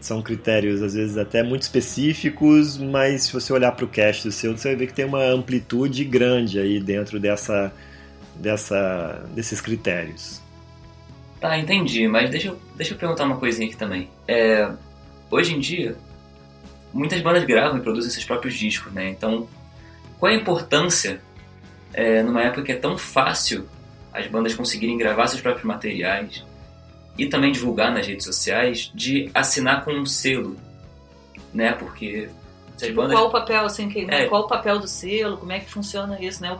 são 0.01 0.21
critérios 0.21 0.81
às 0.81 0.93
vezes 0.93 1.17
até 1.17 1.41
muito 1.41 1.61
específicos, 1.61 2.77
mas 2.77 3.23
se 3.23 3.33
você 3.33 3.53
olhar 3.53 3.71
para 3.71 3.85
o 3.85 3.87
cast 3.87 4.27
do 4.27 4.31
seu, 4.31 4.57
você 4.57 4.69
vai 4.69 4.75
ver 4.75 4.87
que 4.87 4.93
tem 4.93 5.05
uma 5.05 5.23
amplitude 5.23 6.03
grande 6.03 6.59
aí 6.59 6.79
dentro 6.79 7.19
dessa, 7.19 7.71
dessa, 8.35 9.25
desses 9.33 9.61
critérios. 9.61 10.41
Tá, 11.39 11.57
entendi, 11.57 12.07
mas 12.07 12.29
deixa 12.29 12.49
eu, 12.49 12.59
deixa 12.75 12.93
eu 12.93 12.97
perguntar 12.97 13.25
uma 13.25 13.37
coisinha 13.37 13.67
aqui 13.67 13.75
também. 13.75 14.09
É, 14.27 14.69
hoje 15.29 15.53
em 15.53 15.59
dia, 15.59 15.95
muitas 16.93 17.21
bandas 17.21 17.43
gravam 17.43 17.77
e 17.77 17.81
produzem 17.81 18.11
seus 18.11 18.25
próprios 18.25 18.53
discos, 18.53 18.93
né? 18.93 19.09
Então, 19.09 19.47
qual 20.19 20.31
é 20.31 20.35
a 20.35 20.37
importância 20.37 21.21
é, 21.93 22.23
numa 22.23 22.41
época 22.43 22.63
que 22.63 22.71
é 22.71 22.75
tão 22.75 22.97
fácil 22.97 23.67
as 24.13 24.27
bandas 24.27 24.53
conseguirem 24.53 24.97
gravar 24.97 25.27
seus 25.27 25.41
próprios 25.41 25.65
materiais? 25.65 26.45
E 27.17 27.27
também 27.27 27.51
divulgar 27.51 27.91
nas 27.93 28.05
redes 28.07 28.25
sociais 28.25 28.91
de 28.93 29.29
assinar 29.33 29.83
com 29.85 29.91
um 29.91 30.05
selo, 30.05 30.55
né? 31.53 31.73
Porque 31.73 32.29
essas 32.75 32.91
bandas 32.93 33.13
Qual 33.13 33.27
o 33.27 33.31
papel, 33.31 33.65
assim, 33.65 33.89
que, 33.89 33.99
É. 34.09 34.25
qual 34.25 34.43
o 34.43 34.47
papel 34.47 34.79
do 34.79 34.87
selo, 34.87 35.37
como 35.37 35.51
é 35.51 35.59
que 35.59 35.69
funciona 35.69 36.19
isso, 36.23 36.41
né? 36.41 36.57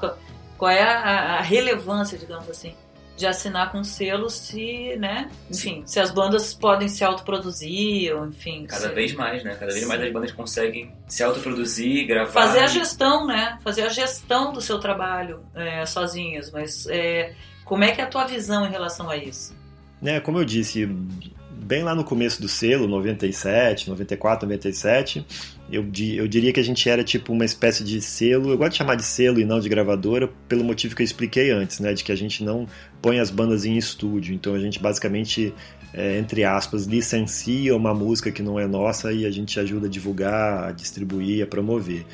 Qual 0.58 0.72
é 0.72 0.82
a, 0.84 1.38
a 1.38 1.42
relevância, 1.42 2.18
digamos 2.18 2.48
assim, 2.50 2.74
de 3.18 3.26
assinar 3.28 3.72
com 3.72 3.84
selo 3.84 4.30
se, 4.30 4.96
né? 4.98 5.30
Enfim, 5.50 5.84
se 5.86 6.00
as 6.00 6.12
bandas 6.12 6.54
podem 6.54 6.88
se 6.88 7.04
autoproduzir, 7.04 8.16
ou 8.16 8.28
enfim. 8.28 8.66
cada 8.68 8.90
se- 8.90 8.94
vez 8.94 9.14
mais, 9.14 9.44
né? 9.44 9.52
Cada 9.60 9.72
vez 9.72 9.82
Sim. 9.82 9.88
mais 9.88 10.02
as 10.02 10.12
bandas 10.12 10.32
conseguem 10.32 10.92
se 11.08 11.24
autoproduzir, 11.24 12.08
gravar. 12.08 12.32
Fazer 12.32 12.60
a 12.60 12.68
gestão, 12.68 13.26
né? 13.28 13.58
Fazer 13.64 13.84
a 13.84 13.90
gestão 13.90 14.54
do 14.54 14.62
seu 14.62 14.80
trabalho 14.80 15.44
é, 15.56 15.86
sozinhas, 15.86 16.52
mas 16.52 16.86
é, 16.88 17.34
como 17.66 17.84
é 17.84 17.92
que 17.92 18.02
é 18.02 18.04
a 18.04 18.08
tua 18.08 18.26
visão 18.26 18.66
em 18.66 18.72
relação 18.72 19.10
a 19.10 19.18
isso? 19.18 19.56
Né, 20.04 20.20
como 20.20 20.38
eu 20.38 20.46
disse, 20.46 20.86
bem 21.66 21.82
lá 21.82 21.96
no 21.96 22.04
começo 22.04 22.42
do 22.42 22.48
selo, 22.48 22.88
97, 22.88 23.90
94, 23.90 24.46
97, 24.48 25.26
eu, 25.72 25.84
eu 26.16 26.28
diria 26.28 26.52
que 26.52 26.60
a 26.60 26.64
gente 26.64 26.88
era 26.90 27.04
tipo 27.04 27.32
uma 27.32 27.46
espécie 27.46 27.84
de 27.84 28.02
selo, 28.02 28.52
eu 28.52 28.58
gosto 28.58 28.74
de 28.74 28.78
chamar 28.80 28.96
de 28.96 29.04
selo 29.04 29.40
e 29.40 29.46
não 29.46 29.60
de 29.60 29.70
gravadora, 29.70 30.30
pelo 30.48 30.64
motivo 30.64 30.96
que 30.96 31.02
eu 31.02 31.06
expliquei 31.06 31.52
antes, 31.52 31.80
né, 31.80 31.94
de 31.94 32.04
que 32.04 32.12
a 32.12 32.16
gente 32.16 32.44
não 32.44 32.68
põe 33.02 33.20
as 33.20 33.30
bandas 33.32 33.66
em 33.66 33.78
estúdio, 33.78 34.36
então 34.36 34.54
a 34.54 34.60
gente 34.60 34.78
basicamente, 34.80 35.54
é, 35.94 36.20
entre 36.20 36.44
aspas, 36.44 36.86
licencia 36.86 37.76
uma 37.76 37.94
música 37.94 38.30
que 38.32 38.44
não 38.44 38.60
é 38.60 38.68
nossa 38.68 39.12
e 39.14 39.26
a 39.26 39.32
gente 39.32 39.58
ajuda 39.60 39.88
a 39.88 39.90
divulgar, 39.90 40.66
a 40.66 40.72
distribuir, 40.72 41.44
a 41.44 41.48
promover. 41.48 42.06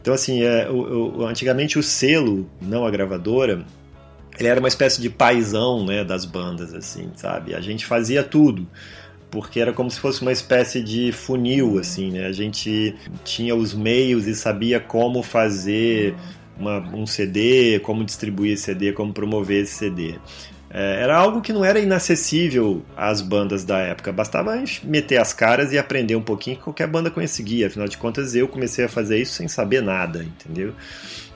Então, 0.00 0.14
assim, 0.14 0.42
é, 0.42 0.70
o- 0.70 1.18
o- 1.18 1.26
antigamente 1.26 1.78
o 1.78 1.82
selo, 1.82 2.48
não 2.62 2.86
a 2.86 2.90
gravadora, 2.90 3.64
ele 4.38 4.48
era 4.48 4.58
uma 4.58 4.68
espécie 4.68 5.00
de 5.00 5.08
paizão, 5.10 5.84
né, 5.84 6.04
das 6.04 6.24
bandas, 6.24 6.74
assim, 6.74 7.10
sabe? 7.16 7.54
A 7.54 7.60
gente 7.60 7.86
fazia 7.86 8.22
tudo, 8.22 8.66
porque 9.30 9.60
era 9.60 9.72
como 9.72 9.90
se 9.90 9.98
fosse 10.00 10.22
uma 10.22 10.32
espécie 10.32 10.82
de 10.82 11.12
funil, 11.12 11.78
assim, 11.78 12.10
né? 12.12 12.26
A 12.26 12.32
gente 12.32 12.94
tinha 13.24 13.54
os 13.54 13.74
meios 13.74 14.26
e 14.26 14.34
sabia 14.34 14.78
como 14.80 15.22
fazer 15.22 16.14
uma- 16.58 16.78
um 16.94 17.06
CD, 17.06 17.80
como 17.80 18.04
distribuir 18.04 18.56
CD, 18.58 18.92
como 18.92 19.12
promover 19.12 19.62
esse 19.62 19.74
CD. 19.74 20.14
É, 20.76 21.02
era 21.02 21.16
algo 21.16 21.40
que 21.40 21.52
não 21.52 21.64
era 21.64 21.78
inacessível 21.78 22.82
às 22.96 23.20
bandas 23.20 23.62
da 23.64 23.78
época, 23.78 24.12
bastava 24.12 24.60
meter 24.82 25.18
as 25.18 25.32
caras 25.32 25.72
e 25.72 25.78
aprender 25.78 26.16
um 26.16 26.22
pouquinho 26.22 26.56
que 26.56 26.62
qualquer 26.64 26.88
banda 26.88 27.12
conseguia, 27.12 27.68
afinal 27.68 27.86
de 27.86 27.96
contas 27.96 28.34
eu 28.34 28.48
comecei 28.48 28.84
a 28.84 28.88
fazer 28.88 29.18
isso 29.18 29.34
sem 29.34 29.46
saber 29.46 29.80
nada, 29.82 30.24
entendeu? 30.24 30.72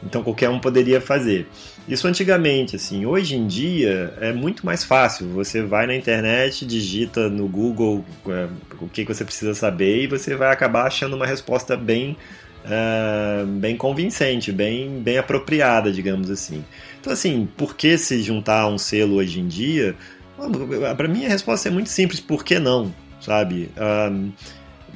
Então 0.02 0.24
qualquer 0.24 0.48
um 0.50 0.58
poderia 0.58 1.00
fazer. 1.00 1.46
Isso 1.88 2.06
antigamente, 2.06 2.76
assim, 2.76 3.06
hoje 3.06 3.34
em 3.34 3.46
dia 3.46 4.12
é 4.20 4.30
muito 4.30 4.66
mais 4.66 4.84
fácil. 4.84 5.26
Você 5.28 5.62
vai 5.62 5.86
na 5.86 5.94
internet, 5.94 6.66
digita 6.66 7.30
no 7.30 7.48
Google 7.48 8.04
é, 8.28 8.46
o 8.78 8.88
que 8.88 9.06
que 9.06 9.14
você 9.14 9.24
precisa 9.24 9.54
saber 9.54 10.02
e 10.02 10.06
você 10.06 10.36
vai 10.36 10.52
acabar 10.52 10.86
achando 10.86 11.16
uma 11.16 11.26
resposta 11.26 11.78
bem, 11.78 12.14
é, 12.66 13.42
bem 13.46 13.74
convincente, 13.74 14.52
bem, 14.52 15.00
bem 15.00 15.16
apropriada, 15.16 15.90
digamos 15.90 16.30
assim. 16.30 16.62
Então, 17.00 17.10
assim, 17.10 17.48
por 17.56 17.74
que 17.74 17.96
se 17.96 18.22
juntar 18.22 18.60
a 18.60 18.68
um 18.68 18.76
selo 18.76 19.14
hoje 19.14 19.40
em 19.40 19.48
dia? 19.48 19.96
Para 20.94 21.08
mim 21.08 21.24
a 21.24 21.28
resposta 21.28 21.70
é 21.70 21.72
muito 21.72 21.88
simples, 21.88 22.20
por 22.20 22.44
que 22.44 22.58
não? 22.58 22.94
Sabe? 23.18 23.70
Ahn, 23.78 24.28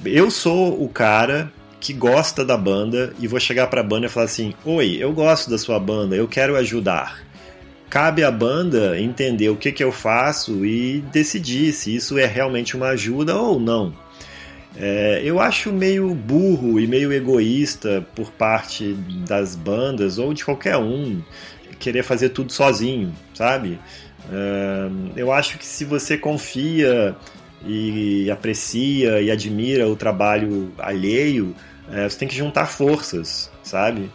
eu 0.05 0.31
sou 0.31 0.83
o 0.85 0.91
cara 0.91 1.51
que 1.83 1.93
gosta 1.93 2.45
da 2.45 2.57
banda 2.57 3.13
e 3.19 3.27
vou 3.27 3.41
chegar 3.41 3.67
pra 3.67 3.83
banda 3.83 4.07
e 4.07 4.09
falar 4.09 4.27
assim: 4.27 4.55
Oi, 4.65 4.97
eu 5.01 5.13
gosto 5.13 5.51
da 5.51 5.59
sua 5.59 5.81
banda, 5.81 6.15
eu 6.15 6.29
quero 6.29 6.55
ajudar. 6.57 7.21
Cabe 7.91 8.23
à 8.23 8.31
banda 8.31 8.99
entender 8.99 9.51
o 9.51 9.57
que, 9.57 9.73
que 9.73 9.83
eu 9.83 9.91
faço 9.91 10.65
e 10.65 11.01
decidir 11.13 11.73
se 11.73 11.95
isso 11.95 12.17
é 12.17 12.25
realmente 12.25 12.77
uma 12.77 12.91
ajuda 12.91 13.37
ou 13.37 13.59
não. 13.59 13.93
É, 14.77 15.21
eu 15.25 15.41
acho 15.41 15.73
meio 15.73 16.15
burro 16.15 16.81
e 16.81 16.87
meio 16.87 17.13
egoísta 17.13 18.07
por 18.15 18.31
parte 18.31 18.95
das 19.27 19.55
bandas 19.55 20.19
ou 20.19 20.33
de 20.33 20.45
qualquer 20.45 20.79
um 20.79 21.21
querer 21.79 22.05
fazer 22.05 22.29
tudo 22.29 22.53
sozinho, 22.53 23.13
sabe? 23.35 23.79
É, 24.31 24.89
eu 25.17 25.33
acho 25.33 25.59
que 25.59 25.67
se 25.67 25.85
você 25.85 26.17
confia 26.17 27.17
e 27.67 28.31
aprecia 28.31 29.21
e 29.21 29.31
admira 29.31 29.89
o 29.89 29.97
trabalho 29.97 30.73
alheio, 30.79 31.55
é, 31.91 32.09
você 32.09 32.19
tem 32.19 32.29
que 32.29 32.37
juntar 32.37 32.67
forças, 32.67 33.51
sabe? 33.63 34.11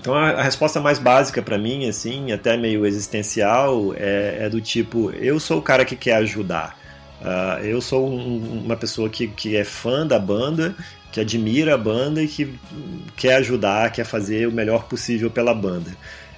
Então 0.00 0.14
a, 0.14 0.30
a 0.30 0.42
resposta 0.42 0.80
mais 0.80 0.98
básica 0.98 1.42
para 1.42 1.58
mim, 1.58 1.88
assim, 1.88 2.32
até 2.32 2.56
meio 2.56 2.86
existencial, 2.86 3.94
é, 3.94 4.38
é, 4.40 4.48
do 4.48 4.60
tipo: 4.60 5.10
eu 5.12 5.38
sou 5.38 5.58
o 5.58 5.62
cara 5.62 5.84
que 5.84 5.96
quer 5.96 6.16
ajudar. 6.16 6.78
Uh, 7.20 7.62
eu 7.62 7.82
sou 7.82 8.08
um, 8.08 8.62
uma 8.64 8.76
pessoa 8.76 9.10
que, 9.10 9.28
que 9.28 9.54
é 9.54 9.62
fã 9.62 10.06
da 10.06 10.18
banda, 10.18 10.74
que 11.12 11.20
admira 11.20 11.74
a 11.74 11.78
banda 11.78 12.22
e 12.22 12.26
que 12.26 12.54
quer 13.14 13.34
ajudar, 13.34 13.92
quer 13.92 14.04
fazer 14.04 14.48
o 14.48 14.52
melhor 14.52 14.84
possível 14.84 15.30
pela 15.30 15.52
banda. 15.52 15.90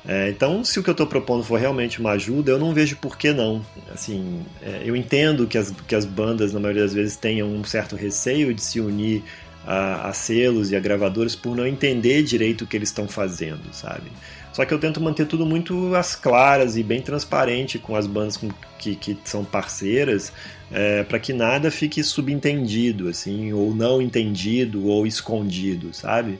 É, 0.05 0.31
então, 0.31 0.65
se 0.65 0.81
o 0.81 0.83
que 0.83 0.91
eu 0.91 0.93
estou 0.93 1.07
propondo 1.07 1.45
for 1.45 1.61
realmente 1.61 2.01
uma 2.01 2.11
ajuda, 2.13 2.51
eu 2.51 2.59
não 2.59 2.75
vejo 2.75 2.97
por 2.97 3.17
que 3.17 3.33
não. 3.33 3.65
Assim, 3.95 4.45
é, 4.61 4.83
eu 4.85 4.97
entendo 4.97 5.47
que 5.47 5.57
as, 5.57 5.71
que 5.87 5.95
as 5.95 6.05
bandas, 6.05 6.53
na 6.53 6.59
maioria 6.59 6.83
das 6.83 6.93
vezes, 6.93 7.17
tenham 7.17 7.49
um 7.49 7.63
certo 7.63 7.95
receio 7.95 8.53
de 8.53 8.61
se 8.61 8.81
unir 8.81 9.23
a, 9.67 10.09
a 10.09 10.13
selos 10.13 10.71
e 10.71 10.77
a 10.77 10.81
gravadoras 10.81 11.35
por 11.35 11.57
não 11.57 11.67
entender 11.67 12.23
direito 12.23 12.63
o 12.63 12.67
que 12.67 12.77
eles 12.77 12.89
estão 12.89 13.09
fazendo, 13.09 13.73
sabe? 13.73 14.11
Só 14.53 14.67
que 14.67 14.75
eu 14.75 14.79
tento 14.79 15.01
manter 15.01 15.27
tudo 15.27 15.47
muito 15.47 15.95
às 15.95 16.15
claras 16.15 16.77
e 16.77 16.83
bem 16.83 17.01
transparente 17.01 17.79
com 17.79 17.97
as 17.97 18.07
bandas 18.07 18.37
com, 18.37 18.51
que, 18.79 18.95
que 18.95 19.17
são 19.25 19.45
parceiras, 19.45 20.33
é, 20.71 21.03
para 21.05 21.19
que 21.19 21.33
nada 21.33 21.71
fique 21.71 22.03
subentendido, 22.03 23.09
assim, 23.09 23.53
ou 23.53 23.75
não 23.75 24.03
entendido, 24.03 24.87
ou 24.87 25.07
escondido, 25.07 25.95
sabe? 25.95 26.39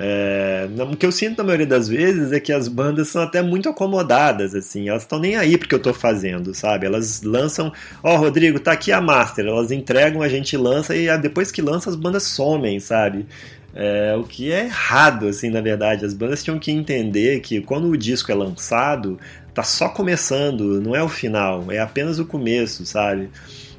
É, 0.00 0.68
o 0.88 0.96
que 0.96 1.04
eu 1.04 1.10
sinto 1.10 1.38
na 1.38 1.44
maioria 1.44 1.66
das 1.66 1.88
vezes 1.88 2.30
é 2.30 2.38
que 2.38 2.52
as 2.52 2.68
bandas 2.68 3.08
são 3.08 3.20
até 3.20 3.42
muito 3.42 3.68
acomodadas, 3.68 4.54
assim, 4.54 4.88
elas 4.88 5.02
estão 5.02 5.18
nem 5.18 5.34
aí 5.34 5.58
porque 5.58 5.74
eu 5.74 5.82
tô 5.82 5.92
fazendo, 5.92 6.54
sabe? 6.54 6.86
Elas 6.86 7.22
lançam, 7.22 7.72
ó, 8.00 8.14
oh, 8.14 8.16
Rodrigo, 8.16 8.60
tá 8.60 8.70
aqui 8.72 8.92
a 8.92 9.00
master, 9.00 9.46
elas 9.46 9.72
entregam, 9.72 10.22
a 10.22 10.28
gente 10.28 10.56
lança 10.56 10.94
e 10.94 11.18
depois 11.18 11.50
que 11.50 11.60
lança 11.60 11.90
as 11.90 11.96
bandas 11.96 12.22
somem, 12.22 12.78
sabe? 12.78 13.26
É, 13.74 14.14
o 14.16 14.22
que 14.22 14.52
é 14.52 14.66
errado, 14.66 15.26
assim, 15.26 15.50
na 15.50 15.60
verdade. 15.60 16.04
As 16.04 16.14
bandas 16.14 16.44
tinham 16.44 16.58
que 16.60 16.70
entender 16.70 17.40
que 17.40 17.60
quando 17.60 17.88
o 17.88 17.96
disco 17.96 18.30
é 18.30 18.34
lançado, 18.34 19.18
tá 19.52 19.64
só 19.64 19.88
começando, 19.88 20.80
não 20.80 20.94
é 20.94 21.02
o 21.02 21.08
final, 21.08 21.70
é 21.70 21.80
apenas 21.80 22.20
o 22.20 22.24
começo, 22.24 22.86
sabe? 22.86 23.30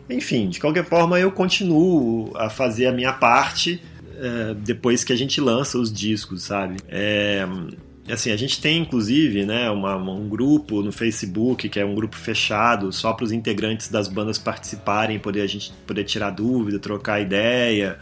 Enfim, 0.09 0.49
de 0.49 0.59
qualquer 0.59 0.83
forma, 0.83 1.19
eu 1.19 1.31
continuo 1.31 2.31
a 2.35 2.49
fazer 2.49 2.87
a 2.87 2.91
minha 2.91 3.13
parte 3.13 3.81
é, 4.19 4.53
depois 4.53 5.03
que 5.03 5.13
a 5.13 5.15
gente 5.15 5.39
lança 5.39 5.77
os 5.77 5.91
discos, 5.91 6.43
sabe? 6.43 6.77
É, 6.87 7.45
assim, 8.11 8.31
a 8.31 8.37
gente 8.37 8.59
tem 8.61 8.81
inclusive, 8.81 9.45
né, 9.45 9.69
uma, 9.69 9.95
um 9.95 10.27
grupo 10.27 10.81
no 10.81 10.91
Facebook 10.91 11.69
que 11.69 11.79
é 11.79 11.85
um 11.85 11.95
grupo 11.95 12.15
fechado 12.15 12.91
só 12.91 13.13
para 13.13 13.25
os 13.25 13.31
integrantes 13.31 13.89
das 13.89 14.07
bandas 14.07 14.37
participarem, 14.37 15.19
poder 15.19 15.41
a 15.41 15.47
gente 15.47 15.71
poder 15.87 16.03
tirar 16.03 16.31
dúvida, 16.31 16.79
trocar 16.79 17.21
ideia. 17.21 17.97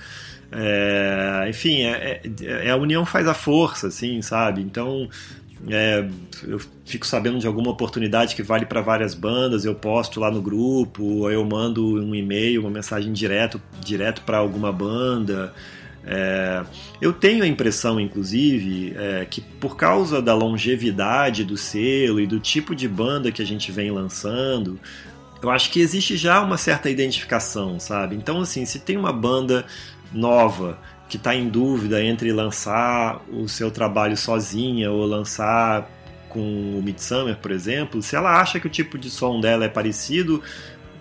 É, 0.51 1.45
enfim, 1.49 1.81
é, 1.81 2.21
é, 2.41 2.69
a 2.69 2.77
união 2.77 3.05
faz 3.05 3.27
a 3.27 3.33
força, 3.33 3.87
assim, 3.87 4.21
sabe? 4.21 4.61
Então, 4.61 5.09
é, 5.69 6.07
eu 6.43 6.59
fico 6.85 7.05
sabendo 7.05 7.39
de 7.39 7.47
alguma 7.47 7.71
oportunidade 7.71 8.35
que 8.35 8.43
vale 8.43 8.65
para 8.65 8.81
várias 8.81 9.13
bandas, 9.13 9.65
eu 9.65 9.75
posto 9.75 10.19
lá 10.19 10.31
no 10.31 10.41
grupo, 10.41 11.29
eu 11.29 11.43
mando 11.43 12.01
um 12.01 12.15
e-mail, 12.15 12.61
uma 12.61 12.69
mensagem 12.69 13.11
direto, 13.11 13.61
direto 13.83 14.21
para 14.21 14.37
alguma 14.37 14.71
banda. 14.71 15.53
É, 16.09 16.63
eu 17.01 17.11
tenho 17.11 17.43
a 17.43 17.47
impressão, 17.47 17.99
inclusive, 17.99 18.95
é, 18.95 19.25
que 19.29 19.41
por 19.41 19.75
causa 19.75 20.21
da 20.21 20.33
longevidade 20.33 21.43
do 21.43 21.57
selo 21.57 22.21
e 22.21 22.25
do 22.25 22.39
tipo 22.39 22.73
de 22.73 22.87
banda 22.87 23.29
que 23.29 23.41
a 23.41 23.45
gente 23.45 23.73
vem 23.73 23.91
lançando, 23.91 24.79
eu 25.43 25.49
acho 25.49 25.69
que 25.69 25.81
existe 25.81 26.15
já 26.15 26.41
uma 26.41 26.57
certa 26.57 26.89
identificação, 26.89 27.77
sabe? 27.77 28.15
Então, 28.15 28.41
assim, 28.41 28.65
se 28.65 28.79
tem 28.79 28.95
uma 28.95 29.11
banda 29.11 29.65
nova 30.13 30.79
que 31.09 31.17
está 31.17 31.35
em 31.35 31.49
dúvida 31.49 32.01
entre 32.01 32.31
lançar 32.31 33.21
o 33.29 33.47
seu 33.47 33.69
trabalho 33.69 34.15
sozinha 34.15 34.89
ou 34.89 35.05
lançar 35.05 35.89
com 36.29 36.39
o 36.77 36.81
Midsummer, 36.83 37.37
por 37.37 37.51
exemplo, 37.51 38.01
se 38.01 38.15
ela 38.15 38.39
acha 38.39 38.59
que 38.59 38.67
o 38.67 38.69
tipo 38.69 38.97
de 38.97 39.09
som 39.09 39.39
dela 39.39 39.65
é 39.65 39.69
parecido, 39.69 40.41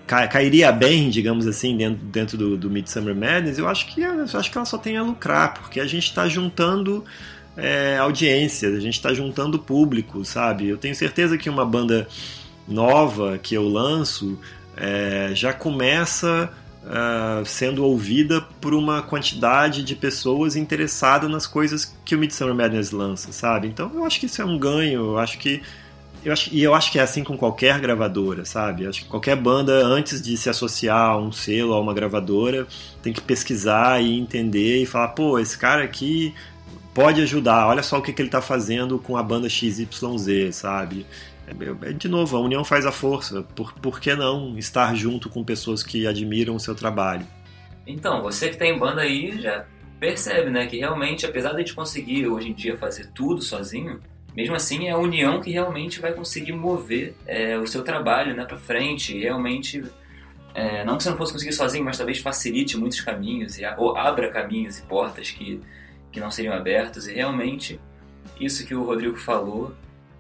cairia 0.07 0.71
bem, 0.71 1.11
digamos 1.11 1.47
assim, 1.47 1.77
dentro, 1.77 2.05
dentro 2.07 2.39
do, 2.39 2.57
do 2.57 2.71
Midsummer 2.71 3.15
Madness, 3.15 3.59
eu 3.59 3.69
acho 3.69 3.87
que 3.87 4.01
eu 4.01 4.23
acho 4.23 4.51
que 4.51 4.57
ela 4.57 4.65
só 4.65 4.79
tem 4.79 4.97
a 4.97 5.03
lucrar, 5.03 5.55
porque 5.55 5.81
a 5.81 5.87
gente 5.87 6.05
está 6.05 6.29
juntando 6.29 7.05
é, 7.57 7.97
audiências, 7.99 8.75
a 8.75 8.81
gente 8.81 8.95
está 8.95 9.13
juntando 9.13 9.59
público, 9.59 10.25
sabe? 10.25 10.69
Eu 10.69 10.77
tenho 10.77 10.95
certeza 10.95 11.37
que 11.37 11.51
uma 11.51 11.65
banda 11.65 12.07
nova 12.69 13.39
que 13.39 13.55
eu 13.55 13.69
lanço 13.69 14.39
é, 14.77 15.31
já 15.35 15.53
começa 15.53 16.51
Uh, 16.87 17.45
sendo 17.45 17.85
ouvida 17.85 18.41
por 18.61 18.73
uma 18.73 19.03
quantidade 19.03 19.83
de 19.83 19.97
pessoas 19.97 20.55
interessadas 20.55 21.29
nas 21.29 21.45
coisas 21.45 21.99
que 22.05 22.15
o 22.15 22.19
Midsummer 22.19 22.55
Madness 22.55 22.93
lança, 22.93 23.33
sabe? 23.33 23.67
Então 23.67 23.91
eu 23.93 24.05
acho 24.05 24.21
que 24.21 24.27
isso 24.27 24.41
é 24.41 24.45
um 24.45 24.57
ganho, 24.57 25.01
eu 25.01 25.19
acho 25.19 25.37
que 25.37 25.61
Eu 26.25 26.33
acho, 26.33 26.53
e 26.53 26.63
eu 26.63 26.75
acho 26.75 26.91
que 26.91 26.99
é 26.99 27.03
assim 27.03 27.23
com 27.23 27.37
qualquer 27.37 27.79
gravadora, 27.81 28.45
sabe? 28.45 28.83
Eu 28.83 28.91
acho 28.91 29.05
que 29.05 29.09
qualquer 29.09 29.37
banda, 29.37 29.73
antes 29.85 30.21
de 30.21 30.37
se 30.37 30.51
associar 30.51 31.11
a 31.11 31.17
um 31.17 31.31
selo, 31.31 31.73
a 31.73 31.81
uma 31.81 31.95
gravadora, 31.95 32.67
tem 33.01 33.13
que 33.13 33.21
pesquisar 33.21 34.03
e 34.03 34.19
entender 34.19 34.83
e 34.83 34.87
falar, 34.87 35.09
pô, 35.09 35.39
esse 35.39 35.57
cara 35.57 35.85
aqui 35.85 36.35
pode 36.93 37.21
ajudar, 37.21 37.69
olha 37.69 37.83
só 37.83 37.99
o 37.99 38.03
que, 38.03 38.13
que 38.13 38.23
ele 38.23 38.31
tá 38.31 38.41
fazendo 38.41 38.99
com 38.99 39.17
a 39.17 39.23
banda 39.23 39.49
XYZ, 39.49 39.87
sabe? 40.53 41.07
É, 41.47 41.89
é, 41.89 41.93
De 41.93 42.09
novo, 42.09 42.37
a 42.37 42.41
união 42.41 42.65
faz 42.65 42.85
a 42.87 42.93
força. 42.93 43.43
Por, 43.55 43.73
por 43.75 44.01
que 44.01 44.15
não 44.15 44.59
estar 44.59 44.95
junto 44.95 45.29
com 45.29 45.45
pessoas 45.45 45.83
que 45.83 46.07
admiram 46.07 46.57
o 46.57 46.61
seu 46.61 46.75
trabalho? 46.75 47.27
Então, 47.87 48.23
você 48.23 48.49
que 48.49 48.57
tem 48.57 48.77
banda 48.79 49.03
aí 49.03 49.41
já 49.41 49.65
percebe, 50.01 50.51
né, 50.51 50.67
que 50.67 50.79
realmente, 50.79 51.25
apesar 51.25 51.51
de 51.51 51.57
a 51.57 51.59
gente 51.59 51.75
conseguir 51.75 52.27
hoje 52.27 52.51
em 52.51 52.55
dia 52.55 52.77
fazer 52.77 53.11
tudo 53.15 53.41
sozinho, 53.41 54.01
mesmo 54.37 54.55
assim 54.55 54.89
é 54.89 54.91
a 54.91 54.99
união 54.99 55.41
que 55.41 55.51
realmente 55.51 55.99
vai 55.99 56.13
conseguir 56.13 56.53
mover 56.53 57.15
é, 57.27 57.57
o 57.57 57.67
seu 57.67 57.83
trabalho, 57.83 58.37
né, 58.37 58.45
para 58.45 58.59
frente. 58.59 59.17
E 59.17 59.23
realmente, 59.23 59.83
é, 60.55 60.85
não 60.85 60.97
que 60.97 61.03
você 61.03 61.11
não 61.11 61.17
fosse 61.17 61.33
conseguir 61.33 61.53
sozinho, 61.53 61.85
mas 61.85 61.97
talvez 61.97 62.19
facilite 62.19 62.77
muitos 62.77 63.01
caminhos 63.01 63.59
e 63.59 63.63
ou 63.79 63.97
abra 63.97 64.31
caminhos 64.31 64.79
e 64.79 64.83
portas 64.83 65.31
que 65.31 65.61
que 66.17 66.21
não 66.21 66.31
seriam 66.31 66.55
abertos. 66.55 67.07
E 67.07 67.15
realmente, 67.15 67.79
isso 68.41 68.67
que 68.67 68.75
o 68.75 68.85
Rodrigo 68.85 69.17
falou 69.19 69.75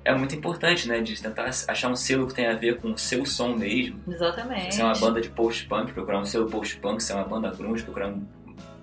é 0.04 0.14
muito 0.14 0.36
importante, 0.36 0.86
né, 0.86 1.00
de 1.00 1.20
tentar 1.20 1.50
achar 1.66 1.90
um 1.90 1.96
selo 1.96 2.28
que 2.28 2.34
tenha 2.34 2.52
a 2.52 2.54
ver 2.54 2.76
com 2.76 2.92
o 2.92 2.98
seu 2.98 3.24
som 3.24 3.54
mesmo. 3.54 3.98
Exatamente. 4.06 4.74
Se 4.74 4.80
é 4.80 4.84
uma 4.84 4.92
banda 4.92 5.20
de 5.20 5.28
post-punk, 5.30 5.92
procurar 5.92 6.20
um 6.20 6.24
selo 6.24 6.48
post-punk. 6.48 7.02
Se 7.02 7.12
é 7.12 7.14
uma 7.14 7.24
banda 7.24 7.50
grunge, 7.50 7.82
procurar 7.82 8.08
um, 8.08 8.24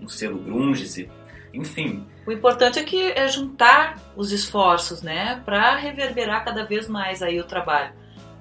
um 0.01 0.07
selo 0.07 0.37
grunge. 0.39 0.87
Se... 0.87 1.09
Enfim, 1.53 2.07
O 2.25 2.31
importante 2.31 2.79
é 2.79 2.83
que 2.83 3.11
é 3.11 3.27
juntar 3.27 3.97
os 4.15 4.31
esforços, 4.31 5.01
né, 5.01 5.41
para 5.45 5.75
reverberar 5.75 6.43
cada 6.45 6.63
vez 6.65 6.87
mais 6.87 7.21
aí 7.21 7.39
o 7.39 7.43
trabalho. 7.43 7.93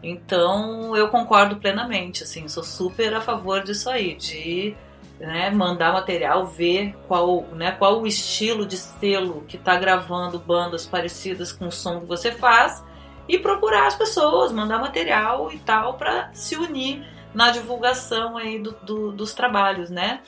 Então, 0.03 0.97
eu 0.97 1.09
concordo 1.09 1.57
plenamente, 1.57 2.23
assim, 2.23 2.49
sou 2.49 2.63
super 2.65 3.15
a 3.15 3.21
favor 3.21 3.63
disso 3.63 3.89
aí, 3.91 4.15
de 4.17 4.75
né, 5.21 5.51
mandar 5.51 5.93
material, 5.93 6.47
ver 6.47 6.97
qual, 7.07 7.43
né, 7.53 7.73
qual 7.73 8.01
o 8.01 8.07
estilo 8.07 8.67
de 8.67 8.77
selo 8.77 9.45
que 9.47 9.57
está 9.57 9.77
gravando 9.77 10.39
bandas 10.39 10.87
parecidas 10.87 11.53
com 11.53 11.69
o 11.69 11.73
som 11.73 12.01
que 12.01 12.07
você 12.07 12.33
faz 12.33 12.83
e 13.29 13.39
procurar 13.39 13.87
as 13.87 13.95
pessoas, 13.95 14.51
mandar 14.51 14.79
material 14.81 15.53
e 15.53 15.59
tal 15.59 15.95
para 15.95 16.31
se 16.33 16.57
unir 16.57 17.07
na 17.33 17.51
divulgação 17.51 18.37
aí 18.37 18.59
do- 18.59 18.77
do- 18.83 19.13
dos 19.13 19.33
trabalhos, 19.33 19.91
né? 19.91 20.21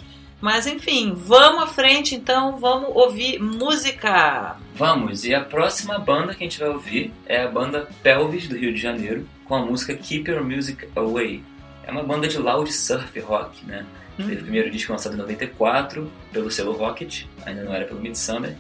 Mas 0.45 0.67
enfim, 0.67 1.15
vamos 1.17 1.63
à 1.63 1.67
frente 1.67 2.15
então, 2.15 2.59
vamos 2.59 2.91
ouvir 2.95 3.39
música. 3.39 4.59
vamos. 4.75 5.25
E 5.25 5.35
a 5.35 5.41
próxima 5.43 5.99
banda 5.99 6.35
que 6.35 6.45
a 6.45 6.47
gente 6.47 6.61
vai 6.61 6.69
ouvir 6.69 7.15
é 7.25 7.45
a 7.45 7.49
banda 7.49 7.89
Pelvis, 8.03 8.47
do 8.47 8.55
Rio 8.55 8.75
de 8.75 8.79
Janeiro, 8.79 9.27
com 9.47 9.55
a 9.55 9.65
música 9.65 9.97
Keep 9.97 10.31
Your 10.31 10.45
Music 10.45 10.87
Away. 10.95 11.43
É 11.87 11.91
uma 11.91 12.03
banda 12.03 12.29
de 12.29 12.37
loud 12.37 12.71
surf 12.71 13.19
rock, 13.21 13.65
né? 13.65 13.87
Teve 14.19 14.35
o 14.35 14.43
primeiro 14.43 14.71
disco 14.71 14.93
lançado 14.93 15.15
em 15.15 15.17
94 15.17 16.13
pelo 16.31 16.51
selo 16.51 16.73
Rocket, 16.73 17.25
ainda 17.47 17.65
não 17.65 17.73
era 17.73 17.87
pelo 17.87 18.01
Midsummer. 18.01 18.55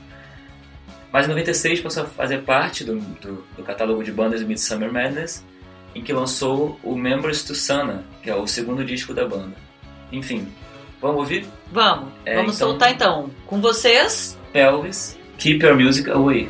Mas 1.12 1.26
em 1.26 1.28
96 1.28 1.82
passou 1.82 2.05
a 2.05 2.07
fazer 2.07 2.45
parte 2.45 2.82
do, 2.82 2.99
do, 2.99 3.45
do 3.59 3.62
catálogo 3.62 4.03
de 4.03 4.11
bandas 4.11 4.41
do 4.41 4.47
Midsummer 4.47 4.91
Madness, 4.91 5.45
em 5.95 6.03
que 6.03 6.14
lançou 6.14 6.80
o 6.82 6.97
Members 6.97 7.45
to 7.45 7.55
Sana, 7.55 8.07
que 8.22 8.30
é 8.30 8.35
o 8.35 8.47
segundo 8.47 8.82
disco 8.82 9.12
da 9.12 9.28
banda. 9.28 9.55
Enfim, 10.11 10.49
vamos 10.99 11.18
ouvir? 11.18 11.47
Vamos, 11.75 12.11
É, 12.25 12.37
vamos 12.37 12.55
então- 12.55 12.68
soltar 12.70 12.93
então. 12.93 13.31
Com 13.47 13.61
vocês, 13.61 14.39
Pelvis, 14.53 15.18
Keep 15.39 15.66
Your 15.66 15.75
Music 15.77 16.09
Away. 16.09 16.49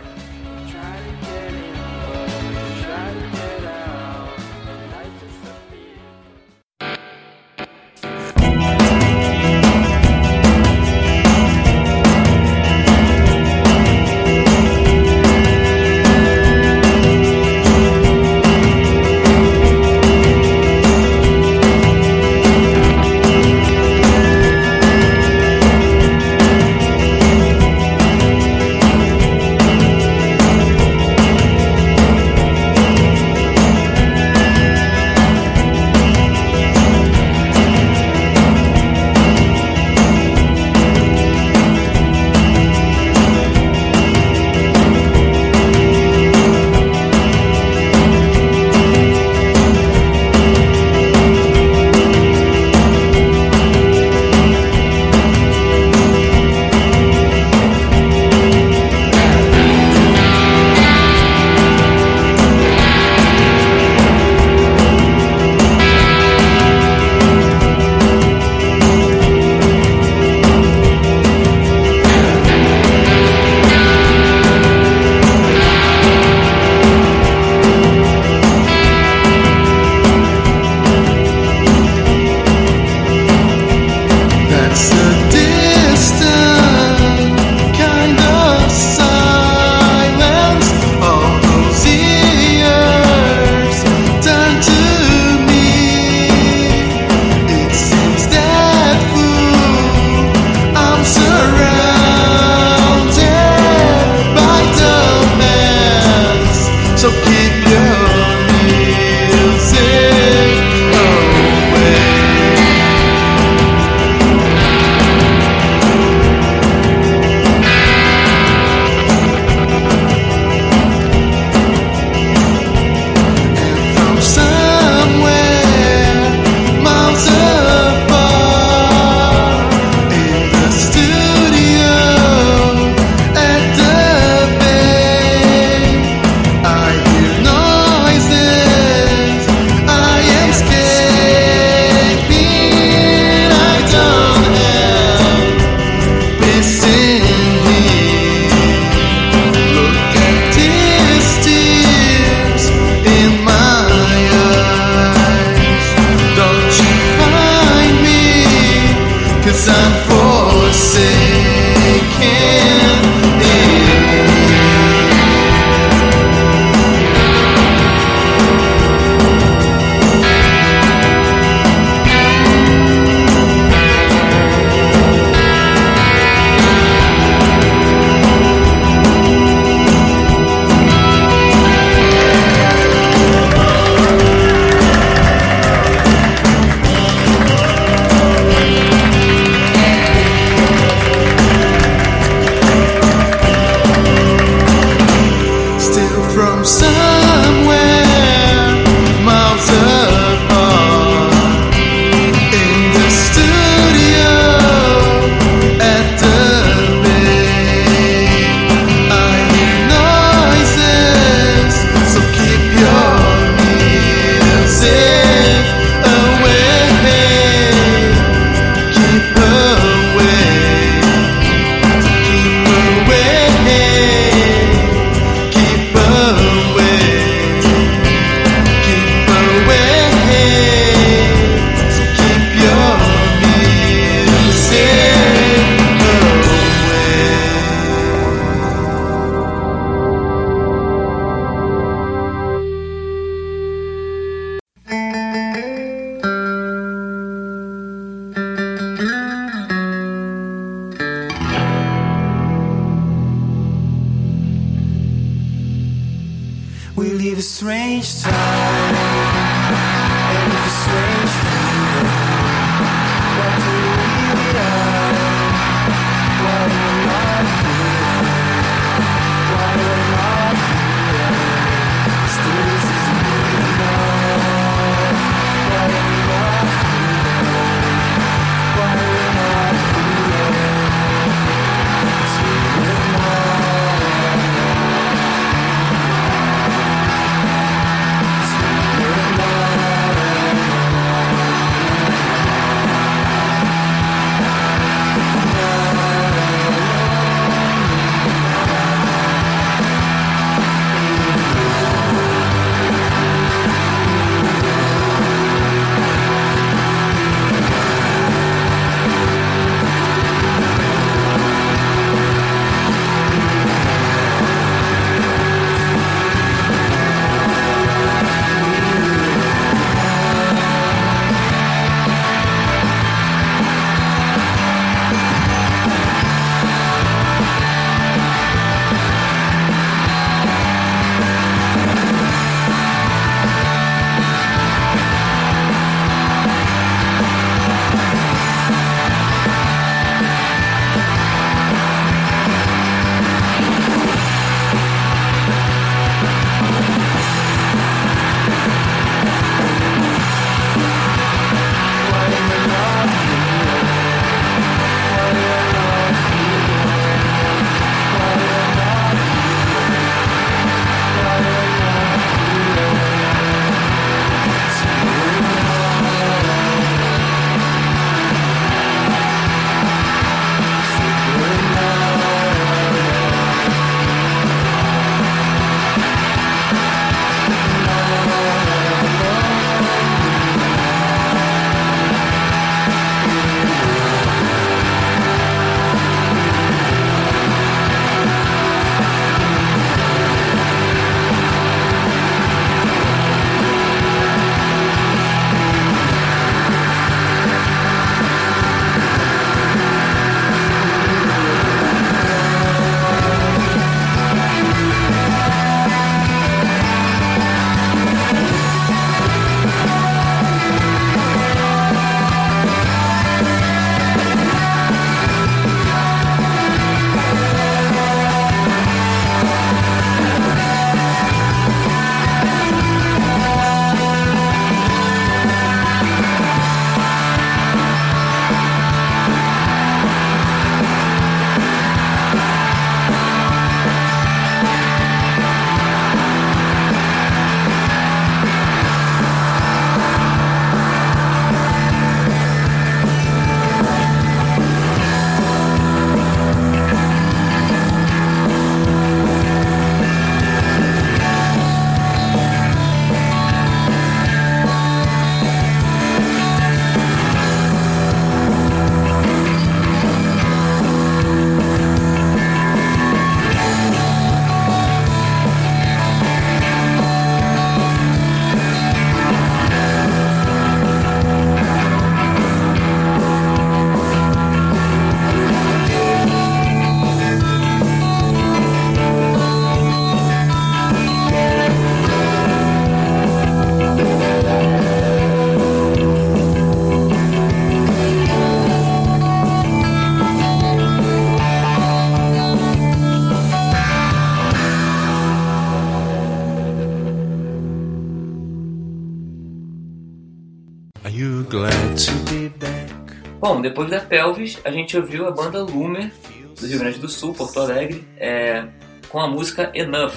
Depois 503.65 503.89
da 503.89 503.99
Pelvis, 503.99 504.59
a 504.62 504.71
gente 504.71 504.95
ouviu 504.95 505.27
a 505.27 505.31
banda 505.31 505.62
Lumer, 505.62 506.12
do 506.61 506.67
Rio 506.67 506.79
Grande 506.79 506.99
do 506.99 507.09
Sul, 507.09 507.33
Porto 507.33 507.61
Alegre, 507.61 508.07
é, 508.19 508.69
com 509.09 509.19
a 509.19 509.27
música 509.27 509.73
Enough. 509.75 510.12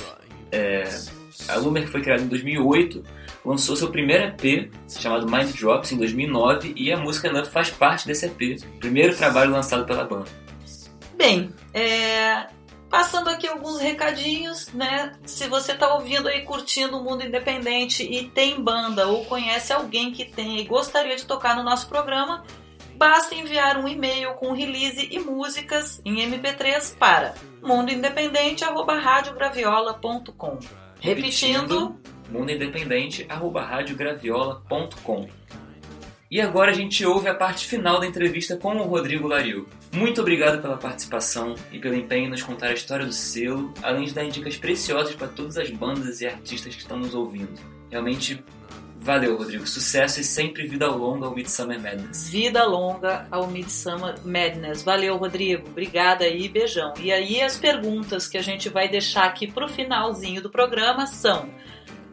É, 0.51 0.83
a 1.47 1.55
Lumer 1.55 1.87
foi 1.87 2.01
criada 2.01 2.21
em 2.21 2.27
2008, 2.27 3.01
lançou 3.45 3.77
seu 3.77 3.89
primeiro 3.89 4.25
EP, 4.25 4.69
chamado 4.89 5.25
Mind 5.31 5.55
Drops, 5.57 5.93
em 5.93 5.97
2009, 5.97 6.73
e 6.75 6.91
a 6.91 6.97
música 6.97 7.29
Enough 7.29 7.45
faz 7.45 7.69
parte 7.69 8.05
desse 8.05 8.25
EP, 8.25 8.61
primeiro 8.81 9.15
trabalho 9.15 9.49
lançado 9.49 9.85
pela 9.85 10.03
banda. 10.03 10.27
Bem, 11.15 11.53
é, 11.73 12.47
passando 12.89 13.29
aqui 13.29 13.47
alguns 13.47 13.79
recadinhos, 13.79 14.73
né? 14.73 15.13
Se 15.25 15.47
você 15.47 15.73
tá 15.73 15.95
ouvindo 15.95 16.27
aí, 16.27 16.41
curtindo 16.41 16.97
o 16.97 17.03
mundo 17.03 17.23
independente 17.23 18.03
e 18.03 18.27
tem 18.27 18.61
banda 18.61 19.07
ou 19.07 19.23
conhece 19.23 19.71
alguém 19.71 20.11
que 20.11 20.25
tem 20.25 20.59
e 20.59 20.65
gostaria 20.65 21.15
de 21.15 21.25
tocar 21.25 21.55
no 21.55 21.63
nosso 21.63 21.87
programa, 21.87 22.43
basta 22.97 23.35
enviar 23.35 23.77
um 23.77 23.87
e-mail 23.87 24.33
com 24.33 24.51
release 24.51 25.07
e 25.11 25.19
músicas 25.19 26.01
em 26.03 26.27
MP3 26.27 26.97
para 26.97 27.35
mundoindependente@radiograviola.com. 27.61 30.57
Repetindo, 30.99 31.95
mundoindependente.radiograviola.com 32.29 35.29
E 36.29 36.41
agora 36.41 36.71
a 36.71 36.73
gente 36.73 37.05
ouve 37.05 37.29
a 37.29 37.35
parte 37.35 37.67
final 37.67 37.99
da 37.99 38.07
entrevista 38.07 38.57
com 38.57 38.75
o 38.75 38.83
Rodrigo 38.83 39.27
Lariu. 39.27 39.65
Muito 39.93 40.19
obrigado 40.19 40.61
pela 40.61 40.75
participação 40.75 41.55
e 41.71 41.79
pelo 41.79 41.95
empenho 41.95 42.25
em 42.25 42.29
nos 42.29 42.43
contar 42.43 42.67
a 42.67 42.73
história 42.73 43.05
do 43.05 43.13
selo, 43.13 43.73
além 43.81 44.03
de 44.05 44.13
dar 44.13 44.27
dicas 44.27 44.57
preciosas 44.57 45.15
para 45.15 45.27
todas 45.27 45.57
as 45.57 45.69
bandas 45.69 46.19
e 46.19 46.27
artistas 46.27 46.75
que 46.75 46.81
estão 46.81 46.97
nos 46.97 47.15
ouvindo. 47.15 47.53
Realmente, 47.89 48.43
valeu, 49.07 49.37
Rodrigo. 49.37 49.65
Sucesso 49.65 50.19
e 50.19 50.23
sempre 50.23 50.67
vida 50.67 50.85
longa 50.87 51.25
ao 51.27 51.33
Midsummer 51.33 51.81
Madness. 51.81 52.29
Vida 52.29 52.65
longa 52.65 53.25
ao 53.31 53.47
Midsummer 53.47 54.15
Madness. 54.25 54.83
Valeu, 54.83 55.15
Rodrigo. 55.15 55.69
Obrigada 55.69 56.25
aí, 56.25 56.49
beijão. 56.49 56.93
E 56.99 57.09
aí 57.09 57.41
as 57.41 57.57
perguntas 57.57 58.27
que 58.27 58.37
a 58.37 58.41
gente 58.41 58.67
vai 58.67 58.89
deixar 58.89 59.23
aqui 59.23 59.49
pro 59.49 59.69
finalzinho 59.69 60.41
do 60.41 60.49
programa 60.49 61.07
são: 61.07 61.49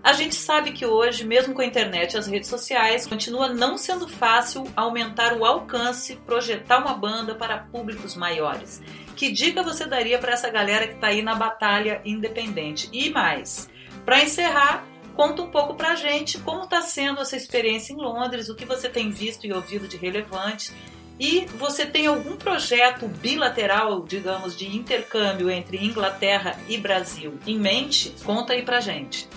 a 0.05 0.13
gente 0.13 0.37
sabe 0.37 0.71
que 0.71 0.87
hoje, 0.87 1.25
mesmo 1.25 1.53
com 1.53 1.63
a 1.63 1.67
internet 1.67 2.15
e 2.15 2.17
as 2.17 2.29
redes 2.29 2.49
sociais, 2.49 3.09
continua 3.09 3.49
não 3.49 3.77
sendo 3.77 4.07
fácil 4.07 4.63
aumentar 4.77 5.37
o 5.37 5.45
alcance, 5.45 6.15
projetar 6.25 6.79
uma 6.79 6.95
banda 6.95 7.35
para 7.35 7.59
públicos 7.59 8.15
maiores. 8.15 8.81
Que 9.17 9.33
dica 9.33 9.65
você 9.65 9.85
daria 9.85 10.19
para 10.21 10.33
essa 10.33 10.49
galera 10.49 10.87
que 10.87 10.95
está 10.95 11.09
aí 11.09 11.23
na 11.23 11.35
batalha 11.35 12.01
independente? 12.05 12.89
E 12.93 13.11
mais, 13.11 13.69
para 14.05 14.23
encerrar, 14.23 14.87
conta 15.15 15.43
um 15.43 15.51
pouco 15.51 15.75
pra 15.75 15.95
gente 15.95 16.39
como 16.39 16.65
está 16.65 16.83
sendo 16.83 17.21
essa 17.21 17.37
experiência 17.37 17.93
em 17.93 17.97
Londres, 17.97 18.49
o 18.49 18.55
que 18.55 18.65
você 18.65 18.89
tem 18.89 19.11
visto 19.11 19.47
e 19.47 19.53
ouvido 19.53 19.89
de 19.89 19.97
relevante. 19.97 20.73
E 21.19 21.47
você 21.59 21.87
tem 21.87 22.07
algum 22.09 22.37
projeto 22.37 23.07
bilateral, 23.07 24.05
digamos, 24.05 24.57
de 24.57 24.77
intercâmbio 24.77 25.49
entre 25.49 25.85
Inglaterra 25.85 26.59
e 26.69 26.77
Brasil 26.77 27.35
em 27.47 27.57
mente? 27.57 28.15
Conta 28.25 28.53
aí 28.53 28.63
pra 28.63 28.81
gente. 28.81 29.29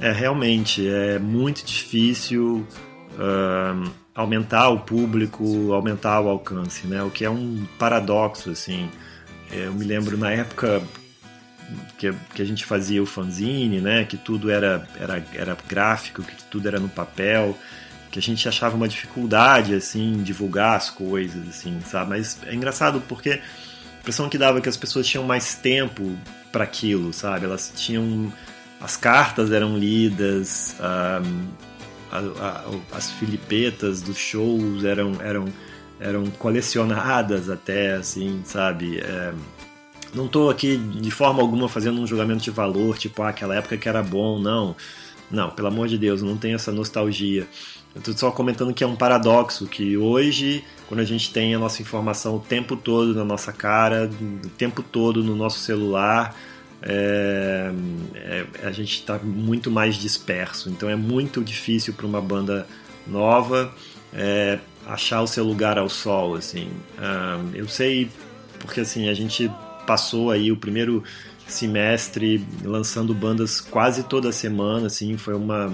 É, 0.00 0.10
realmente, 0.10 0.88
é 0.88 1.18
muito 1.18 1.64
difícil 1.64 2.66
uh, 3.14 3.90
aumentar 4.14 4.70
o 4.70 4.80
público, 4.80 5.72
aumentar 5.72 6.20
o 6.20 6.28
alcance, 6.28 6.86
né? 6.86 7.02
O 7.02 7.10
que 7.10 7.24
é 7.24 7.30
um 7.30 7.66
paradoxo, 7.78 8.50
assim. 8.50 8.88
Eu 9.52 9.74
me 9.74 9.84
lembro 9.84 10.16
na 10.16 10.30
época 10.30 10.82
que, 11.96 12.12
que 12.34 12.42
a 12.42 12.44
gente 12.44 12.64
fazia 12.64 13.02
o 13.02 13.06
fanzine, 13.06 13.80
né? 13.80 14.04
Que 14.04 14.16
tudo 14.16 14.50
era, 14.50 14.86
era, 14.98 15.24
era 15.34 15.56
gráfico, 15.68 16.22
que 16.22 16.42
tudo 16.44 16.68
era 16.68 16.78
no 16.78 16.88
papel, 16.88 17.56
que 18.10 18.18
a 18.18 18.22
gente 18.22 18.48
achava 18.48 18.76
uma 18.76 18.88
dificuldade, 18.88 19.74
assim, 19.74 20.22
divulgar 20.22 20.76
as 20.76 20.90
coisas, 20.90 21.48
assim, 21.48 21.80
sabe? 21.86 22.10
Mas 22.10 22.38
é 22.46 22.54
engraçado 22.54 23.02
porque 23.08 23.30
a 23.30 24.00
impressão 24.00 24.28
que 24.28 24.38
dava 24.38 24.58
é 24.58 24.60
que 24.60 24.68
as 24.68 24.76
pessoas 24.76 25.06
tinham 25.06 25.24
mais 25.24 25.54
tempo 25.54 26.16
para 26.50 26.64
aquilo, 26.64 27.12
sabe? 27.12 27.44
Elas 27.44 27.72
tinham 27.76 28.32
as 28.80 28.96
cartas 28.96 29.50
eram 29.50 29.76
lidas, 29.76 30.76
a, 30.80 31.20
a, 32.12 32.64
as 32.96 33.10
filipetas 33.10 34.00
dos 34.00 34.16
shows 34.16 34.84
eram, 34.84 35.20
eram, 35.20 35.46
eram 35.98 36.26
colecionadas 36.26 37.50
até, 37.50 37.94
assim, 37.94 38.40
sabe? 38.44 38.98
É, 39.00 39.32
não 40.14 40.26
estou 40.26 40.50
aqui 40.50 40.76
de 40.76 41.10
forma 41.10 41.40
alguma 41.40 41.68
fazendo 41.68 42.00
um 42.00 42.06
julgamento 42.06 42.42
de 42.42 42.50
valor, 42.50 42.96
tipo, 42.98 43.22
ah, 43.22 43.28
aquela 43.28 43.56
época 43.56 43.76
que 43.76 43.88
era 43.88 44.02
bom, 44.02 44.38
não. 44.38 44.74
Não, 45.30 45.50
pelo 45.50 45.68
amor 45.68 45.88
de 45.88 45.98
Deus, 45.98 46.22
não 46.22 46.36
tem 46.36 46.54
essa 46.54 46.72
nostalgia. 46.72 47.46
Eu 47.94 47.98
estou 47.98 48.16
só 48.16 48.30
comentando 48.30 48.72
que 48.72 48.82
é 48.82 48.86
um 48.86 48.96
paradoxo, 48.96 49.66
que 49.66 49.96
hoje, 49.96 50.64
quando 50.88 51.00
a 51.00 51.04
gente 51.04 51.32
tem 51.32 51.54
a 51.54 51.58
nossa 51.58 51.82
informação 51.82 52.36
o 52.36 52.40
tempo 52.40 52.76
todo 52.76 53.14
na 53.14 53.24
nossa 53.24 53.52
cara, 53.52 54.10
o 54.44 54.48
tempo 54.50 54.82
todo 54.82 55.22
no 55.22 55.34
nosso 55.36 55.58
celular, 55.58 56.34
é, 56.82 57.72
é, 58.14 58.46
a 58.62 58.70
gente 58.70 58.94
está 58.94 59.18
muito 59.18 59.70
mais 59.70 59.96
disperso. 59.96 60.70
Então 60.70 60.88
é 60.88 60.96
muito 60.96 61.42
difícil 61.42 61.92
para 61.92 62.06
uma 62.06 62.20
banda 62.20 62.66
nova 63.06 63.72
é, 64.12 64.58
achar 64.86 65.22
o 65.22 65.26
seu 65.26 65.44
lugar 65.44 65.78
ao 65.78 65.88
sol. 65.88 66.34
Assim, 66.34 66.70
um, 66.98 67.54
eu 67.54 67.68
sei 67.68 68.10
porque 68.60 68.80
assim 68.80 69.08
a 69.08 69.14
gente 69.14 69.50
passou 69.88 70.30
aí 70.30 70.52
o 70.52 70.56
primeiro 70.56 71.02
semestre 71.46 72.44
lançando 72.62 73.14
bandas 73.14 73.58
quase 73.58 74.02
toda 74.02 74.30
semana. 74.30 74.88
Assim, 74.88 75.16
foi 75.16 75.32
uma 75.32 75.72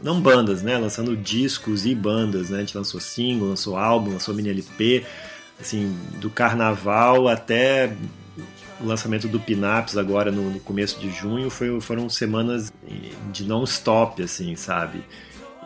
não 0.00 0.20
bandas, 0.20 0.62
né? 0.62 0.78
Lançando 0.78 1.16
discos 1.16 1.84
e 1.84 1.92
bandas, 1.92 2.50
né? 2.50 2.58
A 2.58 2.60
gente 2.60 2.78
lançou 2.78 3.00
single, 3.00 3.48
lançou 3.48 3.76
álbum, 3.76 4.12
lançou 4.12 4.32
mini 4.32 4.50
LP, 4.50 5.04
assim, 5.60 5.92
do 6.20 6.30
carnaval 6.30 7.26
até 7.26 7.92
o 8.80 8.86
lançamento 8.86 9.26
do 9.26 9.40
Pinaps 9.40 9.96
agora 9.96 10.30
no, 10.30 10.50
no, 10.50 10.60
começo 10.60 11.00
de 11.00 11.10
junho 11.10 11.50
foi, 11.50 11.80
foram 11.80 12.08
semanas 12.08 12.72
de 13.32 13.44
non-stop, 13.44 14.22
assim, 14.22 14.54
sabe? 14.54 15.02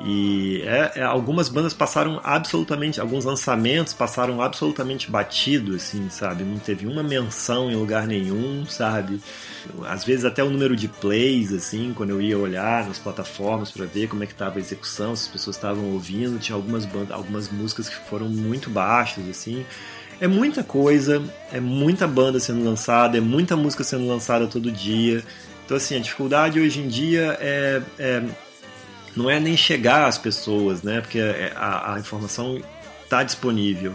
E 0.04 0.62
é, 0.62 0.92
é, 0.96 1.02
algumas 1.02 1.48
bandas 1.48 1.72
passaram 1.72 2.20
absolutamente, 2.24 3.00
alguns 3.00 3.24
lançamentos 3.24 3.92
passaram 3.92 4.42
absolutamente 4.42 5.08
batido, 5.08 5.76
assim, 5.76 6.08
sabe? 6.10 6.42
Não 6.42 6.58
teve 6.58 6.88
uma 6.88 7.04
menção 7.04 7.70
em 7.70 7.76
lugar 7.76 8.04
nenhum, 8.06 8.66
sabe? 8.66 9.20
Às 9.84 10.04
vezes 10.04 10.24
até 10.24 10.42
o 10.42 10.50
número 10.50 10.74
de 10.74 10.88
plays, 10.88 11.52
assim, 11.52 11.92
quando 11.94 12.10
eu 12.10 12.20
ia 12.20 12.36
olhar 12.36 12.88
nas 12.88 12.98
plataformas 12.98 13.70
para 13.70 13.86
ver 13.86 14.08
como 14.08 14.24
é 14.24 14.26
que 14.26 14.32
estava 14.32 14.58
a 14.58 14.60
execução, 14.60 15.14
se 15.14 15.26
as 15.26 15.32
pessoas 15.32 15.54
estavam 15.54 15.92
ouvindo, 15.92 16.36
tinha 16.40 16.56
algumas 16.56 16.84
bandas, 16.84 17.12
algumas 17.12 17.48
músicas 17.48 17.88
que 17.88 17.94
foram 18.08 18.28
muito 18.28 18.68
baixas, 18.68 19.28
assim. 19.28 19.64
É 20.20 20.26
muita 20.26 20.64
coisa, 20.64 21.22
é 21.52 21.60
muita 21.60 22.08
banda 22.08 22.40
sendo 22.40 22.64
lançada, 22.64 23.18
é 23.18 23.20
muita 23.20 23.56
música 23.56 23.84
sendo 23.84 24.08
lançada 24.08 24.48
todo 24.48 24.70
dia. 24.70 25.22
Então, 25.64 25.76
assim, 25.76 25.96
a 25.96 26.00
dificuldade 26.00 26.58
hoje 26.58 26.80
em 26.80 26.88
dia 26.88 27.36
é, 27.40 27.80
é 27.98 28.22
não 29.16 29.30
é 29.30 29.38
nem 29.38 29.56
chegar 29.56 30.06
às 30.06 30.18
pessoas, 30.18 30.82
né? 30.82 31.00
Porque 31.00 31.20
a, 31.54 31.94
a 31.94 32.00
informação 32.00 32.60
está 33.02 33.22
disponível. 33.22 33.94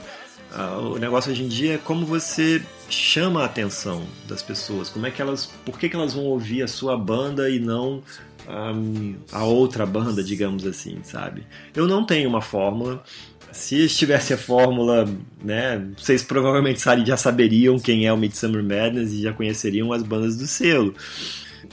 o 0.93 0.97
negócio 0.97 1.31
hoje 1.31 1.43
em 1.43 1.47
dia 1.47 1.75
é 1.75 1.77
como 1.77 2.05
você 2.05 2.61
chama 2.89 3.41
a 3.41 3.45
atenção 3.45 4.05
das 4.27 4.41
pessoas, 4.41 4.89
como 4.89 5.05
é 5.05 5.11
que 5.11 5.21
elas, 5.21 5.47
por 5.65 5.77
que, 5.77 5.89
que 5.89 5.95
elas 5.95 6.13
vão 6.13 6.23
ouvir 6.23 6.61
a 6.61 6.67
sua 6.67 6.97
banda 6.97 7.49
e 7.49 7.59
não 7.59 8.01
um, 8.47 9.15
a 9.31 9.43
outra 9.43 9.85
banda, 9.85 10.23
digamos 10.23 10.65
assim, 10.65 10.99
sabe? 11.03 11.45
Eu 11.75 11.87
não 11.87 12.05
tenho 12.05 12.29
uma 12.29 12.41
fórmula. 12.41 13.03
Se 13.51 13.85
estivesse 13.85 14.33
a 14.33 14.37
fórmula, 14.37 15.05
né, 15.43 15.85
vocês 15.97 16.23
provavelmente 16.23 16.81
já 17.05 17.17
saberiam 17.17 17.79
quem 17.79 18.05
é 18.05 18.13
o 18.13 18.17
Midsummer 18.17 18.63
Madness 18.63 19.11
e 19.11 19.21
já 19.23 19.33
conheceriam 19.33 19.91
as 19.91 20.03
bandas 20.03 20.37
do 20.37 20.45
selo. 20.45 20.93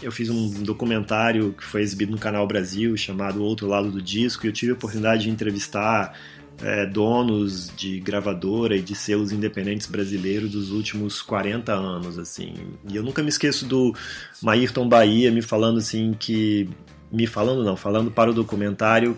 Eu 0.03 0.13
fiz 0.13 0.29
um 0.29 0.63
documentário 0.63 1.53
que 1.53 1.65
foi 1.65 1.83
exibido 1.83 2.13
no 2.13 2.19
Canal 2.19 2.47
Brasil 2.47 2.97
chamado 2.97 3.43
Outro 3.43 3.67
Lado 3.67 3.91
do 3.91 4.03
Disco 4.03 4.45
e 4.45 4.49
eu 4.49 4.53
tive 4.53 4.73
a 4.73 4.75
oportunidade 4.75 5.25
de 5.25 5.31
entrevistar 5.31 6.15
é, 6.63 6.87
donos 6.87 7.73
de 7.77 8.01
gravadora 8.01 8.77
e 8.77 8.83
de 8.83 8.95
selos 8.95 9.33
independentes 9.33 9.87
brasileiros 9.87 10.51
dos 10.51 10.71
últimos 10.71 11.21
40 11.23 11.73
anos, 11.73 12.19
assim. 12.19 12.55
E 12.89 12.97
eu 12.97 13.03
nunca 13.03 13.23
me 13.23 13.29
esqueço 13.29 13.67
do 13.67 13.95
Maírton 14.43 14.89
Bahia 14.89 15.31
me 15.31 15.43
falando 15.43 15.79
assim 15.79 16.15
que 16.19 16.69
me 17.11 17.27
falando 17.27 17.65
não, 17.65 17.77
falando 17.77 18.11
para 18.11 18.31
o 18.31 18.35
documentário 18.35 19.17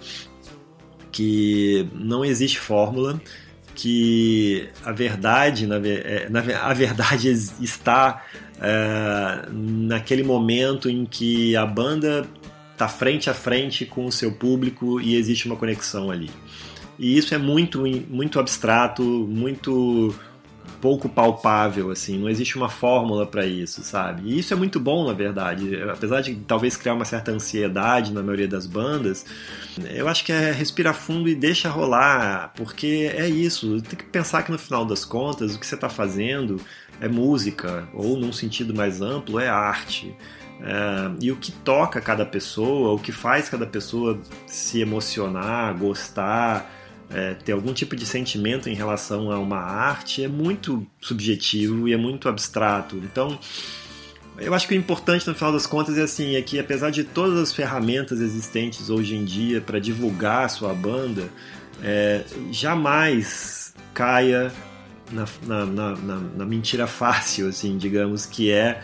que 1.10 1.88
não 1.94 2.24
existe 2.24 2.58
fórmula, 2.58 3.20
que 3.76 4.68
a 4.82 4.90
verdade, 4.90 5.66
na, 5.66 5.76
na, 6.30 6.40
a 6.62 6.72
verdade 6.72 7.30
está 7.30 8.24
é, 8.60 9.48
naquele 9.52 10.22
momento 10.22 10.88
em 10.88 11.04
que 11.04 11.54
a 11.54 11.66
banda 11.66 12.26
está 12.72 12.88
frente 12.88 13.30
a 13.30 13.34
frente 13.34 13.84
com 13.84 14.06
o 14.06 14.12
seu 14.12 14.32
público 14.32 15.00
e 15.00 15.14
existe 15.14 15.46
uma 15.46 15.56
conexão 15.56 16.10
ali. 16.10 16.30
E 16.98 17.16
isso 17.16 17.34
é 17.34 17.38
muito, 17.38 17.84
muito 18.08 18.40
abstrato, 18.40 19.02
muito 19.02 20.14
pouco 20.80 21.08
palpável, 21.08 21.90
assim, 21.90 22.18
não 22.18 22.28
existe 22.28 22.56
uma 22.56 22.68
fórmula 22.68 23.26
para 23.26 23.46
isso, 23.46 23.82
sabe? 23.82 24.22
E 24.24 24.38
isso 24.38 24.52
é 24.52 24.56
muito 24.56 24.78
bom, 24.78 25.06
na 25.06 25.12
verdade. 25.12 25.82
Apesar 25.90 26.20
de 26.20 26.34
talvez 26.34 26.76
criar 26.76 26.94
uma 26.94 27.04
certa 27.04 27.30
ansiedade 27.30 28.12
na 28.12 28.22
maioria 28.22 28.48
das 28.48 28.66
bandas, 28.66 29.24
eu 29.90 30.08
acho 30.08 30.24
que 30.24 30.32
é 30.32 30.52
respirar 30.52 30.94
fundo 30.94 31.28
e 31.28 31.34
deixa 31.34 31.68
rolar, 31.68 32.52
porque 32.56 33.10
é 33.14 33.28
isso. 33.28 33.80
Tem 33.82 33.98
que 33.98 34.04
pensar 34.04 34.42
que 34.42 34.52
no 34.52 34.58
final 34.58 34.84
das 34.84 35.04
contas, 35.04 35.54
o 35.54 35.58
que 35.58 35.66
você 35.66 35.74
está 35.74 35.88
fazendo 35.88 36.60
é 37.00 37.08
música, 37.08 37.88
ou 37.92 38.16
num 38.16 38.32
sentido 38.32 38.74
mais 38.74 39.00
amplo, 39.00 39.38
é 39.38 39.48
arte. 39.48 40.14
É, 40.60 41.10
e 41.20 41.30
o 41.30 41.36
que 41.36 41.52
toca 41.52 42.00
cada 42.00 42.24
pessoa, 42.24 42.94
o 42.94 42.98
que 42.98 43.12
faz 43.12 43.48
cada 43.48 43.66
pessoa 43.66 44.18
se 44.46 44.80
emocionar, 44.80 45.76
gostar, 45.76 46.70
é, 47.10 47.34
ter 47.34 47.52
algum 47.52 47.72
tipo 47.72 47.94
de 47.94 48.04
sentimento 48.04 48.68
em 48.68 48.74
relação 48.74 49.30
a 49.30 49.38
uma 49.38 49.58
arte 49.58 50.24
é 50.24 50.28
muito 50.28 50.86
subjetivo 51.00 51.88
e 51.88 51.92
é 51.92 51.96
muito 51.96 52.28
abstrato. 52.28 52.96
Então, 52.96 53.38
eu 54.38 54.52
acho 54.52 54.68
que 54.68 54.74
o 54.74 54.76
importante 54.76 55.26
no 55.26 55.34
final 55.34 55.52
das 55.52 55.66
contas 55.66 55.96
é 55.96 56.02
assim, 56.02 56.36
é 56.36 56.42
que 56.42 56.58
apesar 56.58 56.90
de 56.90 57.04
todas 57.04 57.38
as 57.38 57.52
ferramentas 57.52 58.20
existentes 58.20 58.90
hoje 58.90 59.14
em 59.14 59.24
dia 59.24 59.60
para 59.60 59.78
divulgar 59.78 60.44
a 60.44 60.48
sua 60.48 60.74
banda, 60.74 61.28
é, 61.82 62.24
jamais 62.50 63.74
caia 63.94 64.52
na, 65.10 65.26
na, 65.42 65.66
na, 65.66 66.16
na, 66.36 66.44
mentira 66.44 66.86
fácil, 66.86 67.48
assim, 67.48 67.78
digamos, 67.78 68.26
que 68.26 68.50
é 68.50 68.82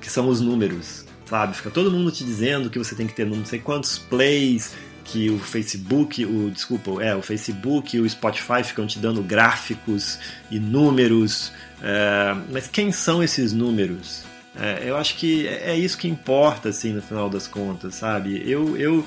que 0.00 0.10
são 0.10 0.28
os 0.28 0.40
números, 0.40 1.04
sabe? 1.26 1.56
Fica 1.56 1.70
todo 1.70 1.90
mundo 1.90 2.10
te 2.10 2.24
dizendo 2.24 2.68
que 2.68 2.78
você 2.78 2.94
tem 2.94 3.06
que 3.06 3.14
ter 3.14 3.24
não 3.24 3.44
sei 3.44 3.58
quantos 3.58 3.98
plays, 3.98 4.74
que 5.04 5.30
o 5.30 5.38
Facebook, 5.38 6.24
o 6.24 6.50
desculpa, 6.50 7.02
é 7.02 7.14
o 7.14 7.22
Facebook 7.22 7.96
e 7.96 8.00
o 8.00 8.08
Spotify 8.08 8.62
ficam 8.64 8.86
te 8.86 8.98
dando 8.98 9.22
gráficos 9.22 10.18
e 10.50 10.58
números, 10.58 11.52
é, 11.82 12.34
mas 12.50 12.68
quem 12.68 12.92
são 12.92 13.22
esses 13.22 13.52
números? 13.52 14.24
É, 14.54 14.82
eu 14.84 14.96
acho 14.96 15.16
que 15.16 15.46
é 15.48 15.76
isso 15.76 15.96
que 15.96 16.06
importa, 16.06 16.68
assim, 16.68 16.92
no 16.92 17.02
final 17.02 17.28
das 17.28 17.46
contas, 17.46 17.94
sabe? 17.94 18.42
Eu, 18.46 18.76
eu, 18.76 19.06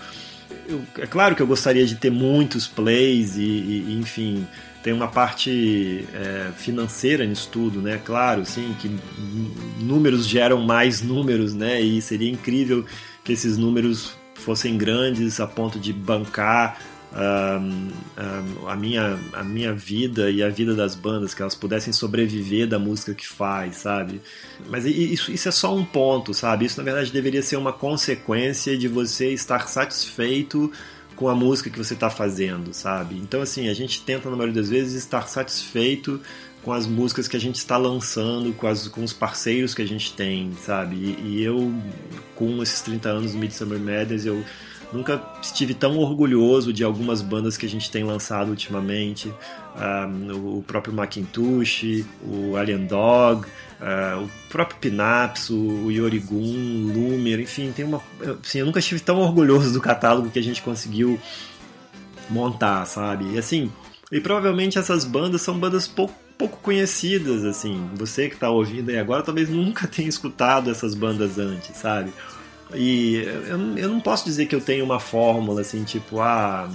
eu 0.68 0.82
é 0.98 1.06
claro 1.06 1.36
que 1.36 1.42
eu 1.42 1.48
gostaria 1.48 1.86
de 1.86 1.96
ter 1.96 2.10
muitos 2.10 2.68
plays 2.68 3.38
e, 3.38 3.42
e 3.42 3.98
enfim, 4.00 4.48
tem 4.84 4.92
uma 4.94 5.08
parte 5.08 6.06
é, 6.14 6.52
financeira 6.58 7.26
nisso 7.26 7.50
tudo, 7.52 7.82
né? 7.82 8.00
Claro, 8.04 8.46
sim, 8.46 8.76
que 8.80 8.90
números 9.80 10.28
geram 10.28 10.62
mais 10.62 11.02
números, 11.02 11.54
né? 11.54 11.80
E 11.82 12.02
seria 12.02 12.30
incrível 12.30 12.86
que 13.24 13.34
esses 13.34 13.58
números 13.58 14.16
fossem 14.36 14.78
grandes 14.78 15.40
a 15.40 15.48
ponto 15.48 15.80
de 15.80 15.92
bancar 15.92 16.80
a, 18.68 18.76
minha, 18.76 19.18
a 19.32 19.44
minha 19.44 19.74
vida 19.74 20.30
e 20.30 20.44
a 20.44 20.50
vida 20.50 20.76
das 20.76 20.96
bandas, 20.96 21.34
que 21.34 21.42
elas 21.42 21.56
pudessem 21.56 21.94
sobreviver 21.94 22.68
da 22.68 22.78
música 22.78 23.14
que 23.14 23.26
faz, 23.26 23.78
sabe? 23.78 24.22
Mas 24.70 24.86
isso, 24.86 25.32
isso 25.32 25.48
é 25.48 25.52
só 25.52 25.74
um 25.74 25.86
ponto, 25.86 26.34
sabe? 26.34 26.66
Isso 26.66 26.78
na 26.78 26.84
verdade 26.84 27.12
deveria 27.12 27.42
ser 27.42 27.56
uma 27.56 27.72
consequência 27.72 28.78
de 28.78 28.88
você 28.88 29.32
estar 29.32 29.68
satisfeito 29.68 30.72
com 31.16 31.30
a 31.30 31.36
música 31.36 31.70
que 31.70 31.78
você 31.78 31.94
está 31.94 32.10
fazendo, 32.10 32.74
sabe? 32.74 33.16
Então, 33.16 33.42
assim, 33.42 33.70
a 33.70 33.74
gente 33.74 34.02
tenta, 34.02 34.30
na 34.30 34.36
maioria 34.36 34.62
das 34.62 34.70
vezes, 34.70 34.96
estar 34.96 35.28
satisfeito 35.30 36.20
com 36.62 36.74
as 36.74 36.86
músicas 36.86 37.28
que 37.30 37.38
a 37.38 37.40
gente 37.40 37.56
está 37.56 37.78
lançando, 37.78 38.52
com, 38.54 38.68
as, 38.68 38.90
com 38.90 39.02
os 39.02 39.14
parceiros 39.14 39.74
que 39.74 39.82
a 39.82 39.88
gente 39.88 40.12
tem, 40.14 40.52
sabe? 40.66 40.96
E, 40.96 41.28
e 41.28 41.44
eu, 41.44 41.74
com 42.36 42.62
esses 42.62 42.82
30 42.82 43.10
anos 43.10 43.32
do 43.32 43.38
Midsummer 43.38 43.80
Madness, 43.80 44.26
eu 44.26 44.44
nunca 44.92 45.22
estive 45.42 45.74
tão 45.74 45.98
orgulhoso 45.98 46.72
de 46.72 46.84
algumas 46.84 47.22
bandas 47.22 47.58
que 47.58 47.66
a 47.66 47.70
gente 47.70 47.90
tem 47.90 48.04
lançado 48.04 48.50
ultimamente. 48.50 49.34
Um, 49.76 50.58
o 50.58 50.64
próprio 50.64 50.94
Macintosh, 50.94 52.06
o 52.24 52.56
Alien 52.56 52.86
Dog, 52.86 53.46
uh, 53.46 54.24
o 54.24 54.30
próprio 54.50 54.80
Pinaps, 54.80 55.50
o, 55.50 55.56
o 55.58 55.92
Yorigun, 55.92 56.94
Lumer, 56.94 57.40
enfim, 57.40 57.72
tem 57.72 57.86
uma. 57.86 58.02
Assim, 58.42 58.60
eu 58.60 58.66
nunca 58.66 58.80
estive 58.80 59.02
tão 59.02 59.20
orgulhoso 59.20 59.74
do 59.74 59.82
catálogo 59.82 60.30
que 60.30 60.40
a 60.40 60.44
gente 60.44 60.62
conseguiu 60.62 61.20
montar, 62.30 62.86
sabe? 62.86 63.34
E 63.34 63.38
assim, 63.38 63.72
e 64.12 64.20
provavelmente 64.20 64.78
essas 64.78 65.04
bandas 65.04 65.42
são 65.42 65.58
bandas 65.60 65.88
pouco 65.88 66.25
pouco 66.38 66.58
conhecidas, 66.58 67.44
assim. 67.44 67.90
Você 67.96 68.28
que 68.28 68.36
está 68.36 68.50
ouvindo 68.50 68.90
aí 68.90 68.98
agora 68.98 69.24
talvez 69.24 69.50
nunca 69.50 69.88
tenha 69.90 70.10
escutado 70.10 70.70
essas 70.70 70.94
bandas 70.94 71.38
antes, 71.38 71.76
sabe? 71.78 72.12
E 72.74 73.18
eu, 73.18 73.78
eu 73.78 73.90
não 73.90 74.00
posso 74.00 74.26
dizer 74.26 74.48
que 74.48 74.56
eu 74.56 74.62
tenho 74.62 74.84
uma 74.84 75.00
fórmula, 75.00 75.62
assim, 75.62 75.84
tipo, 75.84 76.20
ah, 76.20 76.70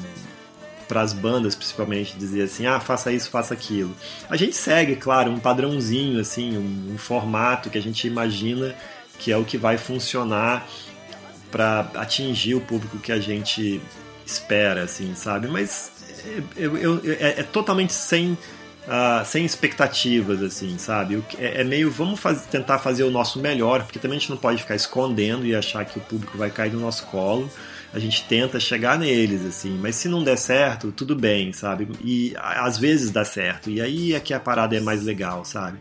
para 0.86 1.02
as 1.02 1.12
bandas 1.12 1.54
principalmente, 1.54 2.16
dizer 2.16 2.42
assim, 2.42 2.66
ah, 2.66 2.80
faça 2.80 3.12
isso, 3.12 3.30
faça 3.30 3.54
aquilo. 3.54 3.94
A 4.28 4.36
gente 4.36 4.56
segue, 4.56 4.96
claro, 4.96 5.30
um 5.30 5.38
padrãozinho, 5.38 6.20
assim, 6.20 6.56
um, 6.56 6.94
um 6.94 6.98
formato 6.98 7.70
que 7.70 7.78
a 7.78 7.82
gente 7.82 8.06
imagina 8.06 8.74
que 9.18 9.30
é 9.30 9.36
o 9.36 9.44
que 9.44 9.58
vai 9.58 9.76
funcionar 9.76 10.66
para 11.50 11.90
atingir 11.94 12.54
o 12.54 12.60
público 12.60 12.98
que 12.98 13.12
a 13.12 13.20
gente 13.20 13.80
espera, 14.24 14.82
assim, 14.84 15.14
sabe? 15.14 15.46
Mas 15.48 15.92
eu, 16.56 16.76
eu, 16.76 16.98
eu, 16.98 17.12
é, 17.12 17.40
é 17.40 17.42
totalmente 17.42 17.92
sem 17.92 18.36
Uh, 18.86 19.24
sem 19.26 19.44
expectativas, 19.44 20.42
assim, 20.42 20.78
sabe? 20.78 21.22
É, 21.38 21.60
é 21.60 21.64
meio, 21.64 21.90
vamos 21.90 22.18
faz, 22.18 22.46
tentar 22.46 22.78
fazer 22.78 23.04
o 23.04 23.10
nosso 23.10 23.38
melhor, 23.38 23.84
porque 23.84 23.98
também 23.98 24.16
a 24.16 24.20
gente 24.20 24.30
não 24.30 24.38
pode 24.38 24.62
ficar 24.62 24.74
escondendo 24.74 25.46
e 25.46 25.54
achar 25.54 25.84
que 25.84 25.98
o 25.98 26.00
público 26.00 26.36
vai 26.36 26.50
cair 26.50 26.72
no 26.72 26.80
nosso 26.80 27.04
colo. 27.06 27.50
A 27.92 27.98
gente 27.98 28.24
tenta 28.24 28.58
chegar 28.58 28.98
neles, 28.98 29.44
assim, 29.44 29.78
mas 29.80 29.96
se 29.96 30.08
não 30.08 30.24
der 30.24 30.38
certo, 30.38 30.92
tudo 30.92 31.14
bem, 31.14 31.52
sabe? 31.52 31.88
E 32.02 32.34
às 32.38 32.78
vezes 32.78 33.10
dá 33.10 33.24
certo, 33.24 33.68
e 33.68 33.80
aí 33.80 34.14
é 34.14 34.20
que 34.20 34.32
a 34.32 34.40
parada 34.40 34.76
é 34.76 34.80
mais 34.80 35.02
legal, 35.04 35.44
sabe? 35.44 35.78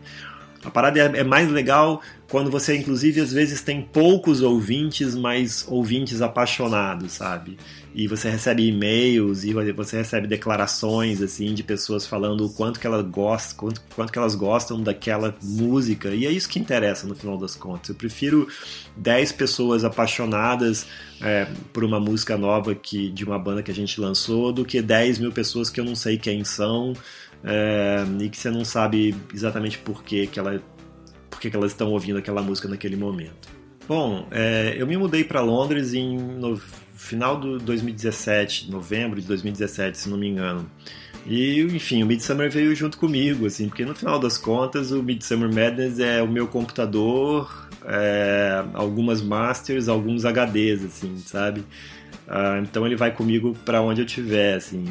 A 0.64 0.70
parada 0.70 1.00
é, 1.00 1.20
é 1.20 1.24
mais 1.24 1.50
legal 1.50 2.02
quando 2.28 2.50
você, 2.50 2.76
inclusive, 2.76 3.20
às 3.20 3.32
vezes 3.32 3.62
tem 3.62 3.80
poucos 3.80 4.42
ouvintes, 4.42 5.14
mas 5.14 5.64
ouvintes 5.68 6.20
apaixonados, 6.20 7.12
sabe? 7.12 7.56
E 7.94 8.06
você 8.06 8.30
recebe 8.30 8.66
e-mails 8.66 9.44
e 9.44 9.52
você 9.72 9.98
recebe 9.98 10.26
declarações 10.26 11.20
assim 11.20 11.52
de 11.54 11.62
pessoas 11.62 12.06
falando 12.06 12.46
o 12.46 12.52
quanto 12.52 12.78
que 12.78 12.86
elas 12.86 13.04
gostam, 13.06 13.56
quanto, 13.56 13.82
quanto 13.94 14.12
que 14.12 14.18
elas 14.18 14.34
gostam 14.34 14.80
daquela 14.80 15.34
música 15.42 16.10
e 16.10 16.26
é 16.26 16.30
isso 16.30 16.48
que 16.48 16.58
interessa 16.58 17.06
no 17.06 17.14
final 17.14 17.36
das 17.36 17.56
contas. 17.56 17.88
Eu 17.88 17.94
prefiro 17.94 18.48
10 18.96 19.32
pessoas 19.32 19.84
apaixonadas 19.84 20.86
é, 21.20 21.46
por 21.72 21.84
uma 21.84 21.98
música 21.98 22.36
nova 22.36 22.74
que 22.74 23.10
de 23.10 23.24
uma 23.24 23.38
banda 23.38 23.62
que 23.62 23.70
a 23.70 23.74
gente 23.74 24.00
lançou 24.00 24.52
do 24.52 24.64
que 24.64 24.80
10 24.80 25.18
mil 25.18 25.32
pessoas 25.32 25.68
que 25.68 25.80
eu 25.80 25.84
não 25.84 25.94
sei 25.94 26.16
quem 26.16 26.44
são 26.44 26.94
é, 27.42 28.04
e 28.20 28.28
que 28.28 28.36
você 28.36 28.50
não 28.50 28.64
sabe 28.64 29.14
exatamente 29.34 29.78
por 29.78 30.02
que, 30.04 30.26
que, 30.26 30.38
ela, 30.38 30.62
por 31.28 31.40
que, 31.40 31.50
que 31.50 31.56
elas 31.56 31.72
estão 31.72 31.90
ouvindo 31.90 32.18
aquela 32.18 32.42
música 32.42 32.68
naquele 32.68 32.96
momento. 32.96 33.48
Bom, 33.88 34.26
é, 34.30 34.74
eu 34.78 34.86
me 34.86 34.96
mudei 34.96 35.24
para 35.24 35.40
Londres 35.40 35.94
em 35.94 36.16
final 37.00 37.38
do 37.38 37.58
2017, 37.58 38.70
novembro 38.70 39.20
de 39.20 39.26
2017, 39.26 39.98
se 39.98 40.08
não 40.08 40.18
me 40.18 40.28
engano. 40.28 40.70
E, 41.26 41.60
enfim, 41.62 42.02
o 42.02 42.06
Midsummer 42.06 42.50
veio 42.50 42.74
junto 42.74 42.98
comigo, 42.98 43.46
assim, 43.46 43.68
porque 43.68 43.84
no 43.84 43.94
final 43.94 44.18
das 44.18 44.38
contas 44.38 44.90
o 44.90 45.02
Midsummer 45.02 45.52
Madness 45.52 45.98
é 45.98 46.22
o 46.22 46.28
meu 46.28 46.46
computador, 46.46 47.68
é, 47.84 48.64
algumas 48.74 49.20
masters, 49.20 49.88
alguns 49.88 50.24
HDs, 50.24 50.84
assim, 50.84 51.18
sabe? 51.18 51.64
Ah, 52.28 52.60
então 52.62 52.86
ele 52.86 52.96
vai 52.96 53.12
comigo 53.12 53.56
para 53.64 53.82
onde 53.82 54.02
eu 54.02 54.06
estiver, 54.06 54.56
assim. 54.56 54.84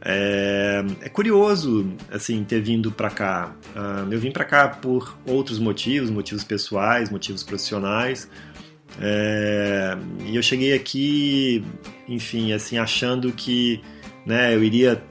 É, 0.00 0.84
é, 1.00 1.08
curioso, 1.08 1.92
assim, 2.10 2.44
ter 2.44 2.60
vindo 2.60 2.92
para 2.92 3.10
cá. 3.10 3.52
Ah, 3.74 4.06
eu 4.10 4.18
vim 4.18 4.30
para 4.30 4.44
cá 4.44 4.68
por 4.68 5.16
outros 5.26 5.58
motivos, 5.58 6.10
motivos 6.10 6.44
pessoais, 6.44 7.10
motivos 7.10 7.42
profissionais. 7.42 8.28
É, 9.00 9.96
e 10.26 10.34
eu 10.34 10.42
cheguei 10.42 10.74
aqui, 10.74 11.64
enfim, 12.08 12.52
assim, 12.52 12.78
achando 12.78 13.32
que 13.32 13.80
né, 14.26 14.54
eu 14.54 14.62
iria 14.62 15.02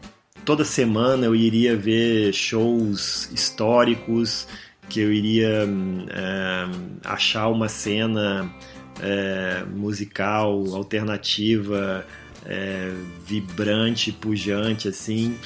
toda 0.47 0.64
semana 0.64 1.26
eu 1.26 1.35
iria 1.35 1.76
ver 1.76 2.34
shows 2.34 3.30
históricos, 3.34 4.47
que 4.88 5.01
eu 5.01 5.11
iria 5.11 5.68
é, 6.09 6.65
achar 7.03 7.49
uma 7.49 7.68
cena 7.68 8.49
é, 9.01 9.64
musical 9.76 10.64
alternativa, 10.73 12.05
é, 12.45 12.91
vibrante, 13.26 14.14
pujante, 14.14 14.88
assim. 14.88 15.38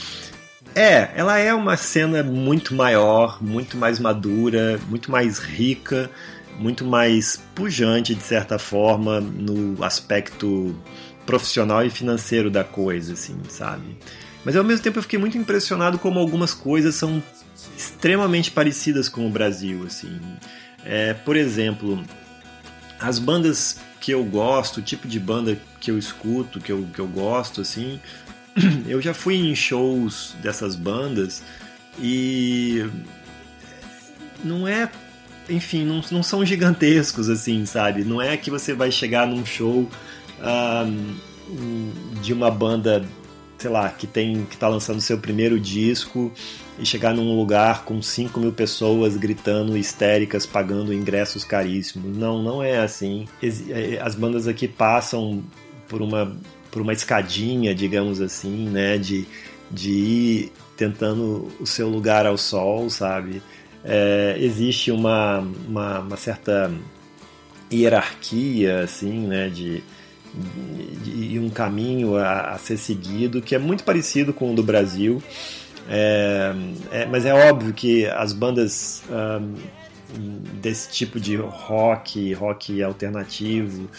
É, 0.76 1.12
ela 1.16 1.38
é 1.38 1.54
uma 1.54 1.76
cena 1.76 2.24
muito 2.24 2.76
maior, 2.76 3.44
muito 3.44 3.76
mais 3.78 4.00
madura, 4.00 4.80
muito 4.88 5.12
mais 5.12 5.40
rica 5.40 6.10
muito 6.60 6.86
mais 6.86 7.42
pujante, 7.56 8.16
de 8.16 8.24
certa 8.24 8.60
forma, 8.60 9.20
no 9.20 9.84
aspecto 9.84 10.76
profissional 11.26 11.86
e 11.86 11.90
financeiro 11.90 12.50
da 12.50 12.64
coisa, 12.64 13.14
assim, 13.14 13.38
sabe? 13.50 13.98
Mas 14.44 14.56
ao 14.56 14.64
mesmo 14.64 14.84
tempo 14.84 14.98
eu 15.00 15.04
fiquei 15.04 15.20
muito 15.20 15.38
impressionado 15.38 16.00
como 16.00 16.20
algumas 16.20 16.54
coisas 16.54 16.96
são 16.96 17.22
extremamente 17.78 18.52
parecidas 18.52 19.08
com 19.08 19.28
o 19.28 19.30
Brasil, 19.30 19.84
assim. 19.86 20.20
É, 20.84 21.14
por 21.14 21.36
exemplo, 21.36 22.04
as 23.00 23.20
bandas 23.20 23.80
que 24.00 24.12
eu 24.12 24.24
gosto, 24.24 24.78
o 24.78 24.82
tipo 24.82 25.08
de 25.08 25.20
banda 25.20 25.58
que 25.80 25.92
eu 25.92 25.98
escuto, 25.98 26.60
que 26.60 26.72
eu, 26.72 26.88
que 26.94 27.00
eu 27.00 27.08
gosto, 27.08 27.62
assim, 27.62 28.00
eu 28.88 29.00
já 29.02 29.14
fui 29.14 29.36
em 29.36 29.56
shows 29.56 30.36
dessas 30.42 30.76
bandas 30.76 31.44
e 32.00 32.84
não 34.44 34.68
é 34.68 34.90
enfim, 35.50 35.84
não, 35.84 36.02
não 36.12 36.24
são 36.24 36.46
gigantescos, 36.46 37.30
assim, 37.30 37.66
sabe? 37.66 38.04
Não 38.04 38.22
é 38.22 38.38
que 38.38 38.50
você 38.50 38.74
vai 38.74 38.92
chegar 38.92 39.28
num 39.28 39.46
show 39.46 39.88
de 42.22 42.34
uma 42.34 42.50
banda, 42.50 43.06
sei 43.58 43.70
lá, 43.70 43.90
que 43.90 44.08
tem 44.08 44.46
que 44.46 44.58
tá 44.58 44.68
lançando 44.68 45.02
seu 45.02 45.18
primeiro 45.18 45.60
disco 45.60 46.32
e 46.80 46.86
chegar 46.86 47.14
num 47.14 47.38
lugar 47.38 47.84
com 47.84 48.02
5 48.02 48.40
mil 48.40 48.52
pessoas 48.52 49.16
gritando 49.18 49.78
histéricas, 49.78 50.46
pagando 50.46 50.94
ingressos 50.94 51.44
caríssimos. 51.44 52.18
Não, 52.18 52.42
não 52.42 52.64
é 52.64 52.80
assim. 52.80 53.28
É, 53.42 54.00
as 54.02 54.16
bandas 54.16 54.48
aqui 54.48 54.68
passam 54.68 55.44
por 55.88 56.02
uma, 56.02 56.36
por 56.72 56.82
uma 56.82 56.94
escadinha, 56.94 57.76
digamos 57.76 58.22
assim, 58.22 58.70
né? 58.70 58.98
De, 58.98 59.28
de 59.70 59.92
ir 59.92 60.52
tentando 60.76 61.52
o 61.60 61.68
seu 61.68 61.88
lugar 61.88 62.26
ao 62.26 62.38
sol, 62.38 62.90
sabe? 62.90 63.44
É, 63.84 64.36
existe 64.40 64.92
uma, 64.92 65.40
uma, 65.40 66.00
uma, 66.00 66.18
certa 66.18 66.72
hierarquia, 67.72 68.82
assim, 68.82 69.28
né, 69.28 69.50
de, 69.50 69.84
de 71.04 71.40
um 71.40 71.50
caminho 71.50 72.16
a, 72.16 72.52
a, 72.52 72.58
ser 72.58 72.78
seguido 72.78 73.42
que 73.42 73.56
é 73.56 73.60
muito 73.60 73.84
parecido 73.84 74.34
com 74.34 74.52
o 74.52 74.56
do 74.56 74.64
Brasil. 74.64 75.22
É, 75.90 76.54
é, 76.92 77.06
mas 77.06 77.26
é 77.26 77.34
óbvio 77.34 77.74
que 77.74 78.06
as 78.06 78.34
bandas 78.34 79.04
um, 79.10 80.42
desse 80.62 80.92
tipo 80.92 81.20
de 81.20 81.36
rock, 81.36 82.34
rock 82.34 82.84
alternativo, 82.84 83.90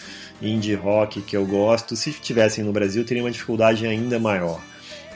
indie 0.41 0.75
rock 0.75 1.21
que 1.23 1.37
eu 1.37 1.47
gosto, 1.47 1.97
se 1.97 2.13
tivessem 2.13 2.65
no 2.65 2.73
Brasil, 2.73 3.05
teria 3.05 3.23
uma 3.23 3.31
dificuldade 3.31 3.87
ainda 3.87 4.19
maior. 4.19 4.61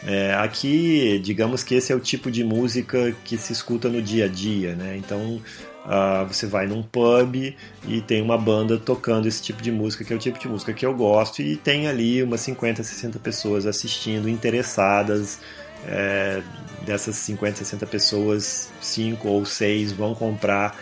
É, 0.06 0.34
aqui, 0.34 1.18
digamos 1.18 1.64
que 1.64 1.74
esse 1.74 1.92
é 1.92 1.96
o 1.96 1.98
tipo 1.98 2.30
de 2.30 2.44
música 2.44 3.12
que 3.24 3.36
se 3.36 3.52
escuta 3.52 3.88
no 3.88 4.00
dia 4.00 4.26
a 4.26 4.28
dia, 4.28 4.76
né? 4.76 4.96
Então 4.96 5.42
uh, 5.84 6.24
você 6.28 6.46
vai 6.46 6.68
num 6.68 6.80
pub 6.80 7.56
e 7.88 8.00
tem 8.02 8.22
uma 8.22 8.38
banda 8.38 8.78
tocando 8.78 9.26
esse 9.26 9.42
tipo 9.42 9.60
de 9.60 9.72
música, 9.72 10.04
que 10.04 10.12
é 10.12 10.16
o 10.16 10.18
tipo 10.18 10.38
de 10.38 10.46
música 10.46 10.72
que 10.72 10.86
eu 10.86 10.94
gosto, 10.94 11.42
e 11.42 11.56
tem 11.56 11.88
ali 11.88 12.22
umas 12.22 12.40
50, 12.42 12.84
60 12.84 13.18
pessoas 13.18 13.66
assistindo, 13.66 14.28
interessadas. 14.28 15.40
É, 15.88 16.40
dessas 16.84 17.16
50, 17.16 17.58
60 17.58 17.86
pessoas, 17.86 18.70
5 18.80 19.28
ou 19.28 19.44
6 19.44 19.92
vão 19.92 20.14
comprar 20.14 20.76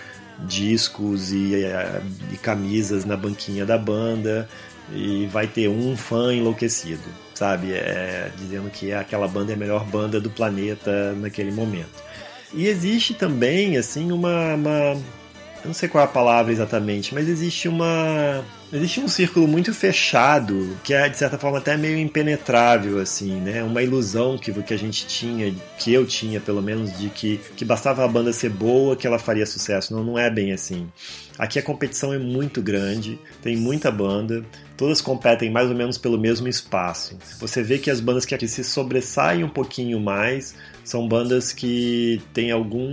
discos 0.47 1.33
e, 1.33 1.53
e 2.33 2.37
camisas 2.39 3.05
na 3.05 3.17
banquinha 3.17 3.67
da 3.67 3.77
banda 3.77 4.49
e 4.93 5.27
vai 5.27 5.47
ter 5.47 5.69
um 5.69 5.97
fã 5.97 6.35
enlouquecido, 6.35 7.03
sabe? 7.35 7.73
É, 7.73 8.31
dizendo 8.39 8.71
que 8.71 8.93
aquela 8.93 9.29
banda 9.29 9.53
é 9.53 9.55
a 9.55 9.59
melhor 9.59 9.85
banda 9.85 10.21
do 10.21 10.31
planeta 10.31 11.13
naquele 11.15 11.51
momento. 11.51 12.03
E 12.55 12.67
existe 12.69 13.15
também, 13.15 13.77
assim, 13.77 14.13
uma, 14.13 14.55
uma. 14.55 14.71
Eu 15.65 15.69
não 15.69 15.75
sei 15.75 15.89
qual 15.89 16.03
é 16.03 16.05
a 16.05 16.11
palavra 16.11 16.53
exatamente, 16.53 17.13
mas 17.13 17.29
existe 17.29 17.69
uma. 17.69 18.45
Existe 18.73 19.01
um 19.01 19.09
círculo 19.09 19.47
muito 19.47 19.73
fechado, 19.73 20.77
que 20.83 20.95
é 20.95 21.09
de 21.09 21.17
certa 21.17 21.39
forma 21.39 21.59
até 21.59 21.77
meio 21.77 21.97
impenetrável, 21.97 22.99
assim, 22.99 23.41
né? 23.41 23.63
Uma 23.63 23.83
ilusão 23.83 24.37
que, 24.37 24.53
que 24.63 24.75
a 24.75 24.77
gente 24.77 25.07
tinha, 25.07 25.55
que 25.79 25.93
eu 25.93 26.05
tinha 26.07 26.41
pelo 26.41 26.61
menos, 26.61 26.97
de 26.99 27.09
que, 27.09 27.41
que 27.57 27.65
bastava 27.65 28.05
a 28.05 28.09
banda 28.09 28.33
ser 28.33 28.51
boa 28.51 28.97
que 28.97 29.07
ela 29.07 29.19
faria 29.19 29.47
sucesso. 29.47 29.95
Não, 29.95 30.03
não 30.03 30.19
é 30.19 30.29
bem 30.29 30.53
assim. 30.53 30.89
Aqui 31.39 31.59
a 31.59 31.63
competição 31.63 32.13
é 32.15 32.19
muito 32.19 32.63
grande, 32.63 33.19
tem 33.43 33.57
muita 33.57 33.91
banda, 33.91 34.45
todas 34.77 35.01
competem 35.01 35.51
mais 35.51 35.69
ou 35.69 35.75
menos 35.75 35.99
pelo 35.99 36.17
mesmo 36.17 36.47
espaço. 36.47 37.19
Você 37.41 37.61
vê 37.61 37.79
que 37.79 37.91
as 37.91 38.01
bandas 38.01 38.25
que 38.25 38.35
aqui 38.35 38.47
se 38.47 38.63
sobressaem 38.63 39.43
um 39.43 39.49
pouquinho 39.49 39.99
mais 39.99 40.55
são 40.85 41.09
bandas 41.09 41.53
que 41.53 42.23
têm 42.33 42.53
algum 42.53 42.93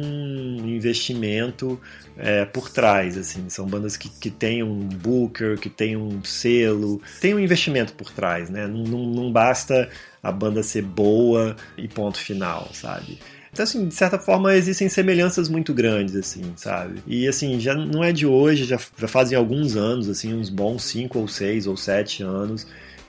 investimento 0.65 1.79
é, 2.17 2.43
por 2.45 2.69
trás, 2.69 3.15
assim, 3.17 3.47
são 3.47 3.67
bandas 3.67 3.95
que, 3.95 4.09
que 4.09 4.31
têm 4.31 4.63
um 4.63 4.87
booker, 4.87 5.59
que 5.59 5.69
têm 5.69 5.95
um 5.95 6.23
selo, 6.23 6.99
tem 7.19 7.35
um 7.35 7.39
investimento 7.39 7.93
por 7.93 8.11
trás, 8.11 8.49
né? 8.49 8.65
Não, 8.65 8.83
não, 8.83 9.05
não 9.05 9.31
basta 9.31 9.89
a 10.21 10.31
banda 10.31 10.63
ser 10.63 10.83
boa 10.83 11.55
e 11.77 11.87
ponto 11.87 12.17
final, 12.17 12.69
sabe? 12.73 13.19
Então, 13.51 13.63
assim, 13.63 13.87
de 13.87 13.93
certa 13.93 14.17
forma, 14.17 14.55
existem 14.55 14.87
semelhanças 14.87 15.49
muito 15.49 15.73
grandes, 15.73 16.15
assim, 16.15 16.53
sabe? 16.55 17.03
E, 17.05 17.27
assim, 17.27 17.59
já 17.59 17.75
não 17.75 18.03
é 18.03 18.13
de 18.13 18.25
hoje, 18.25 18.63
já, 18.63 18.79
já 18.97 19.07
fazem 19.07 19.37
alguns 19.37 19.75
anos, 19.75 20.07
assim, 20.07 20.33
uns 20.33 20.49
bons 20.49 20.83
cinco 20.83 21.19
ou 21.19 21.27
seis 21.27 21.67
ou 21.67 21.75
sete 21.75 22.23
anos, 22.23 22.65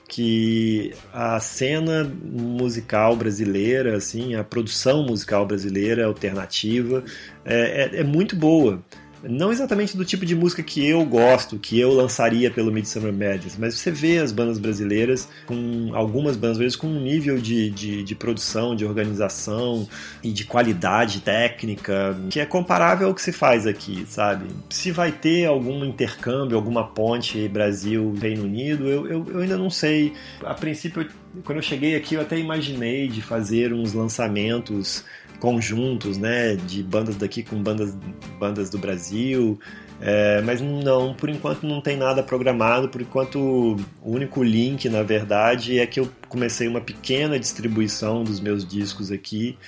que 0.09 0.93
a 1.13 1.39
cena 1.39 2.05
musical 2.23 3.17
brasileira, 3.17 3.97
assim, 3.97 4.35
a 4.35 4.43
produção 4.43 5.05
musical 5.05 5.47
brasileira 5.47 6.07
alternativa 6.07 7.05
é, 7.45 7.91
é, 7.95 8.01
é 8.01 8.05
muito 8.05 8.35
boa 8.35 8.83
não 9.23 9.53
exatamente 9.53 9.97
do 9.97 10.05
tipo 10.05 10.27
de 10.27 10.35
música 10.35 10.63
que 10.63 10.87
eu 10.87 11.05
gosto, 11.05 11.59
que 11.59 11.79
eu 11.79 11.93
lançaria 11.93 12.51
pelo 12.51 12.73
Midsummer 12.73 13.13
Madness, 13.13 13.57
mas 13.59 13.75
você 13.75 13.91
vê 13.91 14.19
as 14.19 14.33
bandas 14.33 14.59
brasileiras, 14.59 15.29
com 15.47 15.91
algumas 15.95 16.37
bandas 16.37 16.59
brasileiras 16.59 16.77
com 16.77 16.87
um 16.89 17.01
nível 17.01 17.39
de, 17.39 17.71
de, 17.71 18.03
de, 18.03 18.15
produção, 18.15 18.75
de 18.75 18.85
organização 18.85 19.89
e 20.23 20.31
de 20.33 20.45
qualidade 20.45 21.21
técnica 21.21 22.17
que 22.31 22.41
é 22.41 22.47
comparável 22.47 23.09
ao 23.09 23.15
que 23.15 23.23
se 23.23 23.33
faz 23.33 23.67
aqui, 23.67 24.05
sabe? 24.09 24.47
Se 24.71 24.91
vai 24.91 25.13
ter 25.13 25.47
algum 25.47 25.85
intercâmbio, 25.85 26.57
alguma 26.57 26.87
ponte 26.87 27.49
Brasil-Reino 27.49 28.45
Unido, 28.45 28.89
eu, 28.89 29.07
eu, 29.07 29.27
eu 29.29 29.41
ainda 29.41 29.57
não 29.57 29.71
sei. 29.71 30.13
A 30.45 30.55
princípio, 30.55 31.09
quando 31.45 31.59
eu 31.59 31.63
cheguei 31.63 31.97
aqui, 31.97 32.15
eu 32.15 32.21
até 32.21 32.39
imaginei 32.39 33.09
de 33.09 33.23
fazer 33.23 33.73
uns 33.73 33.93
lançamentos 33.93 35.05
conjuntos, 35.43 36.19
né, 36.19 36.55
de 36.55 36.85
bandas 36.85 37.17
daqui 37.17 37.43
com 37.43 37.61
bandas, 37.61 37.97
bandas 38.39 38.71
do 38.71 38.79
Brasil, 38.79 39.59
é, 40.01 40.41
mas 40.43 40.61
não, 40.61 41.13
por 41.15 41.29
enquanto 41.29 41.67
não 41.67 41.81
tem 41.81 41.97
nada 41.97 42.23
programado, 42.23 42.89
por 42.89 43.03
enquanto 43.03 43.41
o 43.41 43.77
único 44.13 44.41
link, 44.41 44.89
na 44.89 45.03
verdade, 45.03 45.81
é 45.81 45.87
que 45.87 45.99
eu 45.99 46.09
comecei 46.29 46.69
uma 46.69 46.81
pequena 46.81 47.41
distribuição 47.41 48.23
dos 48.23 48.39
meus 48.39 48.65
discos 48.65 49.11
aqui, 49.11 49.59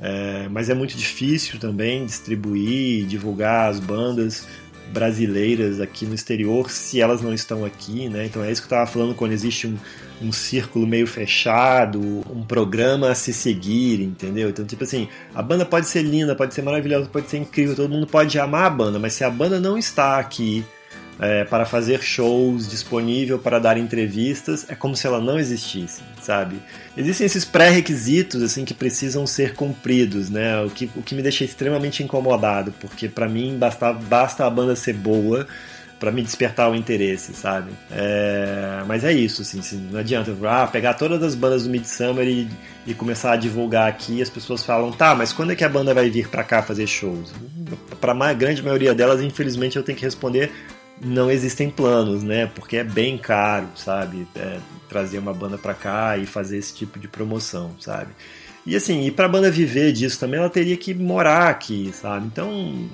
é, 0.00 0.48
mas 0.48 0.68
é 0.68 0.74
muito 0.74 0.96
difícil 0.96 1.60
também 1.60 2.04
distribuir, 2.04 3.06
divulgar 3.06 3.70
as 3.70 3.78
bandas 3.78 4.48
brasileiras 4.92 5.80
aqui 5.80 6.04
no 6.04 6.14
exterior 6.14 6.70
se 6.70 7.00
elas 7.00 7.22
não 7.22 7.32
estão 7.32 7.64
aqui, 7.64 8.08
né? 8.08 8.26
Então 8.26 8.42
é 8.42 8.50
isso 8.50 8.60
que 8.60 8.72
eu 8.72 8.76
estava 8.76 8.90
falando 8.90 9.14
quando 9.14 9.32
existe 9.32 9.66
um, 9.66 9.76
um 10.20 10.32
círculo 10.32 10.86
meio 10.86 11.06
fechado, 11.06 12.00
um 12.00 12.42
programa 12.42 13.10
a 13.10 13.14
se 13.14 13.32
seguir, 13.32 14.00
entendeu? 14.02 14.50
Então, 14.50 14.64
tipo 14.64 14.84
assim, 14.84 15.08
a 15.34 15.42
banda 15.42 15.64
pode 15.64 15.86
ser 15.86 16.02
linda, 16.02 16.34
pode 16.34 16.54
ser 16.54 16.62
maravilhosa, 16.62 17.08
pode 17.08 17.28
ser 17.28 17.38
incrível, 17.38 17.76
todo 17.76 17.88
mundo 17.88 18.06
pode 18.06 18.38
amar 18.38 18.66
a 18.66 18.70
banda, 18.70 18.98
mas 18.98 19.12
se 19.12 19.24
a 19.24 19.30
banda 19.30 19.60
não 19.60 19.78
está 19.78 20.18
aqui 20.18 20.64
é, 21.20 21.44
para 21.44 21.66
fazer 21.66 22.02
shows, 22.02 22.68
disponível 22.68 23.38
para 23.38 23.58
dar 23.58 23.76
entrevistas, 23.76 24.64
é 24.70 24.74
como 24.74 24.96
se 24.96 25.06
ela 25.06 25.20
não 25.20 25.38
existisse, 25.38 26.00
sabe? 26.22 26.56
Existem 26.96 27.26
esses 27.26 27.44
pré-requisitos 27.44 28.42
assim 28.42 28.64
que 28.64 28.72
precisam 28.72 29.26
ser 29.26 29.54
cumpridos, 29.54 30.30
né? 30.30 30.62
O 30.62 30.70
que, 30.70 30.90
o 30.96 31.02
que 31.02 31.14
me 31.14 31.22
deixa 31.22 31.44
extremamente 31.44 32.02
incomodado, 32.02 32.72
porque 32.80 33.06
para 33.06 33.28
mim 33.28 33.58
basta, 33.58 33.92
basta 33.92 34.46
a 34.46 34.50
banda 34.50 34.74
ser 34.74 34.94
boa 34.94 35.46
para 35.98 36.10
me 36.10 36.22
despertar 36.22 36.70
o 36.70 36.74
interesse, 36.74 37.34
sabe? 37.34 37.70
É, 37.90 38.82
mas 38.86 39.04
é 39.04 39.12
isso, 39.12 39.42
assim, 39.42 39.60
não 39.92 40.00
adianta 40.00 40.34
ah, 40.48 40.66
pegar 40.66 40.94
todas 40.94 41.22
as 41.22 41.34
bandas 41.34 41.64
do 41.64 41.68
Midsummer 41.68 42.26
e, 42.26 42.48
e 42.86 42.94
começar 42.94 43.32
a 43.32 43.36
divulgar 43.36 43.86
aqui. 43.86 44.22
As 44.22 44.30
pessoas 44.30 44.64
falam, 44.64 44.90
tá, 44.90 45.14
mas 45.14 45.30
quando 45.34 45.52
é 45.52 45.54
que 45.54 45.62
a 45.62 45.68
banda 45.68 45.92
vai 45.92 46.08
vir 46.08 46.28
para 46.28 46.42
cá 46.42 46.62
fazer 46.62 46.86
shows? 46.86 47.34
Para 48.00 48.14
a 48.14 48.32
grande 48.32 48.62
maioria 48.62 48.94
delas, 48.94 49.20
infelizmente, 49.20 49.76
eu 49.76 49.82
tenho 49.82 49.98
que 49.98 50.04
responder 50.06 50.50
não 51.00 51.30
existem 51.30 51.70
planos, 51.70 52.22
né? 52.22 52.46
Porque 52.46 52.76
é 52.76 52.84
bem 52.84 53.16
caro, 53.16 53.68
sabe? 53.74 54.26
É, 54.34 54.58
trazer 54.88 55.18
uma 55.18 55.32
banda 55.32 55.56
para 55.56 55.74
cá 55.74 56.18
e 56.18 56.26
fazer 56.26 56.58
esse 56.58 56.74
tipo 56.74 56.98
de 56.98 57.08
promoção, 57.08 57.74
sabe? 57.80 58.12
E 58.66 58.76
assim, 58.76 59.06
e 59.06 59.10
para 59.10 59.26
a 59.26 59.28
banda 59.28 59.50
viver 59.50 59.92
disso 59.92 60.20
também, 60.20 60.38
ela 60.38 60.50
teria 60.50 60.76
que 60.76 60.92
morar 60.92 61.48
aqui, 61.48 61.90
sabe? 61.92 62.26
Então, 62.26 62.88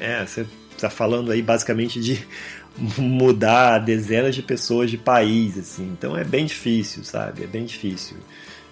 é, 0.00 0.26
você 0.26 0.44
está 0.72 0.90
falando 0.90 1.30
aí 1.30 1.40
basicamente 1.40 2.00
de 2.00 2.26
mudar 2.98 3.78
dezenas 3.78 4.34
de 4.34 4.42
pessoas 4.42 4.90
de 4.90 4.98
país, 4.98 5.56
assim. 5.56 5.84
Então 5.96 6.16
é 6.16 6.24
bem 6.24 6.44
difícil, 6.44 7.04
sabe? 7.04 7.44
É 7.44 7.46
bem 7.46 7.64
difícil. 7.64 8.16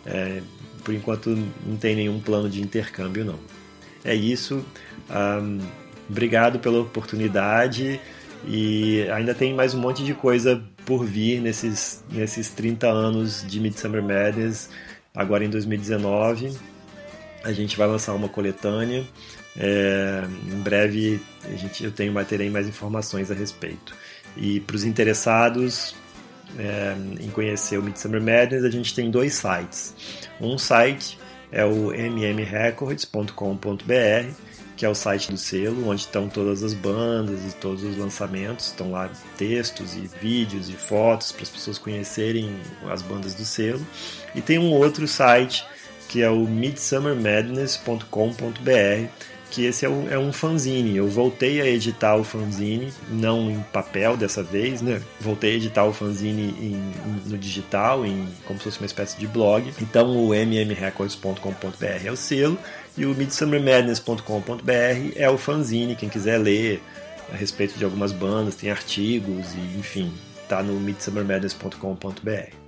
É, 0.05 0.43
por 0.83 0.95
enquanto 0.95 1.31
não 1.65 1.77
tem 1.77 1.95
nenhum 1.95 2.21
plano 2.21 2.49
de 2.49 2.61
intercâmbio, 2.61 3.25
não. 3.25 3.39
É 4.05 4.15
isso. 4.15 4.65
Um, 5.09 5.61
obrigado 6.09 6.59
pela 6.59 6.81
oportunidade. 6.81 8.01
E 8.47 9.07
ainda 9.11 9.35
tem 9.35 9.55
mais 9.55 9.75
um 9.75 9.81
monte 9.81 10.05
de 10.05 10.15
coisa 10.15 10.63
por 10.87 11.05
vir 11.05 11.41
nesses, 11.41 12.03
nesses 12.11 12.51
30 12.51 12.89
anos 12.89 13.45
de 13.47 13.61
Midsummer 13.61 14.03
Madness. 14.03 14.71
Agora 15.15 15.45
em 15.45 15.51
2019, 15.51 16.57
a 17.45 17.53
gente 17.53 17.77
vai 17.77 17.87
lançar 17.87 18.15
uma 18.15 18.29
coletânea. 18.29 19.05
É, 19.57 20.23
em 20.47 20.61
breve 20.61 21.21
a 21.45 21.57
gente, 21.57 21.85
eu 21.85 21.91
tenho, 21.91 22.25
terei 22.25 22.49
mais 22.49 22.69
informações 22.69 23.31
a 23.31 23.35
respeito. 23.35 23.95
E 24.37 24.61
para 24.61 24.77
os 24.77 24.85
interessados 24.85 25.95
é, 26.59 26.95
em 27.21 27.29
conhecer 27.31 27.79
o 27.79 27.83
Midsummer 27.83 28.23
Madness, 28.23 28.65
a 28.65 28.71
gente 28.71 28.95
tem 28.95 29.11
dois 29.11 29.35
sites. 29.35 29.95
Um 30.41 30.57
site 30.57 31.19
é 31.53 31.65
o 31.65 31.93
mmrecords.com.br 31.93 34.50
que 34.81 34.87
é 34.87 34.89
o 34.89 34.95
site 34.95 35.31
do 35.31 35.37
selo, 35.37 35.91
onde 35.91 36.01
estão 36.01 36.27
todas 36.27 36.63
as 36.63 36.73
bandas 36.73 37.45
e 37.45 37.55
todos 37.57 37.85
os 37.85 37.99
lançamentos. 37.99 38.69
Estão 38.69 38.93
lá 38.93 39.11
textos 39.37 39.95
e 39.95 40.09
vídeos 40.23 40.71
e 40.71 40.73
fotos 40.73 41.33
para 41.33 41.43
as 41.43 41.51
pessoas 41.51 41.77
conhecerem 41.77 42.59
as 42.91 43.03
bandas 43.03 43.35
do 43.35 43.45
selo. 43.45 43.87
E 44.35 44.41
tem 44.41 44.59
um 44.59 44.73
outro 44.73 45.07
site 45.07 45.67
que 46.09 46.23
é 46.23 46.31
o 46.31 46.47
midsummermadness.com.br, 46.47 49.09
que 49.51 49.67
esse 49.67 49.85
é 49.85 49.89
um, 49.91 50.11
é 50.11 50.19
um 50.19 50.33
fanzine. 50.33 50.97
Eu 50.97 51.09
voltei 51.09 51.61
a 51.61 51.67
editar 51.67 52.17
o 52.17 52.25
fanzine, 52.25 52.91
não 53.11 53.51
em 53.51 53.61
papel 53.73 54.17
dessa 54.17 54.43
vez, 54.43 54.81
né? 54.81 55.03
Voltei 55.21 55.53
a 55.53 55.57
editar 55.57 55.85
o 55.85 55.93
fanzine 55.93 56.55
em, 56.59 56.93
no 57.27 57.37
digital, 57.37 58.07
em, 58.07 58.27
como 58.47 58.59
se 58.59 58.65
fosse 58.65 58.79
uma 58.79 58.87
espécie 58.87 59.19
de 59.19 59.27
blog. 59.27 59.75
Então 59.79 60.17
o 60.17 60.35
mmrecords.com.br 60.35 62.07
é 62.07 62.11
o 62.11 62.17
selo 62.17 62.59
e 62.97 63.07
o 63.07 63.15
midsummermadness.com.br 63.15 65.13
é 65.17 65.31
o 65.31 65.39
fanzine, 65.39 65.97
quem 65.97 66.09
quiser 66.09 66.39
ler 66.39 66.83
a 67.33 67.37
respeito 67.37 67.79
de 67.79 67.85
algumas 67.85 68.13
bandas, 68.13 68.57
tem 68.57 68.71
artigos 68.71 69.55
e 69.55 69.79
enfim, 69.79 70.13
tá 70.49 70.63
no 70.63 70.75
midsummermadness.com.br. 70.75 72.61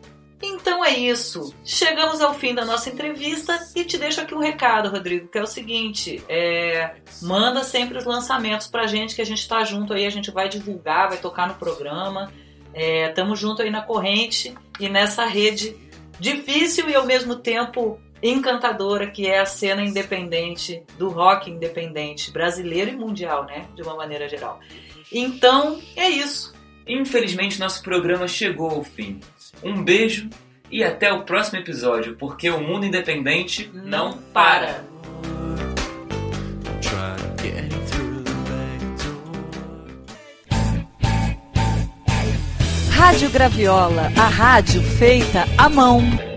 Então 0.43 0.85
é 0.85 0.91
isso. 0.91 1.55
Chegamos 1.65 2.21
ao 2.21 2.35
fim 2.35 2.53
da 2.53 2.65
nossa 2.65 2.91
entrevista 2.91 3.59
e 3.77 3.85
te 3.85 3.97
deixo 3.97 4.21
aqui 4.21 4.35
um 4.35 4.41
recado, 4.41 4.89
Rodrigo, 4.89 5.29
que 5.29 5.39
é 5.39 5.43
o 5.43 5.47
seguinte: 5.47 6.23
é, 6.29 6.97
manda 7.23 7.63
sempre 7.63 7.97
os 7.97 8.05
lançamentos 8.05 8.67
pra 8.67 8.89
gente, 8.89 9.15
que 9.15 9.23
a 9.23 9.27
gente 9.27 9.47
tá 9.47 9.63
junto 9.63 9.93
aí, 9.93 10.05
a 10.05 10.11
gente 10.11 10.33
vai 10.33 10.49
divulgar, 10.49 11.09
vai 11.09 11.19
tocar 11.19 11.47
no 11.47 11.55
programa. 11.55 12.33
É, 12.75 13.09
tamo 13.11 13.37
junto 13.37 13.63
aí 13.63 13.71
na 13.71 13.83
corrente 13.83 14.55
e 14.81 14.89
nessa 14.89 15.27
rede 15.27 15.77
difícil 16.19 16.89
e 16.89 16.95
ao 16.95 17.07
mesmo 17.07 17.37
tempo 17.37 18.01
encantadora 18.23 19.11
que 19.11 19.27
é 19.27 19.41
a 19.41 19.47
cena 19.47 19.83
independente 19.83 20.83
do 20.97 21.09
rock 21.09 21.51
independente 21.51 22.31
brasileiro 22.31 22.91
e 22.91 22.97
mundial, 22.97 23.45
né? 23.45 23.67
De 23.75 23.83
uma 23.83 23.97
maneira 23.97 24.29
geral. 24.29 24.61
Então, 25.11 25.81
é 25.97 26.09
isso. 26.09 26.55
Infelizmente, 26.87 27.59
nosso 27.61 27.83
programa 27.83 28.27
chegou 28.29 28.71
ao 28.71 28.85
fim. 28.85 29.21
Um 29.63 29.83
beijo 29.83 30.29
e 30.71 30.83
até 30.83 31.13
o 31.13 31.25
próximo 31.25 31.59
episódio, 31.59 32.17
porque 32.17 32.49
o 32.49 32.61
mundo 32.61 32.87
independente 32.87 33.71
não 33.75 34.17
para. 34.33 34.85
Rádio 42.91 43.31
Graviola, 43.31 44.11
a 44.17 44.27
rádio 44.27 44.81
feita 44.81 45.45
à 45.59 45.69
mão. 45.69 46.32